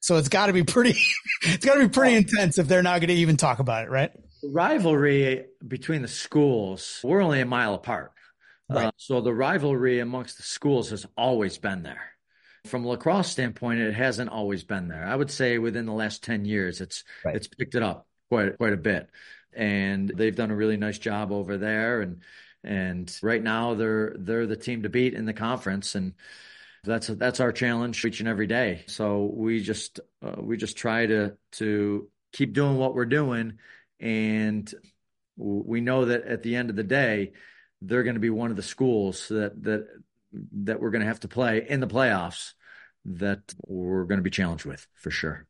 So 0.00 0.16
it's 0.16 0.30
got 0.30 0.46
to 0.46 0.52
be 0.52 0.64
pretty, 0.64 0.98
it's 1.42 1.64
got 1.64 1.74
to 1.74 1.80
be 1.80 1.88
pretty 1.88 2.16
intense 2.16 2.58
if 2.58 2.66
they're 2.66 2.82
not 2.82 3.00
going 3.00 3.08
to 3.08 3.14
even 3.14 3.36
talk 3.36 3.58
about 3.58 3.84
it, 3.84 3.90
right? 3.90 4.10
Rivalry 4.42 5.46
between 5.66 6.02
the 6.02 6.08
schools, 6.08 7.00
we're 7.02 7.22
only 7.22 7.40
a 7.40 7.46
mile 7.46 7.74
apart. 7.74 8.12
Right. 8.68 8.86
Uh, 8.86 8.90
so 8.96 9.20
the 9.20 9.34
rivalry 9.34 9.98
amongst 9.98 10.36
the 10.36 10.42
schools 10.42 10.90
has 10.90 11.06
always 11.16 11.58
been 11.58 11.82
there. 11.82 12.12
From 12.66 12.86
lacrosse 12.86 13.28
standpoint, 13.28 13.80
it 13.80 13.94
hasn't 13.94 14.30
always 14.30 14.64
been 14.64 14.88
there. 14.88 15.04
I 15.04 15.16
would 15.16 15.30
say 15.30 15.58
within 15.58 15.86
the 15.86 15.92
last 15.92 16.22
10 16.22 16.44
years, 16.44 16.80
it's 16.80 17.04
right. 17.24 17.34
it's 17.34 17.48
picked 17.48 17.74
it 17.74 17.82
up 17.82 18.06
quite 18.28 18.56
quite 18.58 18.72
a 18.72 18.78
bit. 18.78 19.08
And 19.52 20.08
they've 20.08 20.36
done 20.36 20.50
a 20.50 20.56
really 20.56 20.76
nice 20.76 20.98
job 20.98 21.32
over 21.32 21.56
there. 21.56 22.02
And 22.02 22.20
and 22.62 23.18
right 23.22 23.42
now 23.42 23.74
they're 23.74 24.14
they're 24.18 24.46
the 24.46 24.56
team 24.56 24.82
to 24.82 24.88
beat 24.88 25.14
in 25.14 25.24
the 25.24 25.32
conference. 25.32 25.94
And 25.94 26.14
that's 26.84 27.08
that's 27.08 27.40
our 27.40 27.50
challenge 27.50 28.04
each 28.04 28.20
and 28.20 28.28
every 28.28 28.46
day. 28.46 28.84
So 28.86 29.24
we 29.34 29.62
just 29.62 30.00
uh, 30.22 30.36
we 30.38 30.56
just 30.56 30.76
try 30.76 31.06
to 31.06 31.36
to 31.52 32.08
keep 32.32 32.52
doing 32.52 32.76
what 32.76 32.94
we're 32.94 33.06
doing 33.06 33.58
and 34.00 34.72
we 35.36 35.80
know 35.80 36.06
that 36.06 36.24
at 36.24 36.42
the 36.42 36.56
end 36.56 36.70
of 36.70 36.76
the 36.76 36.82
day, 36.82 37.32
they're 37.80 38.02
going 38.02 38.14
to 38.14 38.20
be 38.20 38.30
one 38.30 38.50
of 38.50 38.56
the 38.56 38.62
schools 38.62 39.28
that 39.28 39.62
that 39.62 39.86
that 40.32 40.80
we're 40.80 40.90
going 40.90 41.00
to 41.00 41.08
have 41.08 41.20
to 41.20 41.28
play 41.28 41.66
in 41.68 41.80
the 41.80 41.86
playoffs 41.86 42.52
that 43.04 43.54
we're 43.66 44.04
going 44.04 44.18
to 44.18 44.22
be 44.22 44.30
challenged 44.30 44.64
with 44.64 44.86
for 44.94 45.10
sure. 45.10 45.46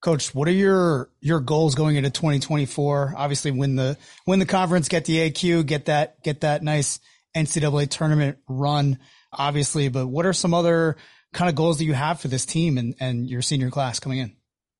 Coach, 0.00 0.34
what 0.34 0.48
are 0.48 0.52
your 0.52 1.10
your 1.20 1.40
goals 1.40 1.76
going 1.76 1.96
into 1.96 2.10
2024? 2.10 3.14
Obviously, 3.16 3.52
win 3.52 3.76
the 3.76 3.96
win 4.26 4.40
the 4.40 4.46
conference, 4.46 4.88
get 4.88 5.04
the 5.04 5.30
AQ, 5.30 5.66
get 5.66 5.86
that 5.86 6.22
get 6.24 6.40
that 6.40 6.62
nice 6.62 6.98
NCAA 7.36 7.88
tournament 7.88 8.38
run, 8.48 8.98
obviously. 9.32 9.88
But 9.88 10.08
what 10.08 10.26
are 10.26 10.32
some 10.32 10.54
other 10.54 10.96
kind 11.32 11.48
of 11.48 11.54
goals 11.54 11.78
that 11.78 11.84
you 11.84 11.94
have 11.94 12.20
for 12.20 12.28
this 12.28 12.44
team 12.44 12.78
and 12.78 12.96
and 12.98 13.30
your 13.30 13.42
senior 13.42 13.70
class 13.70 14.00
coming 14.00 14.18
in? 14.18 14.36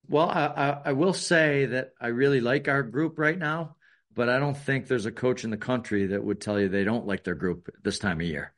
Well, 0.09 0.29
I, 0.29 0.81
I, 0.85 0.91
will 0.93 1.13
say 1.13 1.65
that 1.67 1.93
I 1.99 2.07
really 2.07 2.41
like 2.41 2.67
our 2.67 2.83
group 2.83 3.17
right 3.17 3.37
now, 3.37 3.77
but 4.13 4.29
I 4.29 4.37
don't 4.37 4.57
think 4.57 4.87
there's 4.87 5.05
a 5.05 5.11
coach 5.11 5.43
in 5.43 5.49
the 5.49 5.57
country 5.57 6.07
that 6.07 6.23
would 6.23 6.41
tell 6.41 6.59
you 6.59 6.67
they 6.67 6.83
don't 6.83 7.07
like 7.07 7.23
their 7.23 7.35
group 7.35 7.69
this 7.83 7.99
time 7.99 8.19
of 8.19 8.27
year. 8.27 8.53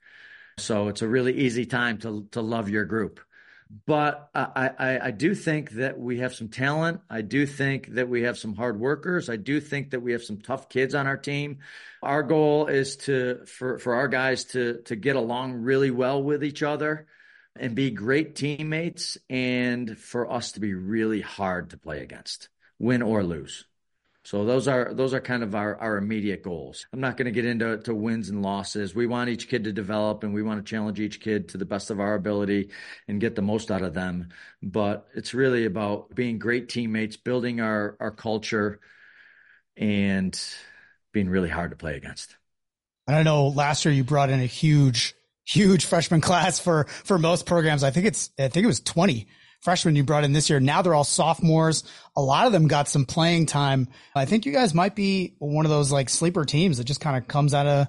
So 0.57 0.87
it's 0.87 1.01
a 1.01 1.07
really 1.07 1.33
easy 1.33 1.65
time 1.65 1.99
to 1.99 2.27
to 2.31 2.41
love 2.41 2.69
your 2.69 2.85
group. 2.85 3.19
But 3.85 4.29
I, 4.33 4.71
I, 4.77 4.99
I 5.07 5.11
do 5.11 5.33
think 5.33 5.71
that 5.71 5.99
we 5.99 6.19
have 6.19 6.35
some 6.35 6.49
talent. 6.49 7.01
I 7.09 7.21
do 7.21 7.45
think 7.45 7.95
that 7.95 8.07
we 8.07 8.21
have 8.21 8.37
some 8.37 8.55
hard 8.55 8.79
workers. 8.79 9.27
I 9.29 9.37
do 9.37 9.59
think 9.59 9.89
that 9.91 10.01
we 10.01 10.11
have 10.11 10.23
some 10.23 10.39
tough 10.39 10.69
kids 10.69 10.93
on 10.93 11.07
our 11.07 11.17
team. 11.17 11.59
Our 12.03 12.21
goal 12.23 12.67
is 12.67 12.95
to 12.97 13.45
for 13.45 13.79
for 13.79 13.95
our 13.95 14.07
guys 14.07 14.45
to 14.45 14.81
to 14.85 14.95
get 14.95 15.15
along 15.15 15.53
really 15.53 15.91
well 15.91 16.21
with 16.23 16.43
each 16.43 16.63
other 16.63 17.07
and 17.55 17.75
be 17.75 17.91
great 17.91 18.35
teammates 18.35 19.17
and 19.29 19.97
for 19.97 20.31
us 20.31 20.53
to 20.53 20.59
be 20.59 20.73
really 20.73 21.21
hard 21.21 21.69
to 21.69 21.77
play 21.77 22.01
against, 22.01 22.49
win 22.79 23.01
or 23.01 23.23
lose. 23.23 23.65
So 24.25 24.43
those 24.43 24.67
are 24.67 24.91
those 24.91 25.13
are 25.13 25.21
kind 25.21 25.43
of 25.43 25.53
our, 25.53 25.79
our 25.79 25.97
immediate 25.97 26.41
goals. 26.41 26.87
I'm 26.91 26.99
not 26.99 27.15
going 27.15 27.25
to 27.25 27.31
get 27.31 27.45
into 27.45 27.77
to 27.77 27.93
wins 27.93 28.29
and 28.29 28.41
losses. 28.41 28.95
We 28.95 29.05
want 29.05 29.29
each 29.29 29.47
kid 29.47 29.65
to 29.65 29.71
develop 29.71 30.23
and 30.23 30.33
we 30.33 30.41
want 30.41 30.65
to 30.65 30.69
challenge 30.69 30.99
each 30.99 31.21
kid 31.21 31.49
to 31.49 31.59
the 31.59 31.65
best 31.65 31.91
of 31.91 31.99
our 31.99 32.15
ability 32.15 32.71
and 33.07 33.21
get 33.21 33.35
the 33.35 33.43
most 33.43 33.69
out 33.69 33.83
of 33.83 33.93
them. 33.93 34.29
But 34.63 35.05
it's 35.13 35.35
really 35.35 35.65
about 35.65 36.15
being 36.15 36.39
great 36.39 36.69
teammates, 36.69 37.17
building 37.17 37.61
our 37.61 37.95
our 37.99 38.09
culture 38.09 38.79
and 39.77 40.37
being 41.11 41.29
really 41.29 41.49
hard 41.49 41.69
to 41.69 41.77
play 41.77 41.95
against. 41.95 42.35
And 43.05 43.15
I 43.15 43.21
know 43.21 43.49
last 43.49 43.85
year 43.85 43.93
you 43.93 44.03
brought 44.03 44.31
in 44.31 44.39
a 44.39 44.47
huge 44.47 45.13
huge 45.45 45.85
freshman 45.85 46.21
class 46.21 46.59
for 46.59 46.85
for 46.85 47.17
most 47.17 47.45
programs. 47.45 47.83
I 47.83 47.91
think 47.91 48.05
it's 48.05 48.31
I 48.39 48.47
think 48.47 48.63
it 48.63 48.67
was 48.67 48.79
20 48.81 49.27
freshmen 49.61 49.95
you 49.95 50.03
brought 50.03 50.23
in 50.23 50.33
this 50.33 50.49
year. 50.49 50.59
Now 50.59 50.81
they're 50.81 50.93
all 50.93 51.03
sophomores. 51.03 51.83
A 52.15 52.21
lot 52.21 52.45
of 52.45 52.51
them 52.51 52.67
got 52.67 52.87
some 52.87 53.05
playing 53.05 53.47
time. 53.47 53.87
I 54.15 54.25
think 54.25 54.45
you 54.45 54.51
guys 54.51 54.73
might 54.73 54.95
be 54.95 55.35
one 55.39 55.65
of 55.65 55.71
those 55.71 55.91
like 55.91 56.09
sleeper 56.09 56.45
teams 56.45 56.77
that 56.77 56.83
just 56.83 57.01
kind 57.01 57.17
of 57.17 57.27
comes 57.27 57.53
out 57.53 57.65
of 57.65 57.87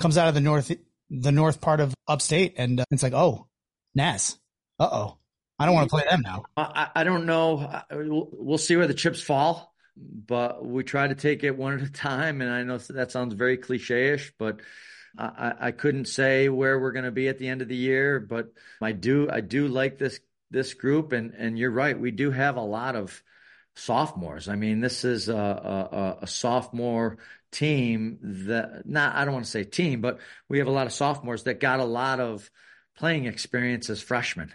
comes 0.00 0.16
out 0.16 0.28
of 0.28 0.34
the 0.34 0.40
north 0.40 0.72
the 1.10 1.32
north 1.32 1.60
part 1.60 1.80
of 1.80 1.94
upstate, 2.06 2.54
and 2.58 2.80
uh, 2.80 2.84
it's 2.90 3.02
like, 3.02 3.14
oh, 3.14 3.46
Naz. 3.94 4.38
uh 4.78 4.88
oh, 4.90 5.18
I 5.58 5.66
don't 5.66 5.74
want 5.74 5.88
to 5.88 5.94
play 5.94 6.04
them 6.08 6.22
now. 6.22 6.44
I, 6.56 6.88
I 6.94 7.04
don't 7.04 7.26
know. 7.26 7.82
We'll 7.90 8.58
see 8.58 8.76
where 8.76 8.86
the 8.86 8.94
chips 8.94 9.20
fall, 9.20 9.74
but 9.96 10.64
we 10.64 10.84
try 10.84 11.08
to 11.08 11.14
take 11.14 11.44
it 11.44 11.56
one 11.56 11.74
at 11.74 11.82
a 11.86 11.90
time. 11.90 12.40
And 12.42 12.50
I 12.50 12.62
know 12.62 12.78
that 12.78 13.10
sounds 13.10 13.34
very 13.34 13.56
cliche-ish, 13.56 14.32
but 14.38 14.60
I, 15.16 15.54
I 15.60 15.70
couldn't 15.70 16.06
say 16.06 16.48
where 16.48 16.78
we're 16.78 16.92
going 16.92 17.04
to 17.04 17.10
be 17.10 17.28
at 17.28 17.38
the 17.38 17.48
end 17.48 17.62
of 17.62 17.68
the 17.68 17.76
year. 17.76 18.20
But 18.20 18.52
I 18.80 18.92
do 18.92 19.28
I 19.30 19.40
do 19.40 19.68
like 19.68 19.98
this 19.98 20.20
this 20.50 20.74
group, 20.74 21.12
and 21.12 21.34
and 21.34 21.58
you're 21.58 21.70
right, 21.70 21.98
we 21.98 22.10
do 22.10 22.30
have 22.30 22.56
a 22.56 22.62
lot 22.62 22.96
of 22.96 23.22
sophomores. 23.76 24.48
I 24.48 24.56
mean, 24.56 24.80
this 24.80 25.04
is 25.04 25.28
a, 25.28 25.34
a, 25.36 26.18
a 26.22 26.26
sophomore 26.26 27.18
team 27.50 28.18
that 28.22 28.86
not 28.86 29.14
I 29.14 29.24
don't 29.24 29.34
want 29.34 29.46
to 29.46 29.50
say 29.50 29.64
team, 29.64 30.00
but 30.00 30.18
we 30.48 30.58
have 30.58 30.66
a 30.66 30.72
lot 30.72 30.86
of 30.86 30.92
sophomores 30.92 31.44
that 31.44 31.60
got 31.60 31.80
a 31.80 31.84
lot 31.84 32.20
of 32.20 32.50
playing 32.96 33.26
experience 33.26 33.88
as 33.90 34.02
freshmen, 34.02 34.52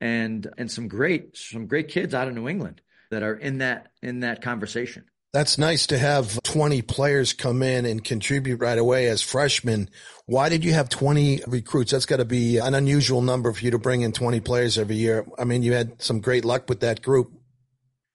and 0.00 0.46
and 0.58 0.70
some 0.70 0.88
great 0.88 1.36
some 1.36 1.66
great 1.66 1.88
kids 1.88 2.14
out 2.14 2.28
of 2.28 2.34
New 2.34 2.48
England 2.48 2.80
that 3.10 3.22
are 3.22 3.34
in 3.34 3.58
that 3.58 3.92
in 4.02 4.20
that 4.20 4.42
conversation. 4.42 5.04
That's 5.34 5.58
nice 5.58 5.88
to 5.88 5.98
have 5.98 6.40
20 6.44 6.82
players 6.82 7.32
come 7.32 7.64
in 7.64 7.86
and 7.86 8.04
contribute 8.04 8.60
right 8.60 8.78
away 8.78 9.08
as 9.08 9.20
freshmen. 9.20 9.90
Why 10.26 10.48
did 10.48 10.62
you 10.62 10.72
have 10.74 10.88
20 10.88 11.40
recruits? 11.48 11.90
That's 11.90 12.06
got 12.06 12.18
to 12.18 12.24
be 12.24 12.58
an 12.58 12.72
unusual 12.72 13.20
number 13.20 13.52
for 13.52 13.64
you 13.64 13.72
to 13.72 13.78
bring 13.80 14.02
in 14.02 14.12
20 14.12 14.38
players 14.38 14.78
every 14.78 14.94
year. 14.94 15.26
I 15.36 15.42
mean, 15.42 15.64
you 15.64 15.72
had 15.72 16.00
some 16.00 16.20
great 16.20 16.44
luck 16.44 16.68
with 16.68 16.80
that 16.80 17.02
group. 17.02 17.32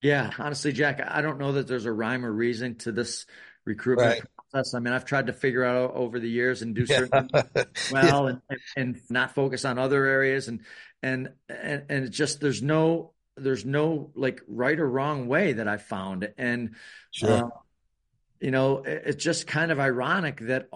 Yeah, 0.02 0.32
honestly, 0.40 0.72
Jack, 0.72 1.02
I 1.06 1.22
don't 1.22 1.40
know 1.40 1.52
that 1.52 1.68
there's 1.68 1.84
a 1.84 1.92
rhyme 1.92 2.26
or 2.26 2.32
reason 2.32 2.76
to 2.76 2.94
this 2.94 3.26
recruitment 3.66 4.12
right. 4.12 4.24
process. 4.54 4.74
I 4.74 4.80
mean, 4.80 4.94
I've 4.94 5.04
tried 5.04 5.28
to 5.28 5.34
figure 5.34 5.66
out 5.66 5.96
over 5.96 6.22
the 6.22 6.30
years 6.30 6.62
and 6.62 6.74
do 6.74 6.86
certain 6.86 7.28
yeah. 7.34 7.64
well 7.92 8.30
yeah. 8.30 8.38
And, 8.50 8.60
and 8.78 9.02
not 9.10 9.36
focus 9.36 9.66
on 9.66 9.78
other 9.78 10.06
areas 10.06 10.48
and 10.48 10.62
and 11.04 11.34
and 11.50 11.84
and 11.90 12.12
just 12.12 12.40
there's 12.40 12.62
no 12.62 13.12
there's 13.36 13.66
no 13.66 14.12
like 14.16 14.42
right 14.48 14.80
or 14.80 14.90
wrong 14.90 15.28
way 15.28 15.54
that 15.54 15.68
I 15.68 15.78
found. 15.78 16.32
And, 16.38 16.76
sure. 17.12 17.32
uh, 17.32 17.50
you 18.40 18.52
know, 18.52 18.80
it, 18.80 19.04
it's 19.06 19.24
just 19.24 19.48
kind 19.48 19.72
of 19.72 19.80
ironic 19.80 20.40
that 20.42 20.70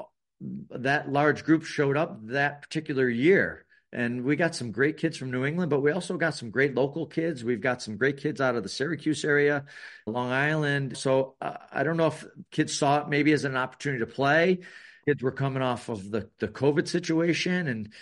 that 0.72 1.12
large 1.12 1.44
group 1.46 1.64
showed 1.64 1.98
up 1.98 2.28
that 2.28 2.62
particular 2.62 3.08
year. 3.08 3.66
And 3.94 4.24
we 4.24 4.36
got 4.36 4.56
some 4.56 4.72
great 4.72 4.98
kids 4.98 5.18
from 5.18 5.30
New 5.30 5.46
England, 5.46 5.70
but 5.70 5.82
we 5.82 5.92
also 5.92 6.18
got 6.18 6.34
some 6.34 6.50
great 6.50 6.74
local 6.74 7.06
kids. 7.06 7.44
We've 7.44 7.62
got 7.62 7.82
some 7.82 7.96
great 7.96 8.18
kids 8.18 8.42
out 8.42 8.56
of 8.56 8.64
the 8.64 8.70
Syracuse 8.70 9.24
area, 9.24 9.66
Long 10.08 10.32
Island. 10.32 10.98
So 10.98 11.36
uh, 11.40 11.58
I 11.72 11.84
don't 11.84 11.98
know 11.98 12.08
if 12.08 12.26
kids 12.50 12.76
saw 12.76 13.02
it 13.02 13.10
maybe 13.10 13.32
as 13.34 13.46
an 13.46 13.56
opportunity 13.56 14.04
to 14.04 14.12
play. 14.12 14.62
Kids 15.08 15.22
were 15.22 15.32
coming 15.32 15.62
off 15.62 15.90
of 15.90 16.10
the, 16.10 16.28
the 16.40 16.48
COVID 16.48 16.88
situation 16.88 17.68
and 17.68 17.94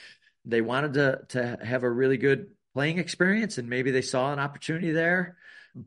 they 0.45 0.61
wanted 0.61 0.93
to, 0.93 1.21
to 1.29 1.65
have 1.65 1.83
a 1.83 1.89
really 1.89 2.17
good 2.17 2.51
playing 2.73 2.97
experience 2.97 3.57
and 3.57 3.69
maybe 3.69 3.91
they 3.91 4.01
saw 4.01 4.31
an 4.31 4.39
opportunity 4.39 4.91
there. 4.91 5.35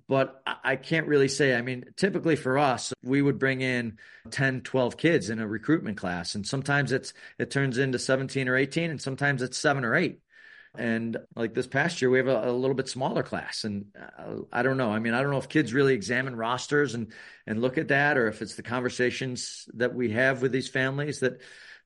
But 0.09 0.43
I 0.47 0.77
can't 0.77 1.07
really 1.07 1.29
say. 1.29 1.55
I 1.55 1.61
mean, 1.61 1.85
typically 1.97 2.37
for 2.37 2.59
us, 2.59 2.93
we 3.03 3.21
would 3.21 3.39
bring 3.39 3.61
in 3.61 3.99
10, 4.31 4.63
12 4.63 4.97
kids 4.97 5.29
in 5.29 5.41
a 5.41 5.47
recruitment 5.47 5.99
class. 5.99 6.35
And 6.35 6.47
sometimes 6.47 6.91
it's 6.91 7.13
it 7.39 7.51
turns 7.51 7.77
into 7.77 7.99
17 7.99 8.49
or 8.49 8.57
18, 8.57 8.91
and 8.91 9.01
sometimes 9.01 9.43
it's 9.43 9.59
seven 9.59 9.85
or 9.85 9.95
eight. 9.95 10.21
And 10.77 11.17
like 11.37 11.55
this 11.55 11.67
past 11.67 12.03
year, 12.03 12.11
we 12.11 12.19
have 12.19 12.27
a, 12.27 12.51
a, 12.51 12.53
little 12.53 12.75
bit 12.75 12.89
smaller 12.89 13.23
class, 13.23 13.63
and 13.63 13.87
uh, 13.97 14.43
I 14.53 14.63
don't 14.65 14.77
know. 14.77 14.91
I 14.91 14.99
mean, 14.99 15.15
I 15.15 15.23
don't 15.23 15.31
know 15.31 15.39
if 15.39 15.49
kids 15.49 15.73
really 15.73 15.95
examine 15.95 16.35
rosters 16.35 16.95
and 16.95 17.13
and 17.47 17.61
look 17.61 17.79
at 17.79 17.89
that, 17.89 18.19
or 18.19 18.27
if 18.27 18.43
it's 18.43 18.57
the 18.57 18.65
conversations 18.65 19.69
that 19.75 19.95
we 19.95 20.11
have 20.11 20.43
with 20.43 20.51
these 20.51 20.69
families 20.69 21.21
that 21.21 21.41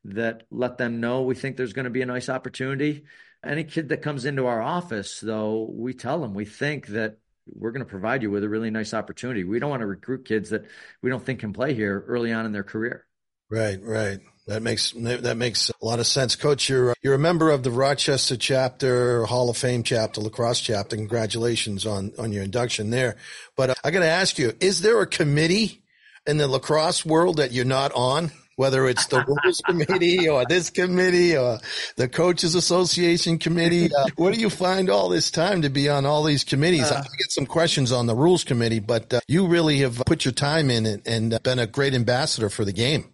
that 0.05 0.44
let 0.51 0.78
them 0.78 1.01
know 1.01 1.22
we 1.22 1.34
think 1.34 1.57
there's 1.57 1.74
going 1.74 1.84
to 1.84 1.90
be 1.90 2.03
a 2.03 2.07
nice 2.07 2.30
opportunity. 2.30 3.05
Any 3.44 3.64
kid 3.64 3.90
that 3.90 4.03
comes 4.03 4.24
into 4.24 4.46
our 4.46 4.62
office, 4.62 5.20
though, 5.20 5.68
we 5.70 5.92
tell 5.92 6.20
them 6.20 6.32
we 6.32 6.46
think 6.46 6.86
that 6.88 7.18
we're 7.55 7.72
going 7.72 7.84
to 7.84 7.90
provide 7.90 8.22
you 8.22 8.30
with 8.30 8.44
a 8.44 8.49
really 8.49 8.70
nice 8.70 8.94
opportunity. 8.94 9.44
We 9.44 9.59
don't 9.59 9.70
want 9.70 9.80
to 9.80 9.86
recruit 9.86 10.24
kids 10.24 10.51
that 10.51 10.64
we 11.03 11.11
don't 11.11 11.24
think 11.24 11.40
can 11.40 11.53
play 11.53 11.74
here 11.74 12.05
early 12.07 12.32
on 12.32 12.46
in 12.46 12.53
their 12.53 12.64
career. 12.64 13.07
Right, 13.51 13.78
right. 13.82 14.20
That 14.46 14.62
makes 14.62 14.92
that 14.92 15.36
makes 15.36 15.70
a 15.70 15.84
lot 15.84 15.99
of 15.99 16.07
sense, 16.07 16.34
Coach. 16.34 16.70
You're 16.70 16.94
you're 17.03 17.14
a 17.14 17.18
member 17.18 17.51
of 17.51 17.62
the 17.62 17.70
Rochester 17.70 18.36
chapter, 18.36 19.26
Hall 19.26 19.51
of 19.51 19.59
Fame 19.59 19.82
chapter, 19.82 20.22
lacrosse 20.22 20.61
chapter. 20.61 20.96
Congratulations 20.96 21.84
on 21.84 22.12
on 22.18 22.32
your 22.32 22.44
induction 22.44 22.88
there. 22.88 23.16
But 23.57 23.70
uh, 23.70 23.74
I 23.84 23.90
got 23.90 24.01
to 24.01 24.07
ask 24.07 24.38
you: 24.38 24.55
Is 24.59 24.80
there 24.80 25.03
a 25.03 25.07
committee 25.07 25.82
in 26.26 26.38
the 26.38 26.49
lacrosse 26.49 27.05
world 27.05 27.36
that 27.36 27.53
you're 27.53 27.66
not 27.66 27.92
on? 27.92 28.30
Whether 28.59 28.88
it's 28.88 29.06
the 29.06 29.24
rules 29.24 29.62
committee 29.64 30.28
or 30.28 30.44
this 30.44 30.68
committee 30.68 31.36
or 31.36 31.61
the 31.94 32.09
coaches 32.09 32.56
association 32.56 33.38
committee. 33.38 33.88
Uh, 33.94 34.06
where 34.16 34.32
do 34.32 34.40
you 34.40 34.50
find 34.50 34.90
all 34.90 35.09
this 35.09 35.30
time 35.30 35.62
to 35.62 35.70
be 35.70 35.88
on 35.88 36.04
all 36.04 36.24
these 36.24 36.42
committees? 36.42 36.90
Uh, 36.90 36.96
I 36.96 37.16
get 37.16 37.30
some 37.30 37.46
questions 37.46 37.92
on 37.92 38.06
the 38.06 38.16
rules 38.16 38.42
committee, 38.42 38.80
but 38.80 39.14
uh, 39.14 39.20
you 39.28 39.46
really 39.46 39.78
have 39.78 40.02
put 40.06 40.24
your 40.24 40.32
time 40.32 40.70
in 40.70 40.86
it 40.86 41.06
and 41.06 41.40
been 41.44 41.61
a 41.61 41.68
great 41.68 41.94
ambassador 41.94 42.48
for 42.48 42.64
the 42.64 42.72
game. 42.72 43.12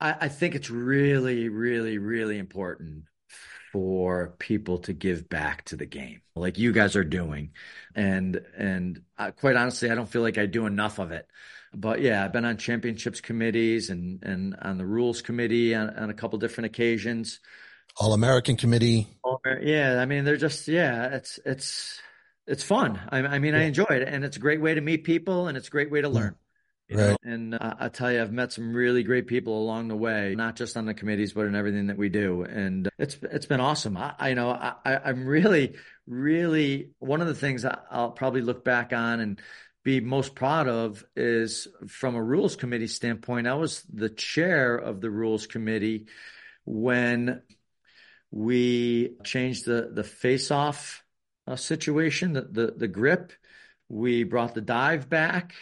I, 0.00 0.16
I 0.22 0.28
think 0.28 0.54
it's 0.54 0.70
really, 0.70 1.50
really, 1.50 1.98
really 1.98 2.38
important 2.38 3.04
for 3.70 4.34
people 4.38 4.78
to 4.78 4.94
give 4.94 5.28
back 5.28 5.64
to 5.66 5.76
the 5.76 5.84
game 5.84 6.22
like 6.36 6.58
you 6.58 6.72
guys 6.72 6.94
are 6.94 7.04
doing 7.04 7.50
and 7.96 8.40
and 8.56 9.02
uh, 9.18 9.32
quite 9.32 9.56
honestly 9.56 9.90
i 9.90 9.96
don't 9.96 10.08
feel 10.08 10.22
like 10.22 10.38
i 10.38 10.46
do 10.46 10.66
enough 10.66 11.00
of 11.00 11.10
it 11.10 11.26
but 11.74 12.00
yeah, 12.00 12.24
I've 12.24 12.32
been 12.32 12.44
on 12.44 12.56
championships 12.56 13.20
committees 13.20 13.90
and 13.90 14.22
and 14.22 14.56
on 14.60 14.78
the 14.78 14.86
rules 14.86 15.22
committee 15.22 15.74
on, 15.74 15.90
on 15.90 16.10
a 16.10 16.14
couple 16.14 16.38
different 16.38 16.66
occasions. 16.66 17.40
All 17.96 18.12
American 18.12 18.56
committee. 18.56 19.08
Yeah, 19.62 20.00
I 20.00 20.06
mean 20.06 20.24
they're 20.24 20.36
just 20.36 20.68
yeah, 20.68 21.14
it's 21.16 21.38
it's 21.44 22.00
it's 22.46 22.62
fun. 22.62 23.00
I, 23.08 23.18
I 23.18 23.38
mean 23.38 23.54
yeah. 23.54 23.60
I 23.60 23.62
enjoy 23.64 23.86
it, 23.90 24.08
and 24.08 24.24
it's 24.24 24.36
a 24.36 24.40
great 24.40 24.60
way 24.60 24.74
to 24.74 24.80
meet 24.80 25.04
people, 25.04 25.48
and 25.48 25.56
it's 25.56 25.68
a 25.68 25.70
great 25.70 25.90
way 25.90 26.00
to 26.00 26.08
learn. 26.08 26.36
You 26.88 26.98
right. 26.98 27.10
Know? 27.10 27.16
And 27.22 27.54
uh, 27.54 27.74
I 27.78 27.88
tell 27.88 28.12
you, 28.12 28.20
I've 28.20 28.32
met 28.32 28.52
some 28.52 28.74
really 28.74 29.02
great 29.02 29.26
people 29.26 29.58
along 29.58 29.88
the 29.88 29.96
way, 29.96 30.34
not 30.36 30.54
just 30.54 30.76
on 30.76 30.84
the 30.84 30.92
committees, 30.92 31.32
but 31.32 31.46
in 31.46 31.54
everything 31.54 31.86
that 31.86 31.96
we 31.96 32.10
do. 32.10 32.42
And 32.42 32.88
it's 32.98 33.16
it's 33.22 33.46
been 33.46 33.60
awesome. 33.60 33.96
I, 33.96 34.14
I 34.18 34.34
know 34.34 34.50
I, 34.50 34.74
I'm 34.84 35.24
really, 35.24 35.76
really 36.06 36.90
one 36.98 37.22
of 37.22 37.26
the 37.26 37.34
things 37.34 37.64
I'll 37.64 38.10
probably 38.10 38.42
look 38.42 38.64
back 38.64 38.92
on 38.92 39.20
and 39.20 39.40
be 39.84 40.00
most 40.00 40.34
proud 40.34 40.66
of 40.66 41.04
is 41.14 41.68
from 41.86 42.16
a 42.16 42.22
rules 42.22 42.56
committee 42.56 42.86
standpoint. 42.86 43.46
I 43.46 43.54
was 43.54 43.82
the 43.92 44.08
chair 44.08 44.74
of 44.76 45.00
the 45.00 45.10
rules 45.10 45.46
committee 45.46 46.06
when 46.64 47.42
we 48.30 49.16
changed 49.22 49.66
the 49.66 49.90
the 49.92 50.02
face 50.02 50.50
off 50.50 51.04
uh, 51.46 51.56
situation, 51.56 52.32
the, 52.32 52.42
the 52.42 52.74
the 52.76 52.88
grip. 52.88 53.32
We 53.90 54.24
brought 54.24 54.54
the 54.54 54.62
dive 54.62 55.10
back, 55.10 55.54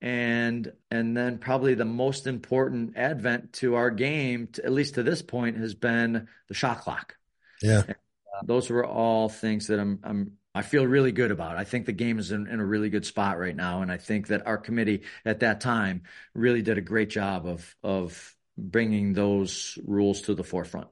and 0.00 0.72
and 0.90 1.14
then 1.14 1.38
probably 1.38 1.74
the 1.74 1.84
most 1.84 2.26
important 2.26 2.96
advent 2.96 3.52
to 3.54 3.74
our 3.74 3.90
game, 3.90 4.48
to, 4.54 4.64
at 4.64 4.72
least 4.72 4.94
to 4.94 5.02
this 5.02 5.20
point, 5.20 5.58
has 5.58 5.74
been 5.74 6.28
the 6.48 6.54
shot 6.54 6.80
clock. 6.80 7.16
Yeah, 7.62 7.82
and, 7.86 7.90
uh, 7.90 8.42
those 8.44 8.70
were 8.70 8.86
all 8.86 9.28
things 9.28 9.66
that 9.66 9.78
I'm 9.78 10.00
I'm 10.02 10.32
I 10.54 10.62
feel 10.62 10.86
really 10.86 11.12
good 11.12 11.30
about. 11.30 11.56
It. 11.56 11.58
I 11.58 11.64
think 11.64 11.86
the 11.86 11.92
game 11.92 12.18
is 12.18 12.30
in, 12.30 12.46
in, 12.46 12.60
a 12.60 12.64
really 12.64 12.88
good 12.88 13.04
spot 13.04 13.38
right 13.38 13.56
now, 13.56 13.82
and 13.82 13.90
I 13.90 13.96
think 13.96 14.28
that 14.28 14.46
our 14.46 14.56
committee 14.56 15.02
at 15.24 15.40
that 15.40 15.60
time 15.60 16.02
really 16.32 16.62
did 16.62 16.78
a 16.78 16.82
great 16.82 17.10
job 17.10 17.46
of 17.46 17.74
of 17.82 18.36
bringing 18.56 19.14
those 19.14 19.78
rules 19.84 20.22
to 20.22 20.34
the 20.34 20.44
forefront. 20.44 20.88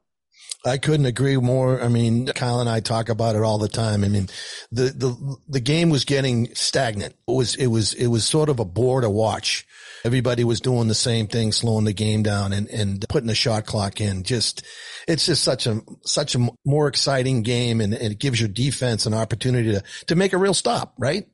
I 0.64 0.78
couldn't 0.78 1.06
agree 1.06 1.36
more. 1.36 1.80
I 1.80 1.88
mean, 1.88 2.26
Kyle 2.26 2.60
and 2.60 2.68
I 2.68 2.80
talk 2.80 3.08
about 3.08 3.36
it 3.36 3.42
all 3.42 3.58
the 3.58 3.68
time. 3.68 4.04
I 4.04 4.08
mean, 4.08 4.28
the, 4.70 4.84
the, 4.84 5.36
the 5.48 5.60
game 5.60 5.90
was 5.90 6.04
getting 6.04 6.54
stagnant. 6.54 7.14
It 7.26 7.32
was, 7.32 7.54
it 7.56 7.66
was, 7.66 7.94
it 7.94 8.06
was 8.06 8.24
sort 8.24 8.48
of 8.48 8.60
a 8.60 8.64
bore 8.64 9.00
to 9.00 9.10
watch. 9.10 9.66
Everybody 10.04 10.44
was 10.44 10.60
doing 10.60 10.88
the 10.88 10.94
same 10.94 11.26
thing, 11.26 11.52
slowing 11.52 11.84
the 11.84 11.92
game 11.92 12.22
down 12.22 12.52
and, 12.52 12.68
and 12.68 13.04
putting 13.08 13.26
the 13.26 13.34
shot 13.34 13.66
clock 13.66 14.00
in. 14.00 14.22
Just, 14.22 14.64
it's 15.08 15.26
just 15.26 15.42
such 15.42 15.66
a, 15.66 15.80
such 16.04 16.34
a 16.34 16.48
more 16.64 16.88
exciting 16.88 17.42
game 17.42 17.80
and, 17.80 17.94
and 17.94 18.12
it 18.12 18.18
gives 18.18 18.40
your 18.40 18.48
defense 18.48 19.06
an 19.06 19.14
opportunity 19.14 19.72
to, 19.72 19.82
to 20.06 20.14
make 20.14 20.32
a 20.32 20.38
real 20.38 20.54
stop, 20.54 20.94
right? 20.98 21.26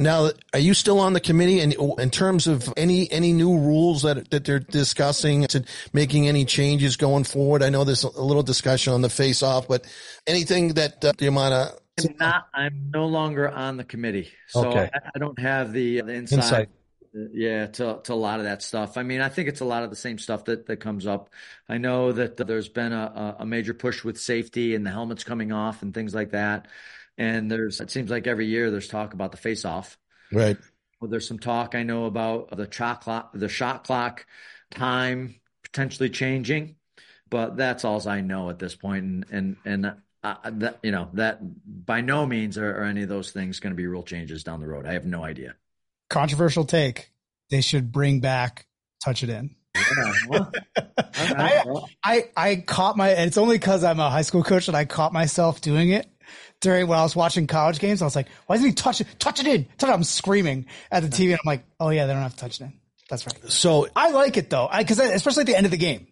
Now, 0.00 0.30
are 0.52 0.60
you 0.60 0.74
still 0.74 1.00
on 1.00 1.12
the 1.12 1.20
committee? 1.20 1.58
And 1.58 1.74
in 1.98 2.10
terms 2.10 2.46
of 2.46 2.72
any 2.76 3.10
any 3.10 3.32
new 3.32 3.58
rules 3.58 4.02
that 4.02 4.30
that 4.30 4.44
they're 4.44 4.60
discussing, 4.60 5.48
to 5.48 5.64
making 5.92 6.28
any 6.28 6.44
changes 6.44 6.96
going 6.96 7.24
forward? 7.24 7.64
I 7.64 7.68
know 7.68 7.82
there's 7.82 8.04
a 8.04 8.22
little 8.22 8.44
discussion 8.44 8.92
on 8.92 9.02
the 9.02 9.10
face 9.10 9.42
off, 9.42 9.66
but 9.66 9.84
anything 10.24 10.74
that 10.74 11.04
uh, 11.04 11.12
you 11.18 11.32
might 11.32 11.50
have. 11.50 11.74
I'm 11.98 12.16
not. 12.20 12.46
I'm 12.54 12.90
no 12.94 13.06
longer 13.06 13.48
on 13.50 13.76
the 13.76 13.82
committee, 13.82 14.30
so 14.46 14.68
okay. 14.68 14.88
I, 14.94 15.10
I, 15.16 15.18
don't 15.18 15.38
have 15.40 15.72
the 15.72 16.00
the 16.02 16.12
inside. 16.12 16.36
Insight. 16.36 16.68
Yeah, 17.12 17.66
to 17.66 18.00
to 18.04 18.12
a 18.12 18.14
lot 18.14 18.38
of 18.38 18.44
that 18.44 18.62
stuff. 18.62 18.96
I 18.96 19.02
mean, 19.02 19.20
I 19.20 19.28
think 19.28 19.48
it's 19.48 19.60
a 19.60 19.64
lot 19.64 19.82
of 19.82 19.90
the 19.90 19.96
same 19.96 20.18
stuff 20.18 20.44
that 20.44 20.66
that 20.66 20.78
comes 20.78 21.06
up. 21.06 21.30
I 21.68 21.78
know 21.78 22.12
that 22.12 22.36
there's 22.36 22.68
been 22.68 22.92
a 22.92 23.36
a 23.40 23.46
major 23.46 23.74
push 23.74 24.04
with 24.04 24.20
safety 24.20 24.74
and 24.74 24.84
the 24.84 24.90
helmets 24.90 25.24
coming 25.24 25.52
off 25.52 25.82
and 25.82 25.94
things 25.94 26.14
like 26.14 26.30
that. 26.30 26.68
And 27.16 27.50
there's, 27.50 27.80
it 27.80 27.90
seems 27.90 28.10
like 28.10 28.28
every 28.28 28.46
year 28.46 28.70
there's 28.70 28.86
talk 28.86 29.12
about 29.12 29.32
the 29.32 29.38
face 29.38 29.64
off. 29.64 29.98
Right. 30.30 30.56
Well, 31.00 31.10
there's 31.10 31.26
some 31.26 31.40
talk 31.40 31.74
I 31.74 31.82
know 31.82 32.04
about 32.04 32.56
the 32.56 32.70
shot 32.70 33.00
clock, 33.00 33.32
the 33.34 33.48
shot 33.48 33.82
clock 33.82 34.24
time 34.70 35.34
potentially 35.64 36.10
changing, 36.10 36.76
but 37.28 37.56
that's 37.56 37.84
all 37.84 38.08
I 38.08 38.20
know 38.20 38.50
at 38.50 38.60
this 38.60 38.76
point. 38.76 39.04
And, 39.04 39.26
and, 39.32 39.56
and 39.64 39.94
uh, 40.22 40.36
that, 40.44 40.78
you 40.84 40.92
know, 40.92 41.08
that 41.14 41.40
by 41.66 42.02
no 42.02 42.24
means 42.24 42.56
are, 42.56 42.82
are 42.82 42.84
any 42.84 43.02
of 43.02 43.08
those 43.08 43.32
things 43.32 43.58
going 43.58 43.72
to 43.72 43.76
be 43.76 43.88
real 43.88 44.04
changes 44.04 44.44
down 44.44 44.60
the 44.60 44.68
road. 44.68 44.86
I 44.86 44.92
have 44.92 45.04
no 45.04 45.24
idea. 45.24 45.56
Controversial 46.10 46.64
take. 46.64 47.10
They 47.50 47.60
should 47.60 47.92
bring 47.92 48.20
back 48.20 48.66
touch 49.02 49.22
it 49.22 49.30
in. 49.30 49.54
I, 49.74 51.64
I, 52.04 52.24
I 52.36 52.56
caught 52.56 52.96
my, 52.96 53.10
it's 53.10 53.38
only 53.38 53.58
cause 53.58 53.84
I'm 53.84 54.00
a 54.00 54.10
high 54.10 54.22
school 54.22 54.42
coach 54.42 54.66
that 54.66 54.74
I 54.74 54.84
caught 54.84 55.12
myself 55.12 55.60
doing 55.60 55.90
it 55.90 56.06
during 56.60 56.86
when 56.86 56.98
I 56.98 57.02
was 57.02 57.14
watching 57.14 57.46
college 57.46 57.78
games. 57.78 58.02
I 58.02 58.04
was 58.04 58.16
like, 58.16 58.28
why 58.46 58.56
doesn't 58.56 58.68
he 58.68 58.74
touch 58.74 59.00
it? 59.00 59.06
Touch 59.18 59.40
it 59.40 59.46
in. 59.46 59.66
Touch 59.78 59.88
it. 59.88 59.92
I'm 59.92 60.04
screaming 60.04 60.66
at 60.90 61.02
the 61.02 61.08
TV. 61.08 61.30
And 61.30 61.34
I'm 61.34 61.46
like, 61.46 61.64
oh 61.80 61.90
yeah, 61.90 62.06
they 62.06 62.12
don't 62.12 62.22
have 62.22 62.34
to 62.34 62.38
touch 62.38 62.60
it 62.60 62.64
in. 62.64 62.72
That's 63.08 63.26
right. 63.26 63.50
So 63.50 63.88
I 63.94 64.10
like 64.10 64.36
it 64.36 64.50
though. 64.50 64.68
I, 64.70 64.84
cause 64.84 65.00
I, 65.00 65.06
especially 65.06 65.42
at 65.42 65.46
the 65.46 65.56
end 65.56 65.66
of 65.66 65.70
the 65.70 65.78
game. 65.78 66.08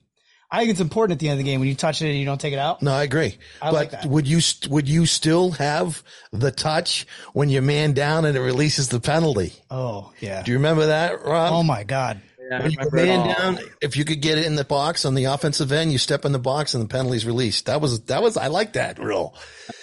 I 0.51 0.61
think 0.61 0.71
it's 0.71 0.81
important 0.81 1.17
at 1.17 1.19
the 1.19 1.29
end 1.29 1.41
of 1.41 1.45
the 1.45 1.51
game 1.51 1.61
when 1.61 1.69
you 1.69 1.75
touch 1.75 2.03
it 2.03 2.09
and 2.09 2.19
you 2.19 2.25
don't 2.25 2.41
take 2.41 2.53
it 2.53 2.59
out. 2.59 2.81
No, 2.83 2.93
I 2.93 3.03
agree. 3.03 3.37
I 3.61 3.71
but 3.71 3.75
like 3.75 3.91
that. 3.91 4.07
would 4.07 4.27
you 4.29 4.41
would 4.69 4.89
you 4.89 5.07
still 5.07 5.53
have 5.53 6.03
the 6.33 6.53
touch 6.53 7.07
when 7.33 7.49
you 7.49 7.61
man 7.63 7.93
down 7.93 8.25
and 8.25 8.37
it 8.37 8.41
releases 8.41 8.89
the 8.89 9.01
penalty? 9.01 9.53
Oh 9.71 10.13
yeah. 10.21 10.43
Do 10.43 10.53
you 10.53 10.59
remember 10.59 10.87
that, 10.87 11.25
Rob? 11.25 11.53
Oh 11.53 11.63
my 11.63 11.85
god. 11.85 12.21
Yeah, 12.49 12.63
when 12.63 12.71
you 12.71 12.79
man 12.93 13.37
down, 13.37 13.59
if 13.81 13.97
you 13.97 14.05
could 14.05 14.21
get 14.21 14.39
it 14.39 14.47
in 14.47 14.55
the 14.55 14.65
box 14.65 15.05
on 15.05 15.15
the 15.15 15.25
offensive 15.25 15.73
end, 15.73 15.91
you 15.91 15.99
step 15.99 16.25
in 16.25 16.31
the 16.31 16.39
box 16.39 16.75
and 16.75 16.85
the 16.85 16.89
penalty's 16.89 17.27
released. 17.27 17.67
That 17.67 17.81
was 17.81 18.03
that 18.05 18.23
was 18.23 18.37
I 18.37 18.47
like 18.47 18.75
that 18.75 19.01
rule. 19.01 19.37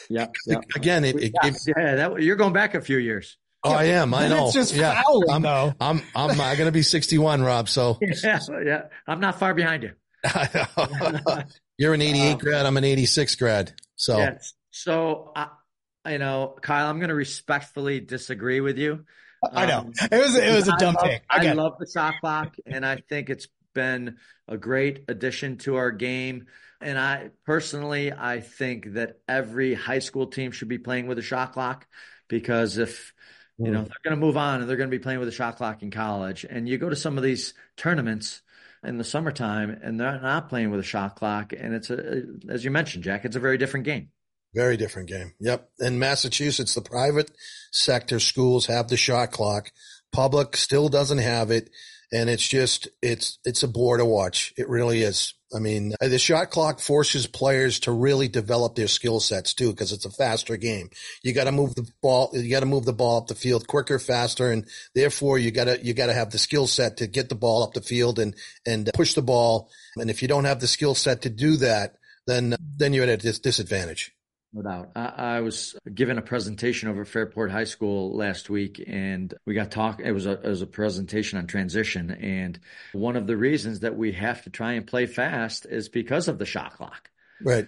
Yeah. 0.10 0.28
Again, 0.76 1.04
it, 1.04 1.16
it 1.22 1.34
yeah, 1.44 1.52
yeah 1.76 1.96
that, 1.96 2.22
you're 2.22 2.38
going 2.38 2.54
back 2.54 2.74
a 2.74 2.82
few 2.82 2.98
years. 2.98 3.38
Oh, 3.66 3.72
I 3.72 3.86
am. 3.86 4.14
I 4.14 4.28
know. 4.28 4.46
It's 4.46 4.54
just 4.54 4.76
yeah. 4.76 5.02
fouling, 5.02 5.30
I'm, 5.30 5.42
though. 5.42 5.74
I'm, 5.80 6.02
I'm, 6.14 6.32
I'm 6.32 6.58
going 6.58 6.66
to 6.66 6.72
be 6.74 6.82
61, 6.82 7.42
Rob. 7.42 7.70
So 7.70 7.98
yeah, 8.24 8.40
yeah, 8.64 8.82
I'm 9.08 9.22
not 9.22 9.40
far 9.40 9.54
behind 9.54 9.84
you. 9.84 9.92
You're 11.78 11.94
an 11.94 12.02
88 12.02 12.32
um, 12.32 12.38
grad. 12.38 12.66
I'm 12.66 12.78
an 12.78 12.84
86 12.84 13.36
grad. 13.36 13.74
So, 13.96 14.18
yes. 14.18 14.54
so 14.72 15.32
I, 15.36 15.48
you 16.08 16.18
know, 16.18 16.56
Kyle, 16.62 16.90
I'm 16.90 17.00
going 17.00 17.10
to 17.10 17.16
respectfully 17.16 18.00
disagree 18.00 18.62
with 18.62 18.78
you. 18.78 19.06
I 19.52 19.66
know 19.66 19.80
um, 19.80 19.94
it 20.12 20.22
was 20.22 20.36
it 20.36 20.56
was 20.56 20.68
a 20.68 20.78
dumb 20.78 20.96
I 20.98 21.02
love, 21.02 21.10
take. 21.10 21.22
I, 21.30 21.48
I 21.48 21.52
love 21.54 21.74
the 21.78 21.88
shot 21.92 22.16
clock, 22.22 22.56
and 22.66 22.86
I 22.86 22.98
think 23.10 23.30
it's 23.30 23.48
been 23.74 24.18
a 24.48 24.58
great 24.58 25.06
addition 25.08 25.58
to 25.60 25.76
our 25.76 25.92
game. 25.92 26.48
And 26.80 26.98
I 26.98 27.32
personally, 27.46 28.12
I 28.12 28.40
think 28.42 28.94
that 28.94 29.20
every 29.28 29.74
high 29.74 30.00
school 30.00 30.28
team 30.28 30.52
should 30.52 30.68
be 30.68 30.78
playing 30.78 31.08
with 31.08 31.18
a 31.18 31.22
shot 31.22 31.54
clock 31.54 31.88
because 32.28 32.78
if 32.78 33.14
you 33.58 33.72
know 33.72 33.80
hmm. 33.82 33.86
they're 33.86 34.04
going 34.04 34.20
to 34.20 34.26
move 34.26 34.38
on 34.38 34.62
and 34.62 34.70
they're 34.70 34.78
going 34.78 34.90
to 34.90 34.98
be 34.98 35.04
playing 35.04 35.20
with 35.20 35.28
a 35.28 35.34
shot 35.34 35.58
clock 35.58 35.84
in 35.84 35.92
college, 35.92 36.46
and 36.50 36.68
you 36.68 36.78
go 36.78 36.90
to 36.90 36.96
some 36.96 37.18
of 37.18 37.24
these 37.24 37.54
tournaments 37.76 38.42
in 38.84 38.98
the 38.98 39.04
summertime 39.04 39.78
and 39.82 40.00
they're 40.00 40.20
not 40.20 40.50
playing 40.50 40.72
with 40.72 40.80
a 40.80 40.84
shot 40.84 41.16
clock, 41.16 41.54
and 41.58 41.74
it's 41.74 41.90
a 41.90 42.24
as 42.50 42.64
you 42.64 42.72
mentioned, 42.72 43.04
Jack, 43.04 43.26
it's 43.26 43.36
a 43.36 43.40
very 43.40 43.58
different 43.58 43.86
game. 43.86 44.10
Very 44.54 44.78
different 44.78 45.10
game. 45.10 45.34
Yep. 45.40 45.70
In 45.80 45.98
Massachusetts, 45.98 46.76
the 46.76 46.82
private 46.82 47.32
sector 47.72 48.20
schools 48.20 48.68
have 48.68 48.88
the 48.88 48.98
shot 48.98 49.32
clock. 49.32 49.72
Public 50.12 50.56
still 50.56 50.90
doesn't 50.90 51.18
have 51.18 51.50
it. 51.50 51.72
And 52.14 52.30
it's 52.30 52.48
just, 52.48 52.88
it's, 53.02 53.40
it's 53.44 53.64
a 53.64 53.68
bore 53.68 53.98
to 53.98 54.06
watch. 54.06 54.54
It 54.56 54.70
really 54.70 55.02
is. 55.02 55.34
I 55.56 55.60
mean, 55.60 55.94
uh, 56.00 56.08
the 56.08 56.20
shot 56.20 56.52
clock 56.52 56.80
forces 56.80 57.28
players 57.28 57.80
to 57.82 57.92
really 57.92 58.28
develop 58.28 58.76
their 58.76 58.88
skill 58.88 59.20
sets 59.20 59.54
too, 59.54 59.72
because 59.72 59.92
it's 59.92 60.06
a 60.06 60.12
faster 60.12 60.56
game. 60.56 60.90
You 61.24 61.34
got 61.34 61.46
to 61.46 61.52
move 61.52 61.76
the 61.76 61.88
ball, 62.02 62.30
you 62.34 62.50
got 62.52 62.62
to 62.62 62.68
move 62.68 62.86
the 62.86 62.94
ball 62.94 63.18
up 63.18 63.28
the 63.28 63.36
field 63.36 63.68
quicker, 63.68 64.00
faster, 64.00 64.52
and 64.52 64.68
therefore 64.94 65.40
you 65.40 65.52
got 65.52 65.66
to, 65.66 65.84
you 65.84 65.94
got 65.94 66.08
to 66.08 66.14
have 66.14 66.32
the 66.32 66.38
skill 66.38 66.68
set 66.68 66.98
to 66.98 67.08
get 67.08 67.30
the 67.30 67.36
ball 67.36 67.64
up 67.64 67.74
the 67.74 67.82
field 67.82 68.20
and, 68.20 68.36
and 68.66 68.90
push 68.94 69.16
the 69.16 69.22
ball. 69.22 69.70
And 69.96 70.10
if 70.10 70.22
you 70.22 70.28
don't 70.28 70.46
have 70.46 70.60
the 70.60 70.68
skill 70.68 70.96
set 70.96 71.24
to 71.24 71.30
do 71.30 71.58
that, 71.58 71.96
then, 72.26 72.56
then 72.78 72.94
you're 72.94 73.04
at 73.04 73.10
a 73.10 73.18
dis- 73.18 73.40
disadvantage. 73.40 74.13
No 74.54 74.62
doubt. 74.62 74.92
I, 74.96 75.06
I, 75.38 75.40
was 75.42 75.76
given 75.92 76.20
a 76.20 76.22
presentation 76.22 76.88
over 76.88 77.06
Fairport 77.06 77.50
High 77.50 77.64
School 77.64 78.16
last 78.16 78.52
week, 78.52 78.84
and 78.86 79.34
we 79.46 79.56
got 79.56 79.72
talk. 79.72 80.00
It 80.00 80.12
was 80.12 80.28
a 80.28 80.34
it 80.34 80.48
was 80.48 80.62
a 80.62 80.68
presentation 80.68 81.40
on 81.40 81.48
transition, 81.48 82.12
and 82.12 82.60
one 82.92 83.16
of 83.16 83.26
the 83.26 83.36
reasons 83.36 83.80
that 83.80 83.98
we 83.98 84.12
have 84.12 84.44
to 84.44 84.52
try 84.52 84.74
and 84.74 84.86
play 84.86 85.08
fast 85.08 85.66
is 85.66 85.90
because 85.90 86.28
of 86.28 86.38
the 86.38 86.46
shot 86.46 86.74
clock. 86.74 87.10
Right. 87.42 87.68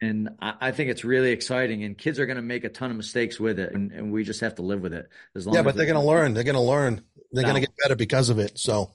And 0.00 0.30
I, 0.40 0.54
I 0.60 0.70
think 0.72 0.90
it's 0.90 1.04
really 1.04 1.32
exciting, 1.32 1.82
and 1.82 1.98
kids 1.98 2.20
are 2.20 2.26
going 2.26 2.36
to 2.36 2.42
make 2.42 2.62
a 2.62 2.68
ton 2.68 2.92
of 2.92 2.96
mistakes 2.96 3.40
with 3.40 3.58
it, 3.58 3.72
and, 3.72 3.90
and 3.90 4.12
we 4.12 4.22
just 4.22 4.40
have 4.40 4.54
to 4.56 4.62
live 4.62 4.82
with 4.82 4.92
it. 4.92 5.08
As 5.34 5.46
long 5.46 5.56
yeah, 5.56 5.62
but 5.62 5.74
they're 5.74 5.86
going 5.86 6.00
to 6.00 6.06
learn. 6.06 6.34
They're 6.34 6.44
going 6.44 6.54
to 6.54 6.60
learn. 6.60 7.02
They're 7.32 7.42
no. 7.42 7.50
going 7.50 7.62
to 7.62 7.66
get 7.66 7.76
better 7.82 7.96
because 7.96 8.30
of 8.30 8.38
it. 8.38 8.56
So 8.56 8.92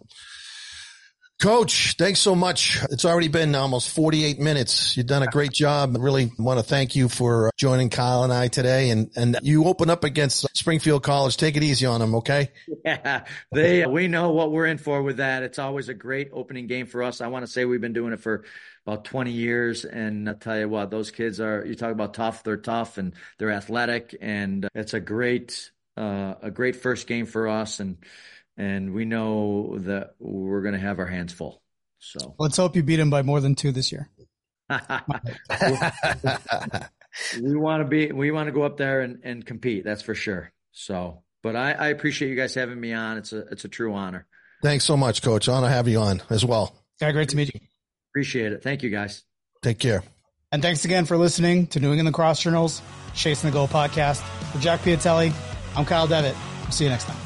Coach, 1.41 1.95
thanks 1.97 2.21
so 2.21 2.33
much. 2.33 2.79
It's 2.91 3.03
already 3.03 3.27
been 3.27 3.55
almost 3.55 3.89
48 3.89 4.39
minutes. 4.39 4.95
You've 4.95 5.05
done 5.05 5.21
a 5.21 5.27
great 5.27 5.51
job. 5.51 5.93
I 5.95 5.99
really 5.99 6.31
want 6.39 6.59
to 6.59 6.63
thank 6.63 6.95
you 6.95 7.09
for 7.09 7.51
joining 7.57 7.89
Kyle 7.89 8.23
and 8.23 8.31
I 8.31 8.47
today. 8.47 8.89
And, 8.89 9.11
and 9.17 9.38
you 9.43 9.65
open 9.65 9.89
up 9.89 10.05
against 10.05 10.47
Springfield 10.55 11.03
College. 11.03 11.36
Take 11.36 11.57
it 11.57 11.63
easy 11.63 11.86
on 11.86 11.99
them. 11.99 12.15
Okay. 12.15 12.51
Yeah. 12.86 13.23
They, 13.51 13.86
we 13.88 14.07
know 14.07 14.29
what 14.29 14.51
we're 14.51 14.67
in 14.67 14.77
for 14.77 15.01
with 15.01 15.17
that. 15.17 15.41
It's 15.41 15.57
always 15.57 15.89
a 15.89 15.93
great 15.95 16.29
opening 16.31 16.67
game 16.67 16.86
for 16.86 17.01
us. 17.01 17.19
I 17.19 17.27
want 17.27 17.43
to 17.43 17.51
say 17.51 17.65
we've 17.65 17.81
been 17.81 17.93
doing 17.93 18.13
it 18.13 18.19
for 18.19 18.43
about 18.86 19.05
20 19.05 19.31
years. 19.31 19.86
And 19.86 20.29
I 20.29 20.33
tell 20.33 20.59
you 20.59 20.69
what, 20.69 20.91
those 20.91 21.09
kids 21.09 21.41
are, 21.41 21.65
you 21.65 21.73
talk 21.73 21.91
about 21.91 22.13
tough, 22.13 22.43
they're 22.43 22.57
tough 22.57 22.99
and 22.99 23.13
they're 23.39 23.51
athletic. 23.51 24.15
And 24.21 24.69
it's 24.75 24.93
a 24.93 24.99
great, 24.99 25.71
uh, 25.97 26.36
a 26.43 26.51
great 26.51 26.75
first 26.75 27.07
game 27.07 27.25
for 27.25 27.47
us. 27.47 27.79
And, 27.79 27.97
and 28.57 28.93
we 28.93 29.05
know 29.05 29.77
that 29.79 30.15
we're 30.19 30.61
going 30.61 30.73
to 30.73 30.79
have 30.79 30.99
our 30.99 31.05
hands 31.05 31.33
full. 31.33 31.61
So 31.99 32.35
let's 32.39 32.57
hope 32.57 32.75
you 32.75 32.83
beat 32.83 32.99
him 32.99 33.09
by 33.09 33.21
more 33.21 33.41
than 33.41 33.55
two 33.55 33.71
this 33.71 33.91
year. 33.91 34.09
we 34.69 34.77
want 37.55 37.81
to 37.81 37.87
be, 37.87 38.11
we 38.11 38.31
want 38.31 38.47
to 38.47 38.51
go 38.51 38.63
up 38.63 38.77
there 38.77 39.01
and, 39.01 39.19
and 39.23 39.45
compete. 39.45 39.83
That's 39.83 40.01
for 40.01 40.15
sure. 40.15 40.51
So, 40.71 41.23
but 41.43 41.55
I, 41.55 41.73
I 41.73 41.87
appreciate 41.89 42.29
you 42.29 42.35
guys 42.35 42.53
having 42.53 42.79
me 42.79 42.93
on. 42.93 43.17
It's 43.17 43.33
a, 43.33 43.39
it's 43.47 43.65
a 43.65 43.69
true 43.69 43.93
honor. 43.93 44.25
Thanks 44.61 44.85
so 44.85 44.97
much, 44.97 45.21
coach. 45.21 45.47
Honor 45.47 45.67
to 45.67 45.73
have 45.73 45.87
you 45.87 45.99
on 45.99 46.21
as 46.29 46.43
well. 46.43 46.75
Yeah, 47.01 47.11
great 47.11 47.29
to 47.29 47.35
meet 47.35 47.53
you. 47.53 47.59
Appreciate 48.11 48.53
it. 48.53 48.63
Thank 48.63 48.83
you 48.83 48.89
guys. 48.89 49.23
Take 49.61 49.79
care. 49.79 50.03
And 50.51 50.61
thanks 50.61 50.85
again 50.85 51.05
for 51.05 51.17
listening 51.17 51.67
to 51.67 51.79
New 51.79 51.89
England 51.89 52.07
Lacrosse 52.07 52.41
Journal's 52.41 52.81
Chasing 53.13 53.49
the 53.49 53.53
Goal 53.53 53.67
podcast. 53.67 54.21
For 54.51 54.59
Jack 54.59 54.81
Piatelli, 54.81 55.33
I'm 55.75 55.85
Kyle 55.85 56.07
Devitt. 56.07 56.35
See 56.71 56.85
you 56.85 56.89
next 56.89 57.05
time. 57.05 57.24